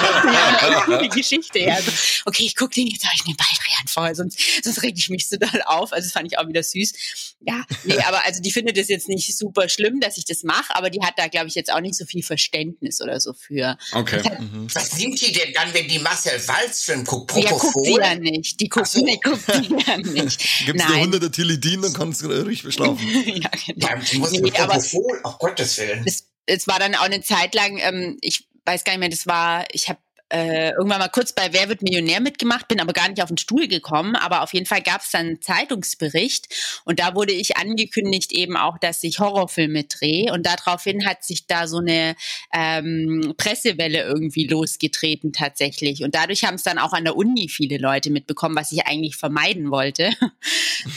[0.04, 1.60] ja, eine Geschichte.
[1.60, 1.76] Ja.
[1.76, 1.92] Also,
[2.26, 5.28] okay, ich gucke den jetzt, habe ich den Baldrian vor, sonst, sonst reg ich mich
[5.28, 5.94] so doll auf.
[5.94, 7.36] Also das fand ich auch wieder süß.
[7.46, 10.76] Ja, nee, aber also die findet es jetzt nicht super schlimm, dass ich das mache,
[10.76, 13.78] aber die hat da, glaube ich, jetzt auch nicht so viel Verständnis oder so für.
[13.92, 14.22] Okay.
[14.40, 14.68] Mhm.
[14.74, 17.28] Was nimmt die denn dann, wenn die Marcel Walz Film guckt?
[17.28, 17.44] Propofol?
[17.44, 18.60] Ja, guckt sie ja nicht.
[18.60, 19.04] Die guckt, so.
[19.04, 20.66] nee, guckt sie ja nicht.
[20.66, 23.00] Gibst du 100 Tilidin, dann kannst du ruhig schlafen.
[23.26, 23.88] ja, genau.
[23.88, 26.04] Ja, die muss nee, Propofol, auf Gottes Willen.
[26.06, 29.28] Es, es war dann auch eine Zeit lang, ähm, ich weiß gar nicht mehr, das
[29.28, 30.00] war, ich habe
[30.34, 33.38] äh, irgendwann mal kurz bei Wer wird Millionär mitgemacht, bin aber gar nicht auf den
[33.38, 34.16] Stuhl gekommen.
[34.16, 38.58] Aber auf jeden Fall gab es dann einen Zeitungsbericht und da wurde ich angekündigt eben
[38.58, 42.16] auch, dass ich Horrorfilme drehe und daraufhin hat sich da so eine
[42.52, 47.78] ähm, Pressewelle irgendwie losgetreten tatsächlich und dadurch haben es dann auch an der Uni viele
[47.78, 50.10] Leute mitbekommen, was ich eigentlich vermeiden wollte.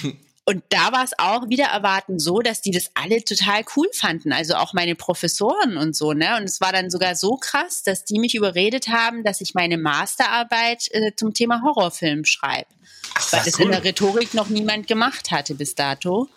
[0.48, 4.32] Und da war es auch wieder erwarten so, dass die das alle total cool fanden.
[4.32, 6.36] Also auch meine Professoren und so, ne?
[6.36, 9.76] Und es war dann sogar so krass, dass die mich überredet haben, dass ich meine
[9.76, 12.68] Masterarbeit äh, zum Thema Horrorfilm schreibe.
[13.32, 13.64] Weil das cool.
[13.64, 16.28] in der Rhetorik noch niemand gemacht hatte bis dato.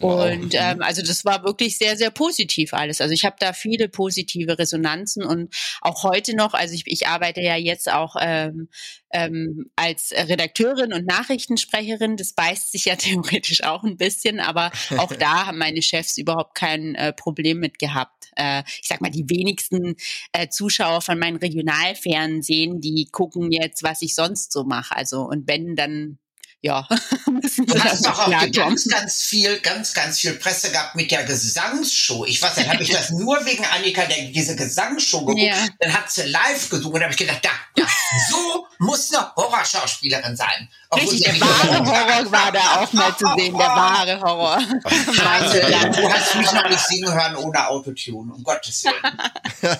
[0.00, 3.00] Und ähm, also das war wirklich sehr, sehr positiv alles.
[3.00, 7.40] Also ich habe da viele positive Resonanzen und auch heute noch, also ich, ich arbeite
[7.40, 8.68] ja jetzt auch ähm,
[9.10, 12.16] ähm, als Redakteurin und Nachrichtensprecherin.
[12.16, 16.54] Das beißt sich ja theoretisch auch ein bisschen, aber auch da haben meine Chefs überhaupt
[16.54, 18.30] kein äh, Problem mit gehabt.
[18.36, 19.96] Äh, ich sag mal, die wenigsten
[20.32, 24.94] äh, Zuschauer von meinen Regionalfernsehen, die gucken jetzt, was ich sonst so mache.
[24.94, 26.18] Also und wenn, dann
[26.60, 26.86] ja,
[27.66, 32.24] Du hast doch auch ganz, ganz viel, ganz, ganz viel Presse gehabt mit der Gesangsshow.
[32.24, 35.40] Ich weiß, dann habe ich das nur wegen Annika, der diese Gesangsshow geguckt.
[35.40, 35.54] Ja.
[35.80, 37.86] Dann hat sie live gesungen und habe ich gedacht, da, da,
[38.30, 40.68] so muss eine Horrorschauspielerin sein.
[40.94, 44.58] Richtig, der wahre Horror war da auch mal zu sehen, der wahre Horror.
[44.84, 49.78] Also, du hast mich noch nicht singen hören ohne Autotune, um Gottes Willen.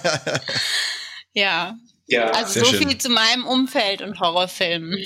[1.32, 1.76] ja.
[2.10, 2.88] Ja, also so schön.
[2.88, 4.96] viel zu meinem Umfeld und Horrorfilmen.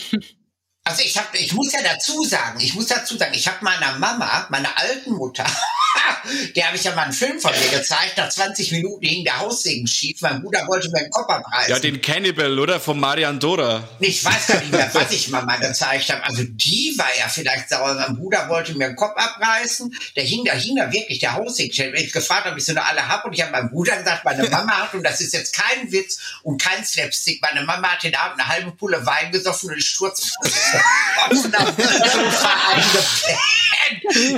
[0.84, 3.98] Also ich habe, ich muss ja dazu sagen, ich muss dazu sagen, ich habe meiner
[3.98, 5.46] Mama, meiner alten Mutter,
[6.56, 8.16] der habe ich ja mal einen Film von mir gezeigt.
[8.16, 10.20] Nach 20 Minuten hing der Haussegen schief.
[10.20, 11.70] Mein Bruder wollte mir den Kopf abreißen.
[11.70, 12.80] Ja, den Cannibal, oder?
[12.80, 13.88] Von Marian Dora.
[14.00, 16.24] Ich weiß gar nicht mehr, was ich Mama gezeigt habe.
[16.24, 17.94] Also die war ja vielleicht sauer.
[17.94, 19.94] Mein Bruder wollte mir den Kopf abreißen.
[20.16, 21.94] Der hing da, hing da wirklich der Haussegen.
[21.94, 23.28] Ich gefragt, ob ich so eine alle habe.
[23.28, 26.18] Und ich habe meinem Bruder gesagt, meine Mama hat, und das ist jetzt kein Witz
[26.42, 29.86] und kein Slapstick, meine Mama hat den Abend eine halbe Pulle Wein gesoffen und ist
[29.86, 30.32] sturz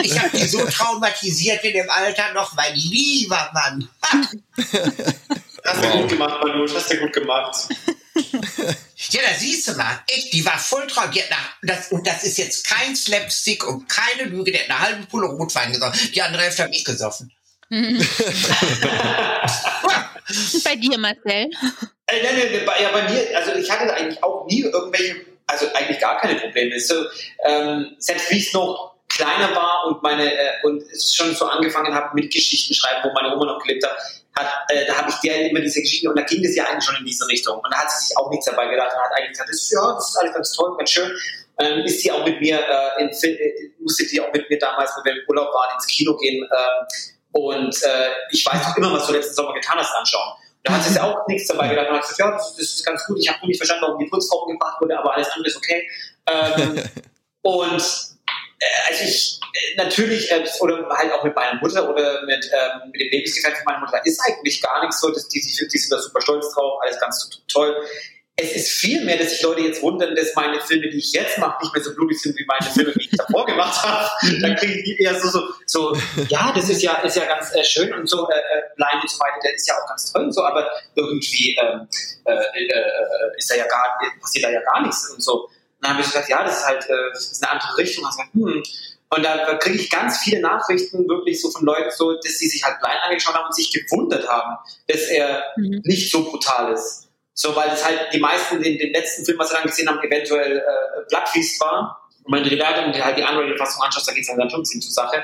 [0.02, 3.88] ich habe die so traumatisiert in dem Alter noch, mein lieber Mann.
[5.64, 7.68] Hast du gut gemacht, Manu, hast du gut gemacht.
[9.10, 11.24] Ja, da siehst du mal, echt, die war voll traurig.
[11.62, 15.26] Das, und das ist jetzt kein Slapstick und keine Lüge, der hat eine halbe Pulle
[15.26, 16.12] Rotwein gesoffen.
[16.12, 17.30] Die andere Hälfte habe ich gesoffen.
[17.70, 17.96] bei
[20.76, 21.50] dir, Marcel?
[22.06, 25.66] Äh, nein, nein, bei, ja, bei mir, also ich hatte eigentlich auch nie irgendwelche also
[25.74, 26.78] eigentlich gar keine Probleme.
[26.80, 27.06] So,
[27.46, 31.94] ähm, selbst wie es noch kleiner war und meine äh, und es schon so angefangen
[31.94, 33.96] habe mit Geschichten schreiben, wo meine Oma noch gelebt hat,
[34.36, 36.84] hat äh, da habe ich der immer diese Geschichten und da ging es ja eigentlich
[36.84, 39.12] schon in diese Richtung und da hat sie sich auch nichts dabei gedacht und hat
[39.16, 41.12] eigentlich gesagt, das ist, ja, das ist alles ganz toll, ganz schön.
[41.56, 44.90] Ähm, ist sie auch mit mir äh, in, äh, musste die auch mit mir damals,
[44.96, 48.92] wo wir im Urlaub waren, ins Kino gehen äh, und äh, ich weiß noch immer,
[48.92, 50.34] was du letzten Sommer getan hast, anschauen.
[50.64, 51.88] Da hat sich auch nichts dabei gedacht.
[51.88, 53.18] Man hat gesagt, ja, das, das ist ganz gut.
[53.20, 55.88] Ich habe nur nicht verstanden, warum die Putzfrau gebracht wurde, aber alles andere ist okay.
[56.26, 56.82] Ähm,
[57.42, 58.13] und
[58.88, 63.00] also ich äh, natürlich, äh, oder halt auch mit meiner Mutter oder mit, ähm, mit
[63.00, 65.90] dem Lebensgefährten von meiner Mutter, ist eigentlich gar nichts so, dass die, die, die sind
[65.90, 67.76] da super stolz drauf, alles ganz toll
[68.36, 71.38] es ist viel mehr, dass sich Leute jetzt wundern, dass meine Filme, die ich jetzt
[71.38, 74.10] mache, nicht mehr so blutig sind wie meine Filme, die ich davor gemacht habe.
[74.42, 75.96] Dann kriegen die eher so, so, so,
[76.28, 79.10] ja, das ist ja, ist ja ganz äh, schön und so, äh, äh Blind und
[79.10, 81.86] so weiter, der ist ja auch ganz toll und so, aber irgendwie ähm,
[82.24, 85.48] äh, äh, ist da ja gar, passiert da ja gar nichts und so.
[85.84, 88.04] Und dann habe ich gesagt, ja, das ist halt äh, das ist eine andere Richtung.
[88.04, 88.62] Und, gesagt, hm.
[89.10, 92.64] und da kriege ich ganz viele Nachrichten wirklich so von Leuten, so, dass sie sich
[92.64, 94.56] halt Blind angeschaut haben und sich gewundert haben,
[94.88, 95.82] dass er mhm.
[95.84, 97.08] nicht so brutal ist.
[97.34, 100.00] So, weil es halt die meisten in den letzten Film, was sie dann gesehen haben,
[100.02, 102.08] eventuell äh, Bloodfeast war.
[102.22, 104.62] Und wenn du die halt die Unrated-Fassung anschaust, da geht es dann, dann schon ein
[104.62, 105.22] bisschen zur Sache.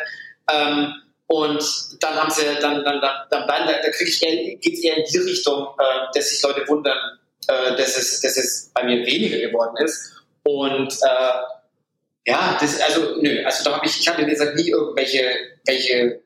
[0.53, 0.93] Ähm,
[1.29, 1.65] und
[2.03, 4.99] dann haben sie, dann, dann, dann, dann, dann da, da kriege ich eher, geht's eher
[4.99, 6.99] in die Richtung, äh, dass sich Leute wundern,
[7.47, 10.20] äh, dass, es, dass es bei mir weniger geworden ist.
[10.43, 14.71] Und äh, ja, das, also, nö, also da habe ich, ich hatte wie gesagt nie
[14.71, 15.25] irgendwelche
[15.65, 16.21] welche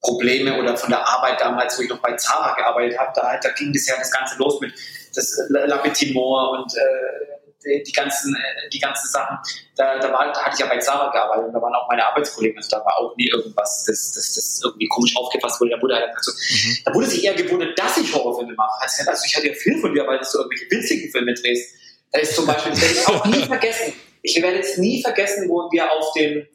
[0.00, 3.48] Probleme oder von der Arbeit damals, wo ich noch bei Zara gearbeitet habe, da, da
[3.50, 4.72] ging das ja das Ganze los mit
[5.14, 9.38] das Lapetimor und äh, die ganzen, äh, die ganzen Sachen.
[9.76, 12.06] Da, da, war, da hatte ich ja bei Zara gearbeitet und da waren auch meine
[12.06, 12.58] Arbeitskollegen.
[12.58, 15.70] Also da war auch nie irgendwas, das, das, das irgendwie komisch aufgefasst wurde.
[15.70, 16.78] Da wurde, halt, also, mhm.
[16.84, 18.82] da wurde sich eher gewundert, dass ich Horrorfilme mache.
[18.82, 21.74] Also, ich hatte ja viel von dir, weil du so irgendwelche witzigen Filme drehst.
[22.14, 23.92] Da ist zum Beispiel, das werde ich auch nie vergessen.
[24.22, 26.46] Ich werde jetzt nie vergessen, wo wir auf dem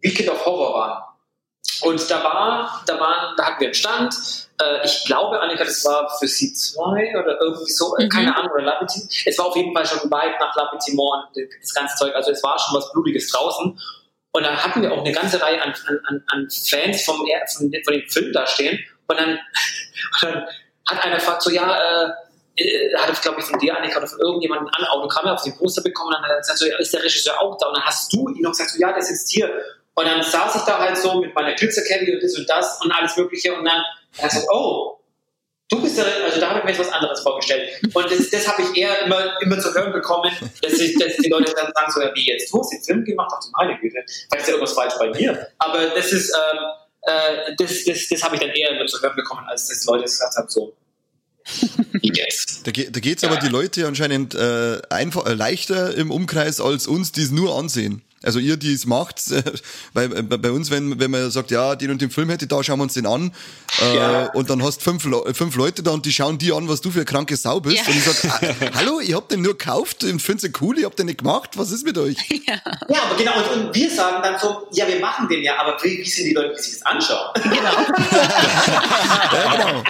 [0.00, 1.02] Weekend of Horror waren.
[1.82, 4.14] Und da war, da waren, da hatten wir einen Stand.
[4.60, 8.08] Äh, ich glaube, Annika, das war für sie zwei oder irgendwie so, äh, mhm.
[8.10, 9.08] keine Ahnung, oder Lapitim.
[9.26, 12.14] Es war auf jeden Fall schon weit nach Lapitimor und das ganze Zeug.
[12.14, 13.76] Also es war schon was Blutiges draußen.
[14.34, 15.74] Und dann hatten wir auch eine ganze Reihe an,
[16.06, 18.78] an, an Fans vom, von, von dem Film da stehen.
[19.08, 19.30] Und dann,
[20.22, 20.46] und dann
[20.88, 22.12] hat einer gefragt, so, ja, äh,
[22.56, 25.82] äh, hatte, glaube ich, von dir, Annika, oder von irgendjemandem ein Autogramm auf den Poster
[25.82, 27.68] bekommen und dann gesagt, so, ja, ist der Regisseur auch da?
[27.68, 29.50] Und dann hast du ihn noch gesagt, so, ja, der sitzt hier.
[29.94, 32.92] Und dann saß ich da halt so mit meiner Glitzerkette und das und das und
[32.92, 33.82] alles Mögliche und dann
[34.18, 34.98] er gesagt, oh,
[35.70, 37.70] du bist der, also da habe ich mir jetzt was anderes vorgestellt.
[37.94, 40.30] Und das, das habe ich eher immer, immer zu hören bekommen,
[40.60, 43.04] dass, ich, dass die Leute dann sagen, so, ja, wie jetzt, du hast den Film
[43.04, 45.48] gemacht, ach du meine Güte, vielleicht ist ja irgendwas falsch bei mir.
[45.58, 46.58] Aber das ist, ähm,
[47.02, 50.04] äh, das, das, das habe ich dann eher immer zu hören bekommen, als dass Leute
[50.04, 50.74] gesagt haben, so,
[52.00, 52.62] Yes.
[52.64, 56.86] Da, da geht es aber die Leute anscheinend äh, einfach äh, leichter im Umkreis als
[56.86, 58.02] uns, die es nur ansehen.
[58.24, 59.42] Also ihr, die es macht, äh,
[59.92, 62.78] bei, bei uns, wenn, wenn man sagt, ja, den und den Film hätte da, schauen
[62.78, 63.32] wir uns den an.
[63.80, 64.26] Äh, ja.
[64.32, 65.02] Und dann hast fünf,
[65.32, 67.78] fünf Leute da und die schauen dir an, was du für eine kranke Sau bist.
[67.78, 67.84] Ja.
[67.86, 70.84] Und ich sag, ah, hallo, ich hab den nur gekauft und finde den cool, ich
[70.84, 72.16] hab den nicht gemacht, was ist mit euch?
[72.44, 75.58] Ja, ja aber genau, und, und, wir sagen dann so, ja, wir machen den ja,
[75.60, 77.30] aber wie, wie sind die Leute, die sich das anschauen?
[77.34, 77.52] Genau.
[79.32, 79.84] ja, genau.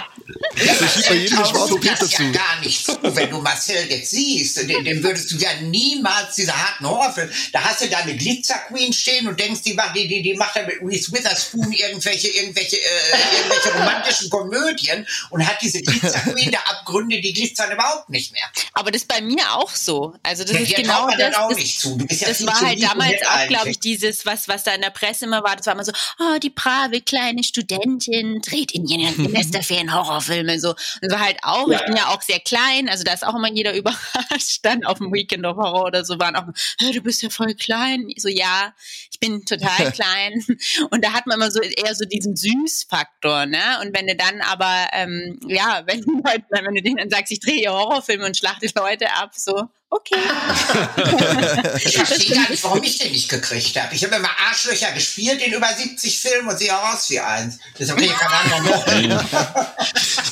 [0.55, 2.23] So schiebt bei jedem schwarzen Peter zu.
[2.23, 2.97] ja gar nicht zu.
[3.01, 7.31] Wenn du Marcel jetzt siehst, den würdest du ja niemals diese harten Horrorfilme.
[7.51, 10.33] Da hast du da eine Glitzer Queen stehen und denkst, die macht, die, die, die
[10.35, 16.19] macht da mit Reese Witherspoon irgendwelche, irgendwelche, äh, irgendwelche romantischen Komödien und hat diese Glitzer
[16.19, 18.43] Queen der Abgründe, die glitzern überhaupt nicht mehr.
[18.73, 20.13] Aber das ist bei mir auch so.
[20.23, 21.17] Also das ja, ist genau das.
[21.17, 24.81] das, das, ja das war halt damals auch, glaube ich, dieses, was, was da in
[24.81, 25.55] der Presse immer war.
[25.55, 29.93] Das war immer so, oh, die brave kleine Studentin dreht in ihren Semesterferien
[30.23, 30.75] Horrorfilme so.
[31.01, 31.79] Und war halt auch, ja.
[31.79, 34.59] ich bin ja auch sehr klein, also da ist auch immer jeder überrascht.
[34.63, 36.45] Dann auf dem Weekend of Horror oder so waren auch,
[36.79, 38.05] du bist ja voll klein.
[38.07, 38.73] Ich so, ja,
[39.11, 40.43] ich bin total klein.
[40.89, 43.79] Und da hat man immer so eher so diesen Süßfaktor, ne?
[43.81, 47.69] Und wenn du dann aber, ähm, ja, wenn, wenn du denen dann sagst, ich drehe
[47.69, 50.15] Horrorfilme und schlachte Leute ab, so, okay.
[51.85, 53.93] ich verstehe gar nicht, warum ich den nicht gekriegt habe.
[53.95, 57.59] Ich habe immer Arschlöcher gespielt in über 70 Filmen und sehe auch aus wie eins.
[57.77, 59.25] Deshalb bin ich kein anderer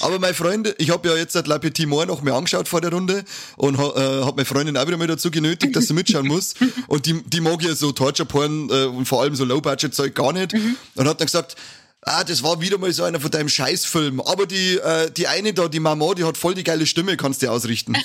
[0.02, 2.82] Aber meine Freunde, ich habe ja jetzt seit La Petit Mort noch mehr angeschaut vor
[2.82, 3.24] der Runde
[3.58, 6.54] und äh, habe meine Freundin auch wieder mal dazu genötigt, dass sie mitschauen muss.
[6.88, 10.54] Und die, die mag ja so Torture-Porn äh, und vor allem so Low-Budget-Zeug gar nicht.
[10.54, 10.76] Mhm.
[10.96, 11.56] Und hat dann gesagt,
[12.04, 14.22] Ah, das war wieder mal so einer von deinem Scheißfilm.
[14.22, 17.44] Aber die, äh, die eine da, die Mama, die hat voll die geile Stimme, kannst
[17.44, 17.94] du ausrichten.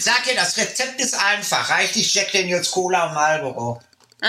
[0.00, 1.70] Sag dir, das Rezept ist einfach.
[1.70, 3.80] Reichlich Jack Daniels Cola und Marlboro.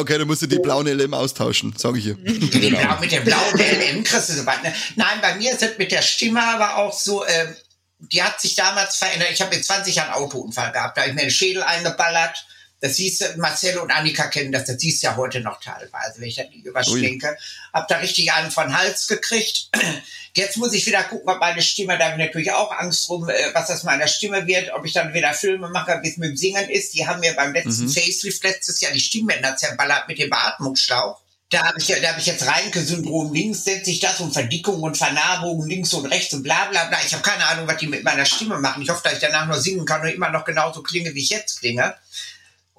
[0.00, 2.16] okay, dann musst du die blauen LM austauschen, sage ich hier.
[2.16, 3.00] Genau.
[3.00, 4.62] Mit dem blauen LM kriegst du so weit.
[4.64, 4.74] Ne?
[4.96, 7.54] Nein, bei mir ist es mit der Stimme aber auch so, äh,
[8.00, 9.30] die hat sich damals verändert.
[9.32, 10.96] Ich habe mit 20 Jahren einen Autounfall gehabt.
[10.96, 12.44] Da habe ich mir den Schädel eingeballert
[12.82, 16.14] das siehst du, Marcel und Annika kennen das, das siehst du ja heute noch teilweise,
[16.16, 17.38] wenn ich da nicht überschwenke.
[17.72, 19.68] Hab da richtig einen von Hals gekriegt.
[20.34, 23.28] Jetzt muss ich wieder gucken, ob meine Stimme, da habe ich natürlich auch Angst drum,
[23.28, 26.30] äh, was das meiner Stimme wird, ob ich dann wieder Filme mache, wie es mit
[26.30, 26.94] dem Singen ist.
[26.94, 27.88] Die haben mir beim letzten mhm.
[27.88, 31.20] Facelift letztes Jahr die Stimmbänder zerballert mit dem Beatmungsschlauch.
[31.50, 34.96] Da habe ich, da hab ich jetzt Reinke-Syndrom links, setze ich das und Verdickung und
[34.96, 36.98] Vernarbung links und rechts und bla bla bla.
[37.06, 38.82] Ich habe keine Ahnung, was die mit meiner Stimme machen.
[38.82, 41.28] Ich hoffe, dass ich danach noch singen kann und immer noch genauso klinge, wie ich
[41.28, 41.94] jetzt klinge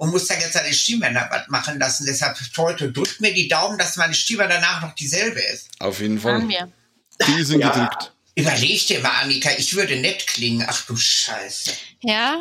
[0.03, 2.05] und muss dann jetzt seine Stimmbänder was machen lassen.
[2.05, 5.69] Deshalb heute drückt mir die Daumen, dass meine Stimme danach noch dieselbe ist.
[5.79, 6.45] Auf jeden Fall.
[7.25, 7.69] Die sind ja.
[7.69, 8.11] gedrückt.
[8.35, 10.65] Überleg dir mal, Annika, ich würde nett klingen.
[10.67, 11.71] Ach du Scheiße.
[12.01, 12.37] Ja,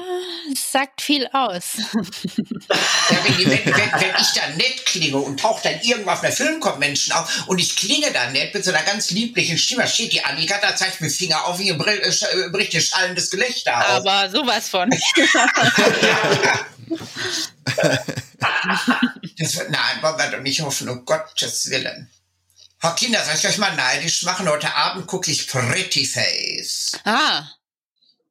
[0.53, 1.75] es sagt viel aus.
[1.77, 6.25] Ja, wenn, die, wenn, wenn, wenn, ich dann nett klinge und taucht dann irgendwo auf
[6.25, 10.13] einer Filmkonvention auf und ich klinge dann nett mit so einer ganz lieblichen Stimme, steht
[10.13, 14.05] die Annika, da zeigt mir Finger auf ihr äh, bricht ihr schallendes Gelächter auf.
[14.05, 14.91] Aber sowas von.
[19.39, 22.11] das wird, nein, wollen wir doch nicht hoffen, um Gottes Willen.
[22.79, 24.49] Frau Kinder, soll ich euch mal neidisch machen?
[24.49, 26.99] Heute Abend gucke ich Pretty Face.
[27.05, 27.45] Ah.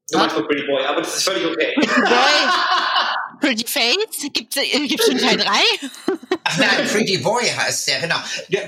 [0.09, 0.35] Du meinst.
[0.35, 1.73] Pretty Boy, aber das ist völlig okay.
[1.75, 1.85] Boy.
[3.41, 4.31] Pretty Face?
[4.33, 5.49] Gibt es äh, schon Teil 3?
[6.43, 8.17] Ach nein, Pretty Boy heißt der, genau.
[8.49, 8.61] Der,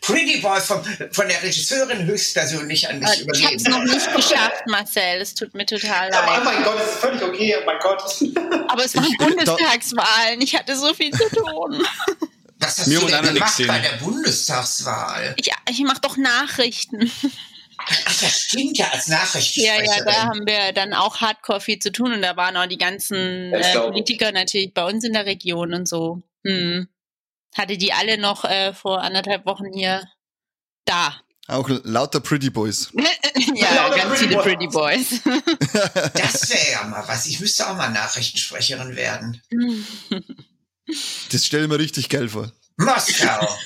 [0.00, 3.34] Pretty Boy von, von der Regisseurin höchstpersönlich an mich äh, übergeben.
[3.34, 5.20] Ich habe es noch nicht geschafft, Marcel.
[5.20, 6.40] Es tut mir total leid.
[6.40, 7.56] Oh mein Gott, das ist völlig okay.
[7.60, 8.02] Oh mein Gott.
[8.68, 10.40] Aber es waren Bundestagswahlen.
[10.40, 11.84] Ich hatte so viel zu tun.
[12.58, 15.34] Was hast Mir du denn gemacht bei der Bundestagswahl?
[15.36, 17.10] Ich, ich mache doch Nachrichten.
[17.86, 19.84] Ach, das stimmt ja als Nachrichtensprecherin.
[19.86, 22.66] Ja, ja, da haben wir dann auch hardcore viel zu tun und da waren auch
[22.66, 26.22] die ganzen äh, Politiker natürlich bei uns in der Region und so.
[26.44, 26.88] Hm.
[27.54, 30.02] Hatte die alle noch äh, vor anderthalb Wochen hier
[30.84, 31.14] da.
[31.48, 32.90] Auch lauter Pretty Boys.
[33.54, 35.20] ja, lauter ganz Pretty viele Pretty Boys.
[36.14, 37.26] das wäre ja mal was.
[37.26, 39.42] Ich müsste auch mal Nachrichtensprecherin werden.
[41.30, 42.52] Das stelle ich mir richtig geil vor.
[42.84, 43.58] Moskau.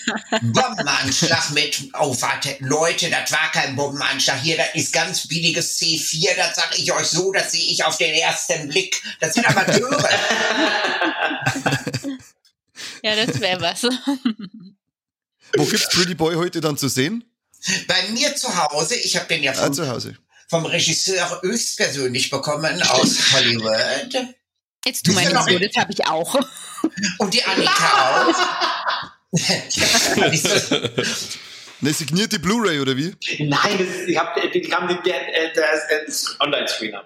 [0.42, 6.34] Bombenanschlag mit, oh warte, Leute, das war kein Bombenanschlag hier, das ist ganz billiges C4,
[6.36, 9.00] das sage ich euch so, das sehe ich auf den ersten Blick.
[9.20, 10.08] Das sind Amateure.
[13.02, 13.82] ja, das wäre was.
[15.56, 17.24] Wo gibt's Pretty Boy heute dann zu sehen?
[17.88, 20.16] Bei mir zu Hause, ich habe den ja Ah, vom, zu Hause.
[20.48, 24.26] vom Regisseur höchstpersönlich bekommen aus Hollywood.
[24.84, 26.34] Jetzt tu mal nicht so, das habe ich auch.
[27.18, 28.34] Und die Annika auch.
[31.82, 33.12] Eine signierte Blu-ray oder wie?
[33.38, 34.50] Nein, das ich habe den,
[35.14, 37.04] äh, der ist Online-Screener.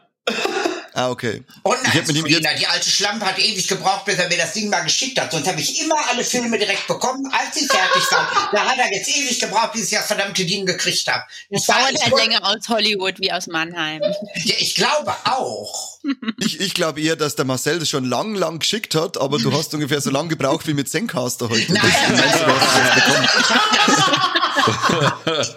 [0.92, 1.42] Ah, okay.
[1.62, 4.28] Und Ich hab mit ihm jetzt- Screener, die alte Schlampe hat ewig gebraucht, bis er
[4.28, 5.30] mir das Ding mal geschickt hat.
[5.32, 8.26] Sonst habe ich immer alle Filme direkt bekommen, als sie fertig waren.
[8.52, 11.24] Da hat er jetzt ewig gebraucht, bis ich das verdammte Ding gekriegt habe.
[11.50, 14.02] Das dauert wollte- länger aus Hollywood wie aus Mannheim.
[14.44, 15.98] Ja, ich glaube auch.
[16.38, 19.52] Ich, ich glaube eher, dass der Marcel das schon lang, lang geschickt hat, aber du
[19.52, 21.70] hast ungefähr so lang gebraucht wie mit Zencaster heute.
[21.70, 23.28] Nein, hast es jetzt bekommen.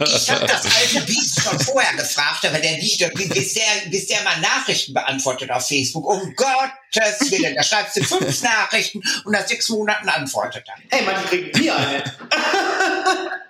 [0.06, 4.24] Ich habe das alte Biest schon vorher gefragt, aber der liegt, bis der, bis der
[4.24, 6.06] mal Nachrichten beantwortet auf Facebook.
[6.06, 10.76] Um Gottes Willen, da schreibst du fünf Nachrichten und nach sechs Monaten antwortet er.
[10.90, 12.04] Hey, manche kriegen nie eine.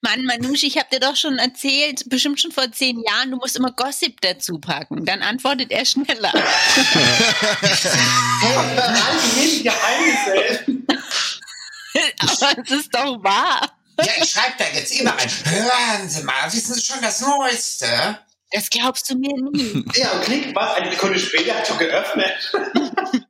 [0.00, 3.56] Mann, Manusch, ich habe dir doch schon erzählt, bestimmt schon vor zehn Jahren, du musst
[3.56, 5.06] immer Gossip dazu packen.
[5.06, 6.32] Dann antwortet er schneller.
[12.20, 13.70] Aber es ist doch wahr.
[13.98, 15.30] Ja, ich schreibe da jetzt immer rein.
[15.44, 18.18] Hören Sie mal, wissen Sie schon das Neueste?
[18.50, 19.84] Das glaubst du mir nie.
[19.94, 22.52] Ja, und klingt was, eine Sekunde später hat schon geöffnet.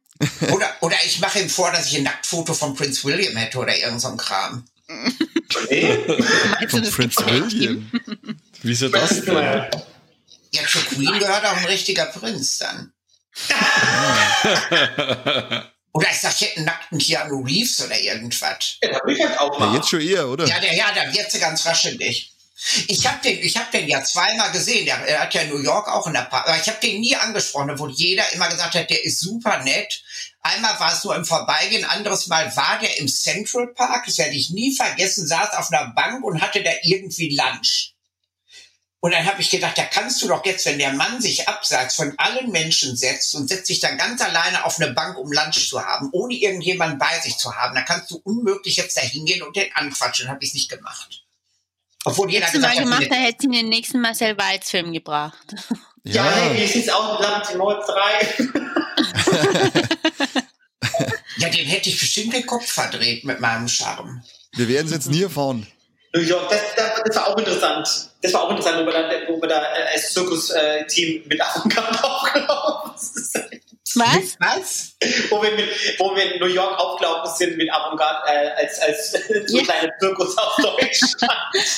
[0.52, 3.76] Oder, oder ich mache ihm vor, dass ich ein Nacktfoto von Prince William hätte oder
[3.76, 4.66] irgend so ein Kram.
[5.68, 5.98] Nee.
[6.68, 7.26] Von Prince?
[7.26, 7.90] William.
[8.62, 9.34] Wieso das denn?
[9.34, 12.92] Ja, zur Queen gehört auch ein richtiger Prinz dann.
[15.94, 18.78] Oder ich sag, ich hätte einen nackten Keanu Reeves oder irgendwas.
[18.82, 19.76] Ja, da will ich jetzt auch Ja, mal.
[19.76, 20.44] jetzt schon eher, oder?
[20.44, 22.32] Ja, der, ja, da wird sie ganz raschelig.
[22.88, 24.86] Ich habe den, ich hab den ja zweimal gesehen.
[24.86, 26.48] Der, er hat ja in New York auch in der Park.
[26.48, 30.02] Aber ich habe den nie angesprochen, obwohl jeder immer gesagt hat, der ist super nett.
[30.40, 34.34] Einmal war es nur im Vorbeigehen, anderes Mal war der im Central Park, das werde
[34.34, 37.93] ich nie vergessen, saß auf einer Bank und hatte da irgendwie Lunch.
[39.04, 41.94] Und dann habe ich gedacht, da kannst du doch jetzt, wenn der Mann sich abseits
[41.94, 45.68] von allen Menschen setzt und setzt sich dann ganz alleine auf eine Bank, um Lunch
[45.68, 49.42] zu haben, ohne irgendjemanden bei sich zu haben, da kannst du unmöglich jetzt da hingehen
[49.42, 50.28] und den anquatschen.
[50.28, 51.22] Habe ich es nicht gemacht.
[52.06, 54.70] Obwohl jeder du mal gesagt gemacht, hat, da hättest du in den nächsten Marcel Walz
[54.70, 55.54] Film gebracht.
[56.06, 58.48] Ja, hey, wie sieht's aus mit Land Timor 3?
[61.38, 64.22] ja, den hätte ich bestimmt den Kopf verdreht mit meinem Charme.
[64.52, 65.66] Wir werden es jetzt nie erfahren.
[66.14, 67.88] New York, das, das, das war auch interessant.
[68.22, 72.04] Das war auch interessant, wo wir da, wo wir da äh, als Zirkus-Team mit Avantgarde
[72.04, 73.60] aufgelaufen sind.
[73.96, 74.36] Was?
[74.40, 74.96] Was?
[75.30, 75.68] wo, wir mit,
[75.98, 79.12] wo wir in New York aufgelaufen sind mit Avantgarde äh, als, als
[79.46, 79.60] so Ja.
[79.60, 81.32] ein kleiner Zirkus auf Deutschland.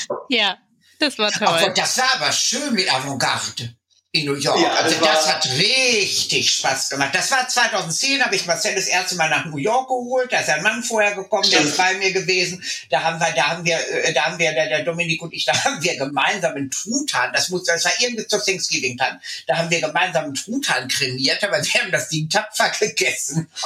[0.29, 0.57] Ja,
[0.99, 1.73] das war toll.
[1.77, 3.76] das war aber schön mit Avantgarde
[4.17, 4.61] in New York.
[4.61, 7.15] Ja, also das hat richtig Spaß gemacht.
[7.15, 10.33] Das war 2010, habe ich Marcel das erste Mal nach New York geholt.
[10.33, 11.71] Da ist ein Mann vorher gekommen, der Stimmt.
[11.71, 12.63] ist bei mir gewesen.
[12.91, 15.45] Da haben wir, da haben wir, äh, da haben wir, der, der Dominik und ich,
[15.45, 17.33] da haben wir gemeinsam einen Truthahn.
[17.33, 19.21] Das muss, das war irgendwie zur Thanksgiving dann.
[19.47, 23.49] Da haben wir gemeinsam einen Truthahn kremiert, aber wir haben das Ding tapfer gegessen.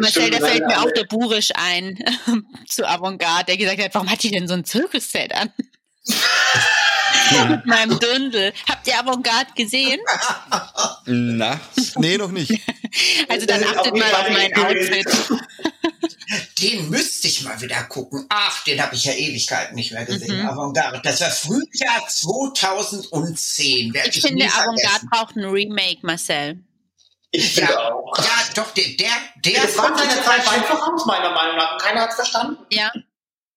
[0.00, 1.98] Marcel, da fällt mir auch der Burisch ein
[2.68, 5.50] zu Avantgarde, der gesagt hat, warum hat die denn so ein Zirkusset an?
[7.48, 8.52] Mit meinem Dündel.
[8.68, 10.00] Habt ihr Avantgarde gesehen?
[11.06, 11.60] Na,
[11.96, 12.60] Nee, noch nicht.
[13.28, 15.06] Also dann achtet mal auf mein Outfit.
[16.60, 18.26] Den müsste ich mal wieder gucken.
[18.28, 20.40] Ach, den habe ich ja Ewigkeiten nicht mehr gesehen.
[20.42, 20.48] Mhm.
[20.48, 21.00] Avantgarde.
[21.02, 23.94] Das war Frühjahr 2010.
[23.94, 26.58] Werd Ich finde, nie Avantgarde braucht ein Remake, Marcel.
[27.32, 28.16] Ich finde Ja, auch.
[28.18, 28.24] ja,
[28.54, 29.10] doch, der, der,
[29.44, 31.78] der Das war seine total Zeit einfach aus, meiner Meinung nach.
[31.78, 32.56] Keiner hat's verstanden.
[32.70, 32.90] Ja.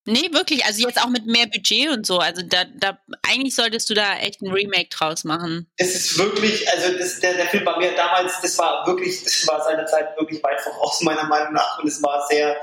[0.06, 0.66] Nee, wirklich.
[0.66, 2.20] Also jetzt auch mit mehr Budget und so.
[2.20, 5.72] Also da, da eigentlich solltest du da echt ein Remake draus machen.
[5.78, 9.48] Es ist wirklich, also das, der, der Film war mir damals, das war wirklich, das
[9.48, 11.80] war seiner Zeit wirklich weit voraus, meiner Meinung nach.
[11.80, 12.58] Und es war sehr.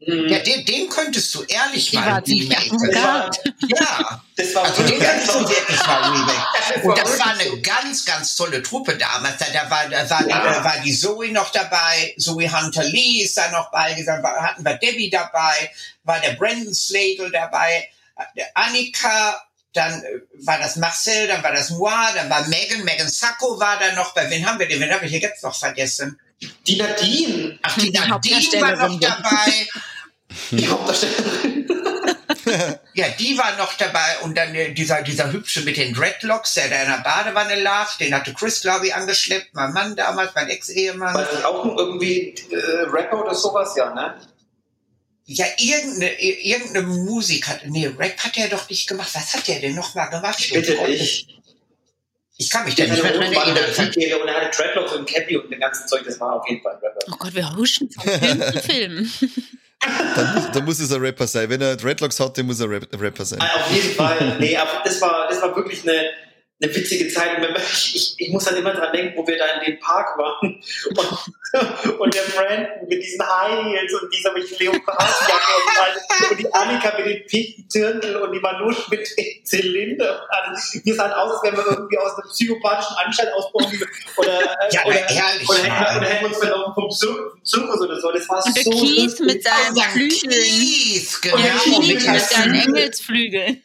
[0.00, 2.96] Mh, Ja, den, den könntest du ehrlich Die mal remaken.
[2.96, 3.38] Avantgarde.
[3.68, 6.82] Ja, das war also den wirklich kannst du wirklich mal remaken.
[6.82, 9.36] Und das war eine ganz, ganz tolle Truppe damals.
[9.38, 10.40] Da, da, war, da, war, Ja.
[10.52, 14.42] da war die Zoe noch dabei, Zoe Hunter Lee ist da noch bei, dann war-
[14.42, 15.70] hatten wir Debbie dabei,
[16.04, 17.88] war der Brandon Slagle dabei,
[18.36, 19.42] der Annika,
[19.74, 20.06] dann äh,
[20.46, 24.14] war das Marcel, dann war das Moi, dann war Megan, Megan Sacco war da noch
[24.14, 26.18] bei, wen haben wir denn, wen habe ich hier jetzt noch vergessen?
[26.66, 29.68] Die Nadine, Ach, die Die Nadine war noch dabei.
[30.50, 31.66] die Hauptdarstellerin.
[32.94, 36.68] Ja, die war noch dabei und dann äh, dieser, dieser Hübsche mit den Dreadlocks, der
[36.68, 40.48] da in der Badewanne lag, den hatte Chris, glaube ich, angeschleppt, mein Mann damals, mein
[40.48, 41.12] Ex-Ehemann.
[41.14, 44.14] War das auch irgendwie äh, Rapper oder sowas, ja, ne?
[45.24, 49.10] Ja, irgendeine, irgendeine Musik hat, nee, Rap hat er doch nicht gemacht.
[49.12, 50.36] Was hat der denn nochmal gemacht?
[50.38, 51.35] Ich bitte dich.
[52.38, 53.86] Ich kann mich da Der nicht mehr hatte dran irgendwann eine erinnern.
[53.86, 56.62] Musik- und er hatte Dreadlocks und Cappy und den ganzen Zeug, das war auf jeden
[56.62, 57.00] Fall ein Rapper.
[57.10, 59.10] Oh Gott, wir huschen von Film zu Film.
[60.16, 61.48] Dann muss, dann muss es ein Rapper sein.
[61.48, 63.38] Wenn er Dreadlocks hat, dann muss er Rap Rapper sein.
[63.40, 64.36] Ah, Auf jeden Fall.
[64.38, 66.10] Nee, aber das war, das war wirklich eine,
[66.62, 67.36] eine witzige Zeit.
[67.36, 69.66] Und wenn man- ich, ich, ich muss dann immer dran denken, wo wir da in
[69.72, 70.62] dem Park waren.
[70.88, 75.32] Und, und der Brandon mit diesen High Heels und dieser mit den Leopardjacke
[76.24, 80.22] und, und die Annika mit den pinken Dirndl und die Manusch mit dem Zylinder.
[80.22, 80.80] Und alles.
[80.82, 83.80] Wir sahen aus, als wären wir irgendwie aus einem psychopathischen Anstalt ausbrochen.
[84.16, 87.80] Oder, Ja, aber oder, ehrlich oder, hätten oder hätten wir uns verlaufen vom Zir- Zirkus
[87.80, 88.12] oder so.
[88.12, 89.26] Das war Und der so Kies lustig.
[89.26, 90.42] mit seinen Flügeln.
[90.42, 91.62] Kies, Und der genau.
[91.62, 93.62] Kies mit mit seinen Engelsflügeln.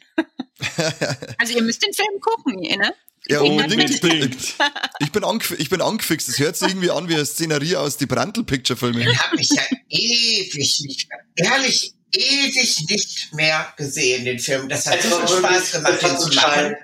[1.37, 2.93] Also ihr müsst den Film gucken, ne?
[3.27, 3.91] Ja, Ich unbedingt.
[4.99, 6.27] Ich bin, angef ich bin angefixt.
[6.27, 8.99] Das hört sich irgendwie an wie eine Szenerie aus die Brandl-Picture-Filme.
[8.99, 14.69] Den habe ich ja ewig nicht mehr, ehrlich, ewig nicht mehr gesehen, den Film.
[14.69, 16.75] Das hat Es so Spaß gemacht, den zu machen.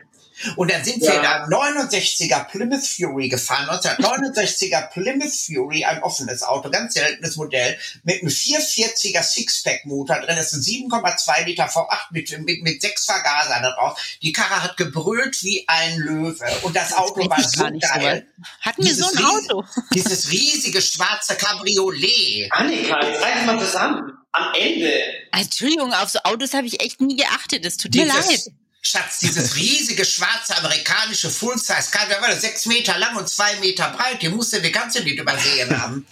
[0.55, 1.13] Und dann sind Ja.
[1.13, 7.77] wir da 69er Plymouth Fury gefahren, 1969er Plymouth Fury, ein offenes Auto, ganz seltenes Modell,
[8.03, 10.61] mit einem 440er Sixpack-Motor drin, das ist ein
[10.91, 13.99] 7,2 Liter V8 mit, mit, mit sechs Vergasern da drauf.
[14.21, 18.27] Die Karre hat gebrüllt wie ein Löwe und das Auto war so geil.
[18.61, 19.63] Hatten wir so ein Auto?
[19.93, 22.49] Dieses riesige schwarze Cabriolet.
[22.51, 24.13] Annika, jetzt reiß mal zusammen.
[24.31, 24.93] Am Ende.
[25.31, 27.65] Entschuldigung, auf so Autos habe ich echt nie geachtet.
[27.65, 28.51] Es tut mir leid.
[28.81, 33.55] Schatz, dieses riesige schwarze amerikanische Full-Size Car, der war das sechs Meter lang und zwei
[33.57, 36.07] Meter breit, die musste die ganze nicht übersehen haben.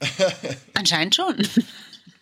[0.74, 1.36] Anscheinend schon.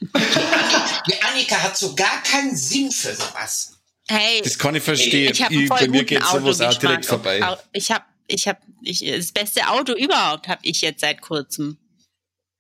[0.00, 3.78] Die Annika hat so gar keinen Sinn für sowas.
[4.08, 5.32] Hey, Das kann ich verstehen.
[5.32, 7.40] ich habe einen bei voll mir geht sowas auch direkt vorbei.
[7.72, 11.78] Ich habe, ich habe, ich, das beste Auto überhaupt habe ich jetzt seit kurzem.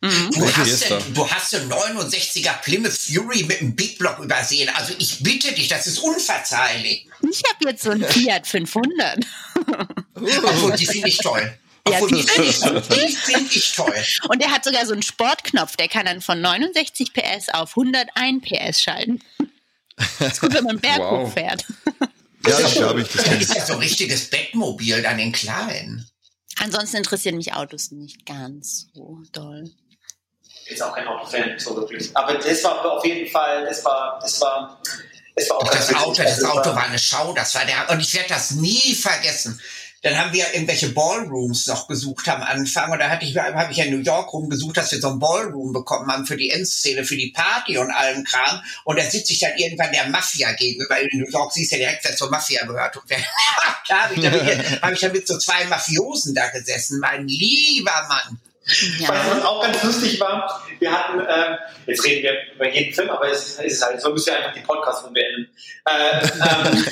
[0.02, 0.30] Mhm.
[0.32, 4.68] Du hast, denn, du hast den 69er Plymouth Fury mit einem Big Block übersehen.
[4.74, 7.06] Also ich bitte dich, das ist unverzeihlich.
[7.30, 9.20] Ich habe jetzt so einen Fiat 500.
[10.14, 11.56] Obwohl, die finde ich toll.
[11.88, 12.58] Ja, Obwohl, die finde ich,
[12.88, 13.94] die find ich toll.
[14.28, 18.42] Und der hat sogar so einen Sportknopf, der kann dann von 69 PS auf 101
[18.44, 19.20] PS schalten.
[20.18, 21.26] Das ist gut, wenn man Berg Wow.
[21.28, 21.64] hochfährt.
[22.46, 23.08] Ja, das glaube ich.
[23.08, 26.06] Das Das ist ja so ein richtiges Bettmobil dann in klein.
[26.58, 29.70] Ansonsten interessieren mich Autos nicht ganz so doll.
[30.72, 32.10] Jetzt auch kein Autofan, so wirklich.
[32.14, 34.80] Aber das war auf jeden Fall, das war, das war,
[35.36, 38.00] das war auch Das ganz Auto, das Auto war eine Schau, das war der, und
[38.00, 39.60] ich werde das nie vergessen.
[40.04, 43.76] Dann haben wir irgendwelche Ballrooms noch gesucht am Anfang und da hatte ich, habe ich
[43.78, 47.04] ja in New York rumgesucht, dass wir so ein Ballroom bekommen haben für die Endszene,
[47.04, 48.60] für die Party und allem Kram.
[48.82, 50.98] Und da sitze ich dann irgendwann der Mafia gegenüber.
[50.98, 52.96] In New York siehst du ja direkt, wer zur Mafia gehört.
[52.96, 53.18] Und wer,
[53.88, 57.28] da habe ich, dann mit- hab ich dann mit so zwei Mafiosen da gesessen, mein
[57.28, 58.40] lieber Mann.
[58.64, 59.08] Weißt du, Ja.
[59.08, 60.64] was auch ganz lustig war?
[60.78, 64.10] Wir hatten, ähm, jetzt reden wir über jeden Film, aber es ist, ist halt, so
[64.12, 65.50] müssen wir einfach die Podcast beenden.
[65.84, 66.86] Äh, ähm,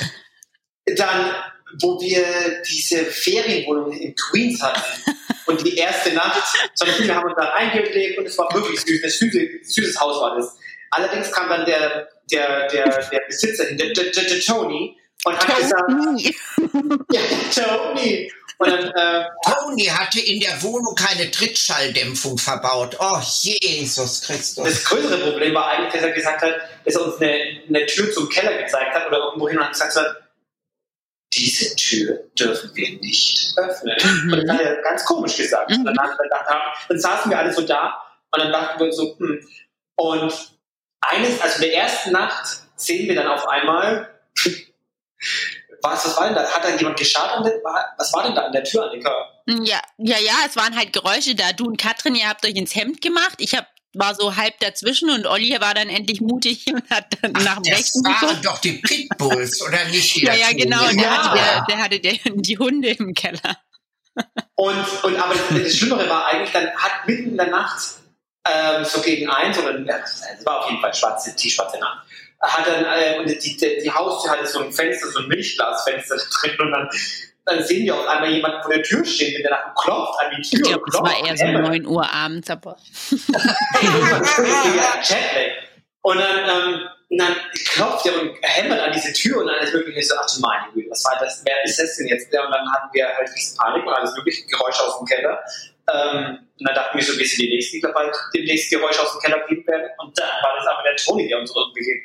[0.97, 1.34] dann,
[1.80, 2.24] wo wir
[2.68, 4.82] diese Ferienwohnung in Queens hatten
[5.47, 6.42] und die erste Nacht,
[6.74, 10.20] sondern viele haben uns da eingelegt und es war wirklich süß, ein süßes, süßes Haus
[10.20, 10.56] war das.
[10.90, 15.38] Allerdings kam dann der, der, der, der Besitzer, hin, der, der, der, der Tony, und
[15.38, 16.36] hat gesagt, Tony.
[17.12, 17.20] ja,
[17.55, 18.32] Tony.
[18.61, 22.95] Und dann, äh, Tony hatte in der Wohnung keine Trittschalldämpfung verbaut.
[23.01, 24.65] Oh, Jesus Christus.
[24.65, 26.55] Das größere Problem war eigentlich, dass er gesagt hat,
[26.85, 29.73] dass er uns eine, eine Tür zum Keller gezeigt hat oder irgendwo hin und hat
[29.73, 30.16] gesagt hat,
[31.32, 33.97] diese Tür dürfen wir nicht öffnen.
[34.24, 34.32] Mhm.
[34.35, 35.70] Und das hat er ganz komisch gesagt.
[35.70, 35.87] Mhm.
[35.87, 36.19] Und dann, haben-
[36.89, 39.49] dann saßen wir alle so da und dann dachten wir so, hm.
[39.97, 40.35] Und
[41.01, 44.19] eines, also in der ersten Nacht sehen wir dann auf einmal,
[45.82, 46.44] was, was war denn da?
[46.51, 47.55] Hat da jemand geschart an der,
[47.97, 49.11] was war denn da an der Tür, Annika?
[49.47, 51.52] Ja, ja, ja, es waren halt Geräusche da.
[51.52, 53.35] Du und Katrin, ihr habt euch ins Hemd gemacht.
[53.39, 57.32] Ich hab, war so halb dazwischen und Olli war dann endlich mutig und hat dann
[57.32, 58.44] nach dem Das Rechten waren geguckt.
[58.47, 60.16] doch die Pitbulls, oder nicht?
[60.16, 60.86] Die Ja, ja, genau.
[60.89, 61.16] Und der Ja.
[61.23, 63.57] hatte, der, der hatte der, die Hunde im Keller.
[64.57, 67.81] Und, und aber das, das Schlimmere war eigentlich, dann hat mitten in der Nacht,
[68.48, 72.07] ähm, so gegen eins, oder ja, es war auf jeden Fall schwarze, die schwarze Nacht,
[72.40, 76.56] hat dann, äh, die, die, die Haustür hatte so ein Fenster, so ein Milchglasfenster drin,
[76.60, 76.88] und dann,
[77.44, 80.30] dann sehen wir auf einmal jemanden vor der Tür stehen, mit der nach klopft an
[80.36, 80.60] die Tür.
[80.60, 81.68] Ich glaube, es war eher so hämmert.
[81.68, 82.76] 9 Uhr abends, aber.
[86.02, 87.36] Und dann, ähm, und dann
[87.74, 90.72] klopft er und hämmert an diese Tür und dann ist wirklich so, ach du meine
[90.72, 91.42] Güte, was war das?
[91.44, 92.32] Wer ist das denn jetzt?
[92.32, 95.42] Ja, und dann hatten wir halt riesen Panik und alles mögliche Geräusche aus dem Keller.
[95.92, 99.12] Ähm, und dann dachten wir so, wir sind die Nächsten, die bald demnächst Geräusche aus
[99.12, 99.90] dem Keller geben werden.
[99.98, 102.00] Und dann war das aber der Toni, der uns irgendwie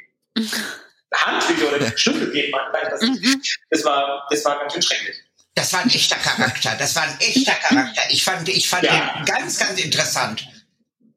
[1.13, 2.91] Handtücher oder Schlüssel gegeben hat.
[2.91, 3.41] Das, Mhm.
[3.69, 5.15] das, war, das war ganz schön schrecklich.
[5.53, 6.75] Das war ein echter Charakter.
[6.77, 8.01] Das war ein echter Charakter.
[8.09, 9.13] Ich fand, ich fand Ja.
[9.17, 10.45] den ganz, ganz interessant.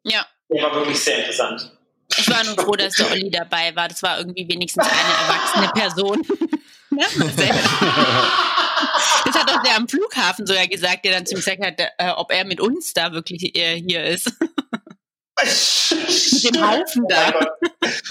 [0.05, 0.25] Ja.
[0.49, 1.73] Der war wirklich sehr interessant.
[2.17, 3.89] Ich war nur froh, dass der Olli dabei war.
[3.89, 4.93] Das war irgendwie wenigstens eine
[5.29, 6.23] erwachsene Person.
[6.91, 7.05] Ne?
[9.25, 12.11] Das hat doch der am Flughafen sogar gesagt, der dann zu ihm gesagt hat, äh,
[12.17, 14.33] ob er mit uns da wirklich äh, hier ist.
[15.43, 17.33] Mit dem Haufen da.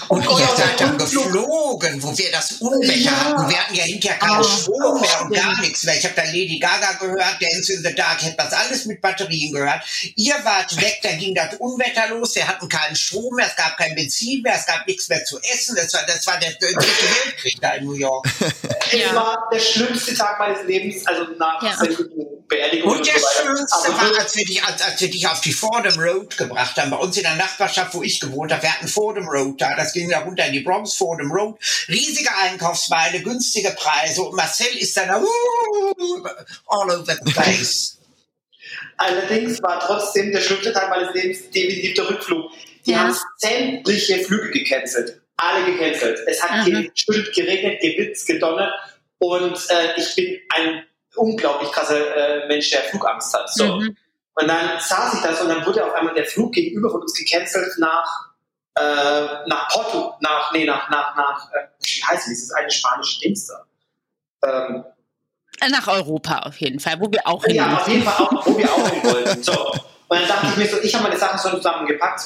[0.08, 3.10] Und Oh, ihr ja, seid dann geflogen, wo wir das Unwetter Ja.
[3.10, 3.48] hatten.
[3.50, 5.96] Wir hatten ja hinterher keinen Oh, Strom mehr und gar nichts mehr.
[5.96, 9.00] Ich habe da Lady Gaga gehört, Dance in the Dark, ich habe das alles mit
[9.02, 9.82] Batterien gehört.
[10.16, 13.76] Ihr wart weg, da ging das Unwetter los, wir hatten keinen Strom mehr, es gab
[13.76, 15.76] kein Benzin mehr, es gab nichts mehr zu essen.
[15.76, 16.76] Das war, das war der dritte
[17.24, 18.26] Weltkrieg da in New York.
[18.90, 19.14] Es Ja.
[19.14, 21.76] war der schlimmste Tag meines Lebens, also nach Ja.
[22.48, 23.26] Beerdigung Und der so.
[23.42, 26.76] Schönste Aber war, als wir, dich, als, als wir dich auf die Fordham Road gebracht
[26.78, 28.62] haben, bei uns in der Nachbarschaft, wo ich gewohnt habe.
[28.62, 31.58] Wir hatten Fordham Road da, das ging da runter in die Bronx, Fordham Road.
[31.88, 34.22] Riesige Einkaufsmeile, günstige Preise.
[34.22, 36.28] Und Marcel ist dann da, uh,
[36.68, 37.98] all over the place.
[38.96, 42.50] Allerdings war trotzdem der schlimmste Tag meines Lebens definitiv der Rückflug.
[42.86, 42.98] Die Ja.
[43.00, 45.20] haben sämtliche Flüge gecancelt.
[45.36, 46.18] Alle gecancelt.
[46.26, 46.90] Es hat Mhm.
[46.92, 48.72] geschüttet, geregnet, geblitzt, gedonnert.
[49.18, 50.84] Und äh, ich bin ein
[51.16, 53.52] unglaublich krasser äh, Mensch, der Flugangst hat.
[53.54, 53.76] So.
[53.76, 53.96] Mhm.
[54.40, 57.12] Und dann saß ich das und dann wurde auf einmal der Flug gegenüber von uns
[57.14, 58.30] gecancelt nach,
[58.76, 63.18] äh, nach Porto, nach, nee, nach, nach, nach, äh, wie heißt es, dieses eine spanische
[63.20, 63.64] Dings da.
[64.44, 64.84] Ähm,
[65.70, 68.56] Nach Europa auf jeden Fall, wo wir auch hin ja, auf jeden Fall auch, wo
[68.56, 69.42] wir auch hin wollten.
[69.42, 69.72] So.
[70.08, 72.20] Und dann dachte ich mir so, ich habe meine Sachen so zusammengepackt.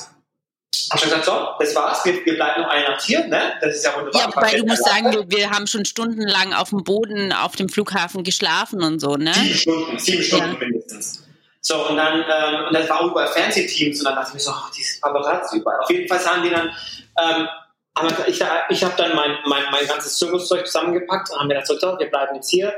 [0.91, 3.55] Hab schon gesagt, so, das war's, wir, wir bleiben noch eine Nacht hier, ne?
[3.63, 4.21] Das ist ja wunderbar.
[4.21, 7.71] Ja, wobei du musst sagen, wir, wir haben schon stundenlang auf dem Boden auf dem
[7.71, 9.33] Flughafen geschlafen und so, ne?
[9.33, 11.25] Sieben Stunden, sieben Stunden mindestens.
[11.65, 14.41] So, und dann, ähm, und das war auch überall Fernsehteams und dann dachte ich mir
[14.41, 15.81] so, ach, diese Paparazzi überall.
[15.81, 16.69] Auf jeden Fall sagen die dann,
[17.23, 17.49] ähm,
[17.95, 21.81] aber ich, ich habe dann mein, mein, mein ganzes Zirkuszeug zusammengepackt und haben mir gesagt,
[21.81, 22.73] so, wir bleiben jetzt hier.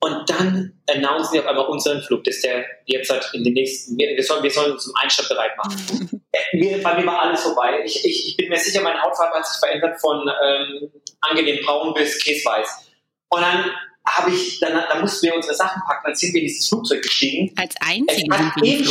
[0.00, 3.96] Und dann announcen sie auf einmal unseren Flug, dass der jetzt halt in den nächsten,
[3.96, 6.22] wir, wir, sollen, wir sollen uns zum Einstand bereit machen.
[6.32, 7.80] Äh, mir, bei mir war alles vorbei.
[7.86, 10.90] Ich, ich, ich bin mir sicher, meine Hautfarbe hat sich verändert von ähm,
[11.22, 12.90] angenehm braun bis käseweiß.
[13.30, 13.70] Und dann
[14.06, 17.02] habe ich, dann, dann mussten wir unsere Sachen packen, dann sind wir in dieses Flugzeug
[17.02, 17.52] gestiegen.
[17.56, 18.84] Als Es einzige hat sind wir.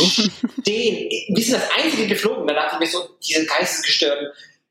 [0.62, 1.10] Stehen,
[1.42, 2.46] sind das einzige geflogen.
[2.46, 4.28] Da dachte ich mir so, diese Geistesgestörten.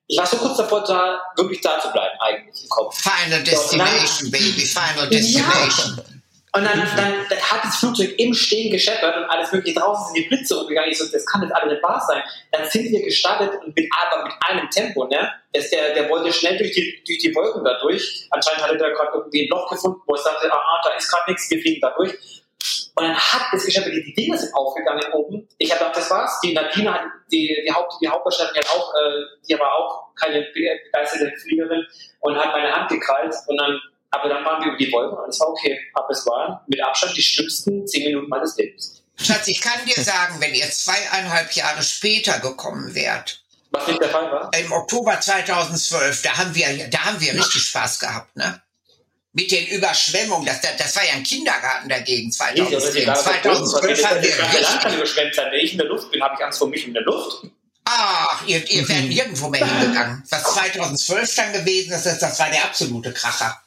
[0.07, 3.01] Ich war so kurz davor, da wirklich da zu bleiben, eigentlich im Kopf.
[3.01, 6.15] Final Destination, Baby, Final Destination.
[6.56, 10.23] Und dann, dann, dann hat das Flugzeug im Stehen gescheppert und alles mögliche draußen sind
[10.23, 10.90] die Blitze umgegangen.
[10.90, 12.23] Ich so, das kann jetzt alles nicht wahr sein.
[12.49, 15.34] Dann sind wir gestartet und mit, aber mit einem Tempo, ne?
[15.52, 18.26] Das, der, der wollte schnell durch die, durch die Wolken da durch.
[18.32, 21.30] Anscheinend hatte der gerade irgendwie ein Loch gefunden, wo er sagte, ah, da ist gerade
[21.30, 22.11] nichts, wir fliegen da durch.
[22.95, 25.49] Und dann hat es gescheppert, die Dinger sind aufgegangen oben.
[25.57, 26.40] Ich habe gedacht, das war's.
[26.41, 30.41] Die Nadine hat, die, die, Haupt, die Hauptdarstellerin hat auch, äh, die war auch keine
[30.53, 31.86] begeisterte Fliegerin
[32.22, 33.77] und hat meine Hand gekrallt und dann
[34.16, 35.80] aber dann waren wir über die Wolken und es war okay.
[35.94, 39.02] Aber es waren mit Abstand die schlimmsten zehn Minuten meines Lebens.
[39.18, 44.10] Schatz, ich kann dir sagen, wenn ihr zweieinhalb Jahre später gekommen wärt, Was nicht der
[44.10, 44.52] Fall war?
[44.60, 48.62] im Oktober 2012, da haben wir, da haben wir richtig Spaß gehabt, ne?
[49.32, 53.04] Mit den Überschwemmungen, das, das war ja ein Kindergarten dagegen, 2010.
[53.06, 55.52] 2012 haben wir richtig, überschwemmt sein.
[55.52, 57.46] Wenn ich in der Luft bin, habe ich Angst vor mich in der Luft.
[57.84, 60.24] ach, ihr, ihr wärt nirgendwo mehr hingegangen.
[60.30, 63.62] Was 2012 dann gewesen ist, das, das war der absolute Kracher.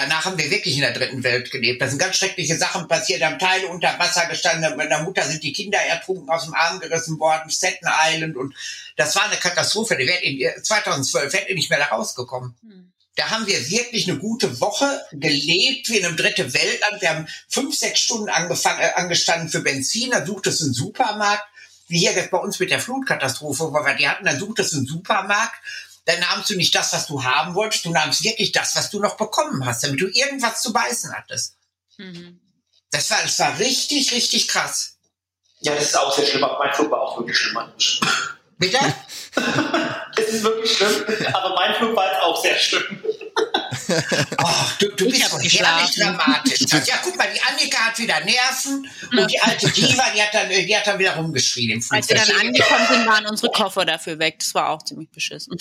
[0.00, 1.82] Danach haben wir wirklich in der dritten Welt gelebt.
[1.82, 3.20] Da sind ganz schreckliche Sachen passiert.
[3.20, 4.68] Da haben Teile unter Wasser gestanden.
[4.70, 7.50] Mit meiner Mutter sind die Kinder ertrunken, aus dem Arm gerissen worden.
[7.50, 8.36] Staten Island.
[8.36, 8.54] Und
[8.96, 9.96] das war eine Katastrophe.
[9.96, 12.54] Die wärt in, 2012 hätte nicht mehr da rausgekommen.
[13.16, 17.02] Da haben wir wirklich eine gute Woche gelebt wie in einem dritte Weltland.
[17.02, 20.12] Wir haben fünf, sechs Stunden angefangen, äh, angestanden für Benzin.
[20.12, 21.44] Dann sucht es einen Supermarkt.
[21.88, 24.72] Wie hier jetzt bei uns mit der Flutkatastrophe, wo wir die hatten, dann sucht es
[24.72, 25.56] einen Supermarkt
[26.08, 28.98] dann nahmst du nicht das, was du haben wolltest, du nahmst wirklich das, was du
[28.98, 31.58] noch bekommen hast, damit du irgendwas zu beißen hattest.
[31.98, 32.40] Mhm.
[32.90, 34.96] Das war, das war richtig, richtig krass.
[35.60, 36.44] Ja, das ist auch sehr schlimm.
[36.44, 37.72] Aber mein Flug war auch wirklich schlimm.
[38.56, 38.78] Bitte?
[40.16, 41.04] Es ist wirklich schlimm.
[41.32, 43.04] Aber mein Flug war jetzt auch sehr schlimm.
[43.88, 44.46] Oh,
[44.80, 46.60] du, du bist herrlich dramatisch.
[46.86, 50.48] Ja, guck mal, die Annika hat wieder Nerven und die alte Diva, die hat dann,
[50.48, 52.36] die hat dann wieder rumgeschrien im Als wir Flugzeug.
[52.36, 54.38] dann angekommen sind, waren unsere Koffer dafür weg.
[54.40, 55.56] Das war auch ziemlich beschissen.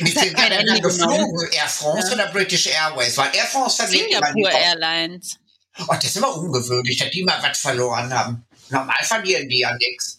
[0.00, 1.48] Mit wem hat er dann geflogen?
[1.52, 3.16] Air France oder British Airways?
[3.16, 4.50] Weil Air France verliert Koffer.
[4.58, 5.38] Airlines.
[5.78, 8.44] Oh, das ist immer ungewöhnlich, dass die mal was verloren haben.
[8.68, 10.16] Normal verlieren die ja nichts.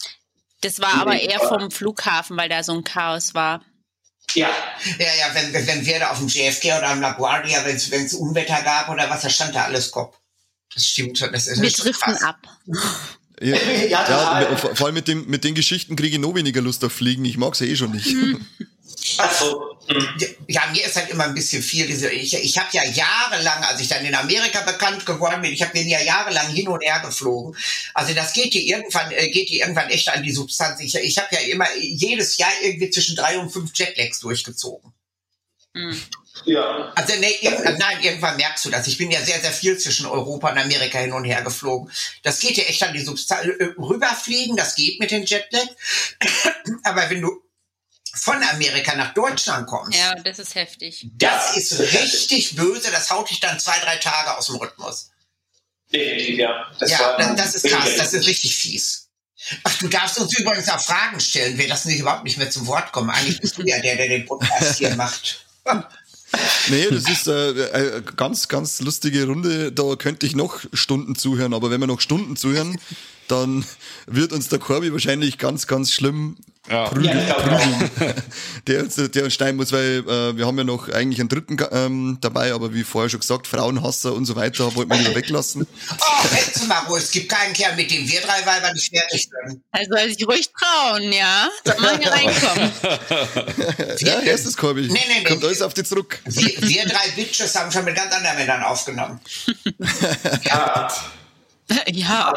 [0.62, 3.62] Das war aber eher vom Flughafen, weil da so ein Chaos war.
[4.36, 4.50] Ja,
[5.00, 8.62] Ja, ja, wenn, wenn wir da auf dem JFK oder am LaGuardia, wenn es Unwetter
[8.64, 10.18] gab oder was, da stand da alles Kopf.
[10.74, 11.32] Das stimmt schon.
[11.32, 12.40] Das ist Wir driften ab.
[13.42, 13.56] Ja,
[13.90, 16.94] Ja, ja, vor allem mit, dem, mit den Geschichten kriege ich noch weniger Lust auf
[16.94, 17.26] Fliegen.
[17.26, 18.16] Ich mag sie eh schon nicht.
[19.18, 20.36] Also, hm.
[20.48, 21.86] Ja, mir ist halt immer ein bisschen viel.
[21.88, 25.62] Diese, ich ich habe ja jahrelang, als ich dann in Amerika bekannt geworden bin, ich
[25.62, 27.56] habe den ja jahrelang hin und her geflogen.
[27.94, 30.80] Also das geht dir irgendwann, äh, geht dir irgendwann echt an die Substanz.
[30.80, 34.94] Ich, ich habe ja immer jedes Jahr irgendwie zwischen drei und fünf Jetlags durchgezogen.
[36.46, 36.92] Ja.
[36.96, 38.88] Also nee, irgendwann, nein, irgendwann merkst du das.
[38.88, 41.92] Ich bin ja sehr, sehr viel zwischen Europa und Amerika hin und her geflogen.
[42.22, 43.48] Das geht ja echt an die Substanz.
[43.78, 45.68] Rüberfliegen, das geht mit den Jetlag.
[46.84, 47.43] Aber wenn du
[48.14, 51.08] von Amerika nach Deutschland kommst, Ja, das ist heftig.
[51.14, 52.92] das ist richtig böse.
[52.92, 55.10] Das haut dich dann zwei, drei Tage aus dem Rhythmus.
[55.92, 56.68] Definitiv, ja.
[56.80, 57.90] Das ja, war- das, das ist krass.
[57.98, 59.10] Das ist richtig fies.
[59.64, 61.58] Ach, du darfst uns übrigens auch Fragen stellen.
[61.58, 63.10] Wir lassen dich überhaupt nicht mehr zum Wort kommen.
[63.10, 65.46] Eigentlich bist du ja der, der den Podcast hier macht.
[66.70, 69.72] Nee, das ist äh, eine ganz, ganz lustige Runde.
[69.72, 72.80] Da könnte ich noch Stunden zuhören, aber wenn wir noch Stunden zuhören,
[73.28, 73.66] dann
[74.08, 76.38] wird uns der Corby wahrscheinlich ganz, ganz schlimm
[76.70, 76.88] Ja.
[76.88, 77.28] prügeln.
[77.28, 77.62] Ja, auch.
[78.68, 81.58] der, uns- der uns schneiden muss, weil äh, wir haben ja noch eigentlich einen dritten
[81.72, 85.68] ähm, dabei, aber wie vorher schon gesagt, Frauenhasser und so weiter wollten wir lieber weglassen.
[86.26, 86.28] Oh,
[86.60, 87.04] du mal ruhig.
[87.04, 89.62] Es gibt keinen Kerl, mit dem wir drei Weiber nicht fertig sind.
[89.72, 91.50] Also soll sich ruhig trauen, ja?
[91.66, 92.72] Soll mal hier reinkommen.
[94.00, 94.82] Ja, erstes Corby.
[94.84, 95.24] Nee, nee, nee.
[95.24, 96.20] Kommt alles auf dich zurück.
[96.26, 99.20] Wir, wir drei Bitches haben schon mit ganz anderen Männern aufgenommen.
[100.44, 100.90] Ja.
[101.94, 102.34] Ja,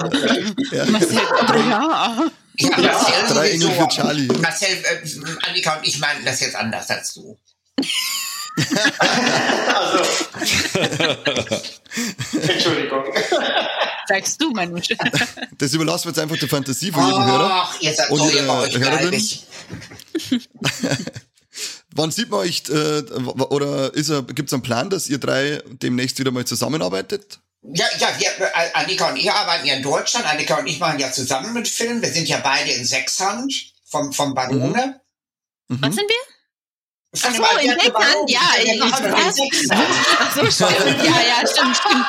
[0.87, 2.31] Marcel, aber ja.
[2.59, 3.51] Ja, Marcel Drei.
[3.51, 4.29] Engel für Charlie.
[4.41, 7.39] Marcel, äh, Annika und ich meinten das jetzt anders als du.
[9.69, 10.05] Also.
[12.41, 13.05] Entschuldigung.
[14.09, 14.89] Sagst du, Manusch.
[15.59, 17.51] Das überlassen wir jetzt einfach der Fantasie von jedem Hörer.
[17.53, 19.23] Ach, ihr seid Und so euch Hörerin?
[21.95, 26.19] Wann sieht man euch, äh, oder ist er, gibt's einen Plan, dass ihr drei demnächst
[26.19, 27.41] wieder mal zusammenarbeitet?
[27.73, 30.27] Ja, ja, wir, äh, Annika und ich arbeiten ja in Deutschland.
[30.27, 32.01] Annika und ich machen ja zusammen mit Film.
[32.03, 35.01] Wir sind ja beide in Sechshand vom, vom Barone.
[35.69, 36.36] Was sind wir?
[37.19, 37.43] Ach dem so,
[37.87, 38.31] in Barone.
[38.31, 39.39] ja, ich- was?
[39.39, 39.71] in.
[39.71, 41.05] Ach so, stimmt.
[41.05, 42.07] Ja, ja, stimmt, stimmt.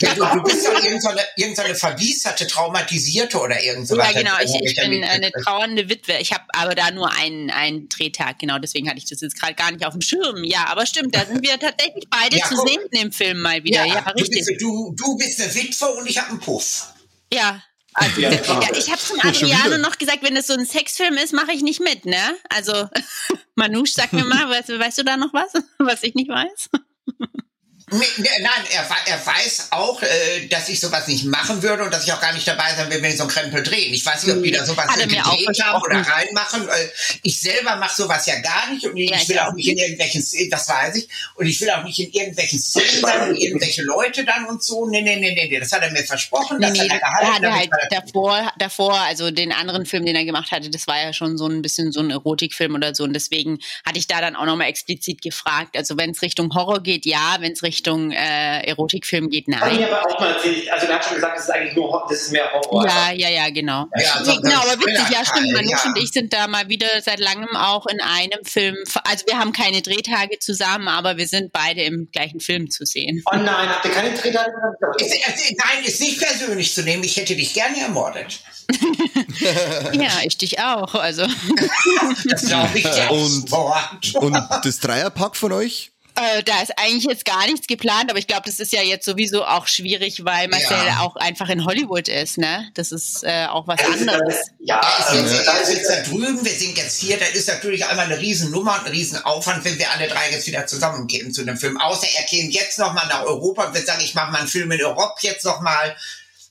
[0.00, 4.32] Ja, du, du bist doch irgendeine, irgendeine verwieserte, traumatisierte oder irgend so Ja, genau.
[4.42, 6.18] Ich, ich bin eine trauernde Witwe.
[6.18, 8.58] Ich habe aber da nur einen, einen Drehtag, genau.
[8.58, 10.44] Deswegen hatte ich das jetzt gerade gar nicht auf dem Schirm.
[10.44, 13.84] Ja, aber stimmt, da sind wir tatsächlich beide Ja, zu sehen im Film mal wieder.
[13.86, 14.44] Ja, du, richtig.
[14.46, 16.86] bist, du, du bist eine Witwe und ich habe einen Puff.
[17.32, 17.62] Ja.
[17.94, 21.52] Also, Ja, ich habe zum Adriano noch gesagt, wenn das so ein Sexfilm ist, mache
[21.52, 22.36] ich nicht mit, ne?
[22.48, 22.72] Also,
[23.54, 26.70] Manouche, sag mir mal, weißt, weißt du da noch was, was ich nicht weiß?
[27.92, 32.12] Nein, er, er weiß auch, äh, dass ich sowas nicht machen würde und dass ich
[32.12, 33.92] auch gar nicht dabei sein will, wenn ich so einen Krempel drehen.
[33.92, 36.68] Ich weiß nicht, ob die da sowas gedreht haben oder reinmachen.
[37.22, 39.76] Ich selber mache sowas ja gar nicht und ich Ja, ich will auch nicht in
[39.76, 43.36] irgendwelchen Szenen, das weiß ich, und ich will auch nicht in irgendwelchen Szenen sein und
[43.36, 44.88] irgendwelche Leute dann und so.
[44.88, 45.60] Nee, nee, nee, nee, nee.
[45.60, 47.34] das hat er mir versprochen, Nee, das nee, hat er gehalten.
[47.34, 51.00] hat damit halt davor, davor, also den anderen Film, den er gemacht hatte, das war
[51.00, 53.04] ja schon so ein bisschen so ein Erotikfilm oder so.
[53.04, 55.76] Und deswegen hatte ich da dann auch nochmal explizit gefragt.
[55.76, 59.76] Also wenn es Richtung Horror geht, ja, wenn es Richtung äh, Erotikfilm geht, Hat nein.
[59.76, 62.22] mir aber auch mal erzählt, also der hat schon gesagt, das ist eigentlich nur, das
[62.22, 62.86] ist mehr Horror.
[62.86, 63.86] Ja, ja, ja, genau.
[63.96, 65.46] Ja, Nee, so- genau, aber witzig, ja, stimmt.
[65.48, 65.52] ja.
[65.62, 68.76] Manouche und ich sind da mal wieder seit langem auch in einem Film.
[69.04, 73.22] Also wir haben keine Drehtage zusammen, aber wir sind beide im gleichen Film zu sehen.
[73.32, 74.52] Oh nein, habt ihr keine Drehtage?
[74.98, 77.02] Ist, ist, nein, ist nicht persönlich zu nehmen.
[77.04, 78.40] Ich hätte dich gerne ermordet.
[79.92, 80.94] Ja, ich dich auch.
[80.94, 81.26] Also
[82.30, 84.14] Das glaube ich aufs Und-.
[84.14, 85.91] Und das Dreierpack von euch?
[86.14, 89.04] Äh, da ist eigentlich jetzt gar nichts geplant, aber ich glaube, das ist ja jetzt
[89.06, 91.00] sowieso auch schwierig, weil Marcel Ja.
[91.00, 92.68] auch einfach in Hollywood ist, ne?
[92.74, 94.36] Das ist äh, auch was Das ist- anderes.
[94.60, 97.48] Ja, ist, jetzt, also, er ist jetzt da drüben, wir sind jetzt hier, da ist
[97.48, 101.40] natürlich einmal eine Riesennummer und ein Riesenaufwand, wenn wir alle drei jetzt wieder zusammenkämen zu
[101.40, 101.80] einem Film.
[101.80, 104.70] Außer er käme jetzt nochmal nach Europa und würde sagen, ich mache mal einen Film
[104.70, 105.96] in Europa jetzt nochmal.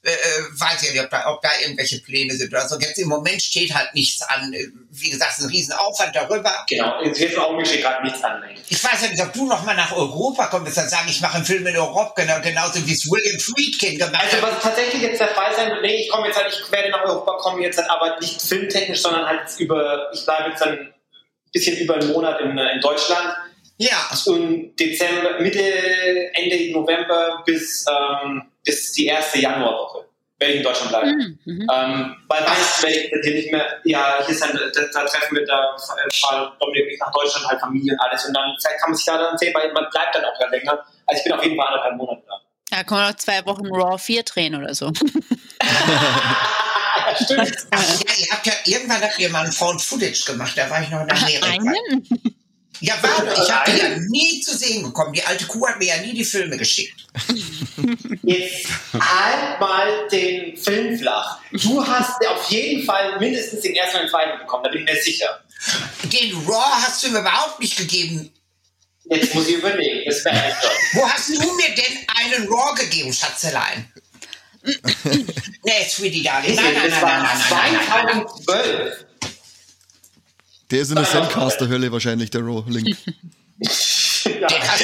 [0.04, 0.16] Äh, äh,
[0.60, 2.80] weiß ich nicht, ob da, ob da irgendwelche Pläne sind oder so.
[2.80, 4.52] Jetzt im Moment steht halt nichts an.
[4.52, 6.66] Äh, Wie gesagt, ein Riesenaufwand darüber.
[6.68, 8.40] genau, jetzt im Augenblick steht gerade nichts an.
[8.40, 8.56] nein.
[8.68, 11.46] Ich weiß ja nicht, ob du nochmal nach Europa kommst und sagen, ich mache einen
[11.46, 14.54] Film in Europa, genau, genauso wie es William Friedkin gemacht Also hat.
[14.56, 17.04] was tatsächlich jetzt der Fall sein wird, nee, ich komme jetzt halt, ich werde nach
[17.04, 20.94] Europa kommen jetzt halt, aber nicht filmtechnisch, sondern halt über, ich bleibe jetzt dann ein
[21.54, 23.36] bisschen über einen Monat in, äh, in Deutschland.
[23.78, 25.62] Ja, Und Dezember, Mitte,
[26.34, 30.06] Ende November bis, ähm, bis die erste Januarwoche
[30.42, 31.40] werde ich in Deutschland bleiben.
[31.46, 31.62] Mhm, mhm.
[31.72, 35.38] Ähm, weil Weihnachten werde ich hier nicht mehr, ja, hier ist dann, da, da treffen
[35.38, 38.26] wir, da äh, fahren Dominik und ich nach Deutschland, halt Familie und alles.
[38.26, 40.48] Und dann vielleicht kann man sich da dann sehen, weil man bleibt dann auch ja
[40.48, 40.84] länger.
[41.06, 42.42] Also ich bin auf jeden Fall anderthalb Monate da.
[42.72, 44.92] Da kann man noch zwei Wochen Raw 4 drehen oder so.
[47.24, 47.68] Stimmt.
[47.72, 50.82] Ach ja, ihr habt ja, irgendwann habt ihr mal einen Found Footage gemacht, da war
[50.82, 51.48] ich noch in Amerika.
[51.48, 52.38] Einen?
[52.82, 55.14] Ja, warte, ich habe die ja nie zu sehen bekommen.
[55.14, 57.06] Die alte Kuh hat mir ja nie die Filme geschickt.
[58.24, 61.40] Jetzt halt mal den Film flach.
[61.52, 64.94] Du hast auf jeden Fall mindestens den ersten und den zweiten bekommen, da bin ich
[64.94, 65.42] mir sicher.
[66.06, 68.34] Den Raw hast du mir überhaupt nicht gegeben.
[69.06, 70.56] Jetzt muss ich überlegen, das wäre.
[70.94, 73.92] Wo hast du mir denn einen Raw gegeben, Schatzelein?
[74.64, 76.56] nee, Sweetie Darling.
[76.56, 78.28] Nein, nein, das nein, nein, nein, nein, nein, nein.
[78.46, 79.06] 2012.
[80.72, 82.68] Der ist in der Sandcaster-Hölle wahrscheinlich, der hast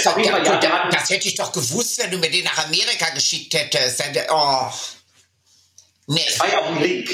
[0.06, 2.30] du, auf jeden Fall, ja, der hat, das hätte ich doch gewusst, wenn du mir
[2.30, 4.04] den nach Amerika geschickt hättest.
[4.30, 4.68] Oh.
[6.08, 7.10] Nee, das war ja auch ein Link.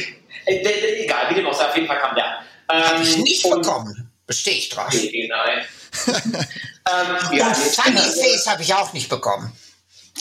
[0.45, 2.39] Äh, der- der- egal, wie dem auch sei, auf jeden Fall kam der.
[2.69, 4.09] hab Ähm, ich nicht und- bekommen.
[4.25, 4.87] Bestehe ich drauf.
[4.93, 5.65] Nee, nein.
[6.07, 9.51] ähm, ja, Und Funny Face habe ich auch nicht bekommen.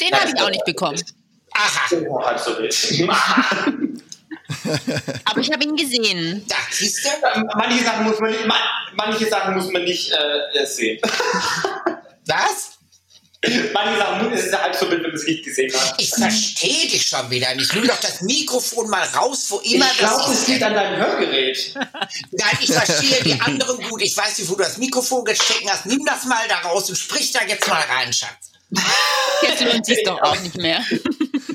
[0.01, 1.01] Den habe ich auch nicht bekommen.
[1.53, 2.75] Aha, Oh, so wild.
[5.25, 6.45] Aber ich habe ihn gesehen.
[6.49, 7.09] da siehst du?
[7.57, 8.59] Manche Sachen muss man, man,
[8.95, 11.01] manche Sachen muss man nicht äh, sehen.
[12.27, 12.73] Was?
[13.73, 15.95] manche Sachen es ist halb so wild, wenn man es nicht gesehen hat.
[15.99, 17.75] Ich verstehe dich schon wieder nicht.
[17.75, 20.49] Nimm doch das Mikrofon mal raus, wo immer ich glaube, das es ist.
[20.49, 21.75] liegt an deinem Hörgerät.
[21.75, 24.01] Nein, ich verstehe die anderen gut.
[24.03, 25.87] Ich weiß nicht, wo du das Mikrofon gestecken hast.
[25.87, 28.52] Nimm das mal da raus und sprich da jetzt mal rein, Schatz.
[29.43, 30.81] Jetzt lohnt sich doch auch nicht mehr.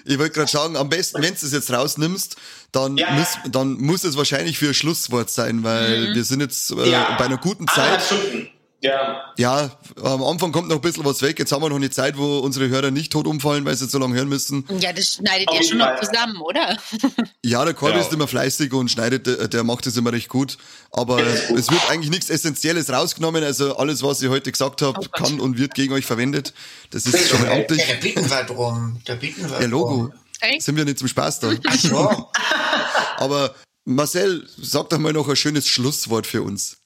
[0.09, 2.37] Ich wollte gerade sagen, am besten, wenn du es jetzt rausnimmst,
[2.71, 3.11] dann, Ja.
[3.11, 7.25] muss, dann muss es wahrscheinlich für ein Schlusswort sein, weil wir sind jetzt äh, bei
[7.25, 8.19] einer guten Anderthalb Zeit.
[8.19, 8.49] Stunden.
[8.79, 9.33] Ja.
[9.37, 9.71] Ja,
[10.03, 11.39] am Anfang kommt noch ein bisschen was weg.
[11.39, 13.97] Jetzt haben wir noch eine Zeit, wo unsere Hörer nicht tot umfallen, weil sie so
[13.97, 14.65] lange hören müssen.
[14.79, 16.77] Ja, das schneidet ihr schon noch zusammen, oder?
[17.43, 18.01] Ja, der Corby Ja.
[18.03, 20.57] ist immer fleißig und schneidet, der, macht das immer recht gut.
[20.91, 21.57] Aber gut.
[21.57, 23.43] es wird eigentlich nichts Essentielles rausgenommen.
[23.43, 26.53] Also alles, was ich heute gesagt habe, Oh kann und wird gegen euch verwendet.
[26.91, 27.83] Das ist schon mal Ja, amtlich.
[27.87, 29.01] da bitten wir drum.
[29.05, 30.11] Da bitten wir Der Logo.
[30.11, 30.59] drum.
[30.59, 31.51] Sind wir nicht zum Spaß da.
[31.65, 32.29] Ach so.
[33.17, 33.55] Aber
[33.85, 36.77] Marcel, sag doch mal noch ein schönes Schlusswort für uns.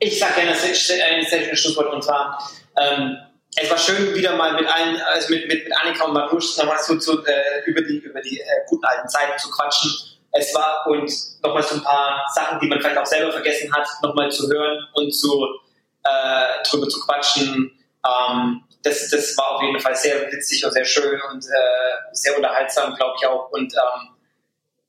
[0.00, 2.38] Ich sag gerne ein schönes Schlusswort und zwar,
[2.76, 3.18] ähm,
[3.56, 6.78] es war schön, wieder mal mit allen, also mit, mit, mit Annika und Manusch nochmal
[6.78, 9.90] so zu, äh, über die, über die äh, guten alten Zeiten zu quatschen.
[10.30, 11.10] Es war und
[11.42, 14.86] nochmal so ein paar Sachen, die man vielleicht auch selber vergessen hat, nochmal zu hören
[14.94, 15.46] und zu,
[16.04, 17.72] äh, drüber zu quatschen.
[18.06, 22.36] Ähm, das, das war auf jeden Fall sehr witzig und sehr schön und äh, sehr
[22.36, 23.50] unterhaltsam, glaube ich auch.
[23.50, 24.16] Und ähm,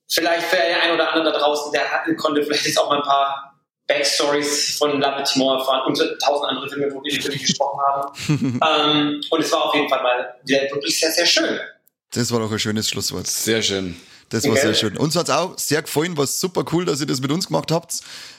[0.08, 3.04] vielleicht für den einen oder anderen da draußen, der konnte vielleicht jetzt auch mal ein
[3.04, 3.49] paar
[3.90, 8.60] Backstories von La Petite Mort erfahren und tausend andere Filme, wo wir die gesprochen haben.
[8.62, 11.60] ähm, und es war auf jeden Fall mal wieder wirklich sehr, sehr schön.
[12.14, 13.28] Das war doch ein schönes Schlusswort.
[13.28, 13.96] Sehr schön.
[14.30, 14.62] Das war Okay.
[14.62, 14.98] sehr schön.
[14.98, 17.96] Uns hat's auch sehr gefallen, war super cool, dass ihr das mit uns gemacht habt.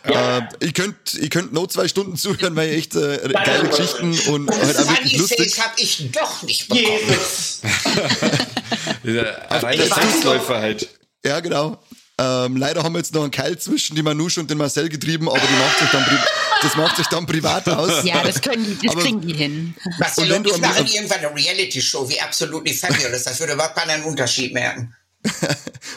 [0.08, 0.38] Ja.
[0.38, 3.68] Äh, ihr könnt, ihr könnt noch zwei Stunden zuhören, weil ihr echt äh, geile.
[3.68, 5.54] Geschichten und halt auch wirklich Funny lustig.
[5.56, 6.86] Face habe ich doch nicht bekommen.
[7.08, 7.60] Jesus.
[9.04, 10.88] Dieser Fußläufer halt.
[11.24, 11.78] Ja, genau.
[12.22, 15.26] Ähm, leider haben wir jetzt noch einen Keil zwischen die Manouche und den Marcel getrieben,
[15.28, 16.04] aber die macht sich dann
[16.62, 18.04] das macht sich dann privat aus.
[18.04, 19.74] Ja, das können die, das Aber- kriegen die hin.
[19.98, 23.22] Marcel Und wenn und, du ich machen irgendwann eine Reality-Show wie Absolutely Fabulous.
[23.22, 24.94] Das würde überhaupt keinen Unterschied merken.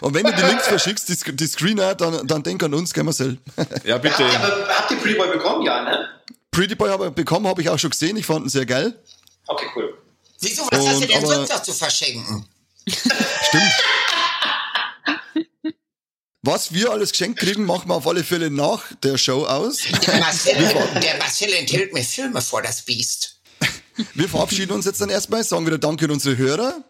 [0.01, 3.03] Und wenn du die Links verschickst, die, die Screener, dann, dann denk an uns, gell
[3.03, 3.37] Marcel.
[3.83, 4.15] Ja, bitte.
[4.23, 5.65] Habt ihr, aber, habt ihr Pretty Boy bekommen?
[5.65, 6.07] Ja, ne?
[6.51, 8.15] Pretty Boy habe ich bekommen, habe ich auch schon gesehen.
[8.17, 8.95] Ich fand ihn sehr geil.
[9.47, 9.97] Okay, cool.
[10.39, 12.45] Wieso, was hast du Und denn aber- sonst noch zu verschenken?
[12.87, 13.63] Stimmt.
[16.45, 19.77] Was wir alles geschenkt kriegen, machen wir auf alle Fälle nach der Show aus.
[20.05, 20.55] Der Marcel,
[21.01, 23.39] der Marcel enthält mir Filme vor das Biest.
[24.13, 26.83] Wir verabschieden uns jetzt dann erstmal, sagen wieder Danke an unsere Hörer.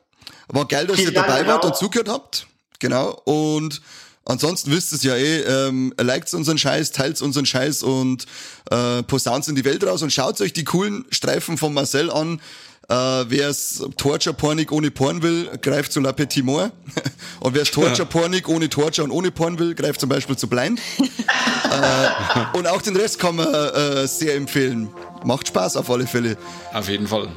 [0.47, 2.47] War geil, dass ihr dabei wart und zugehört habt.
[2.79, 3.11] Genau.
[3.25, 3.83] Und
[4.25, 8.25] ansonsten wisst ihr es ja eh, ähm, liked unseren Scheiß, teilt unseren Scheiß und
[8.71, 12.41] äh, posaunt in die Welt raus und schaut euch die coolen Streifen von Marcel an.
[12.89, 16.71] Äh, wer es Torture-Pornig ohne Porn will, greift zu La Petite Mort.
[17.39, 20.79] Und wer es Torture-Pornig ohne Torture und ohne Porn will, greift zum Beispiel zu Blind.
[20.99, 24.89] äh, und auch den Rest kann man äh, sehr empfehlen.
[25.25, 26.37] Macht Spaß auf alle Fälle.
[26.73, 27.29] Auf jeden Fall.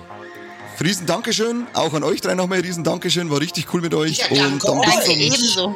[0.80, 4.18] Riesen Dankeschön, auch an euch drei nochmal riesen Dankeschön, war richtig cool mit euch.
[4.18, 5.74] Ja, und danke dann bis zum, ebenso.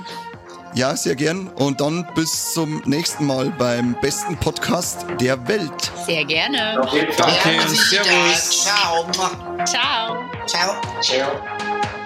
[0.74, 1.48] Ja, sehr gern.
[1.48, 5.92] Und dann bis zum nächsten Mal beim besten Podcast der Welt.
[6.06, 6.80] Sehr gerne.
[7.16, 8.64] Danke, Ja, servus.
[8.64, 9.06] Ciao.
[9.64, 10.16] Ciao.
[10.46, 10.74] Ciao.
[11.00, 11.99] Ciao.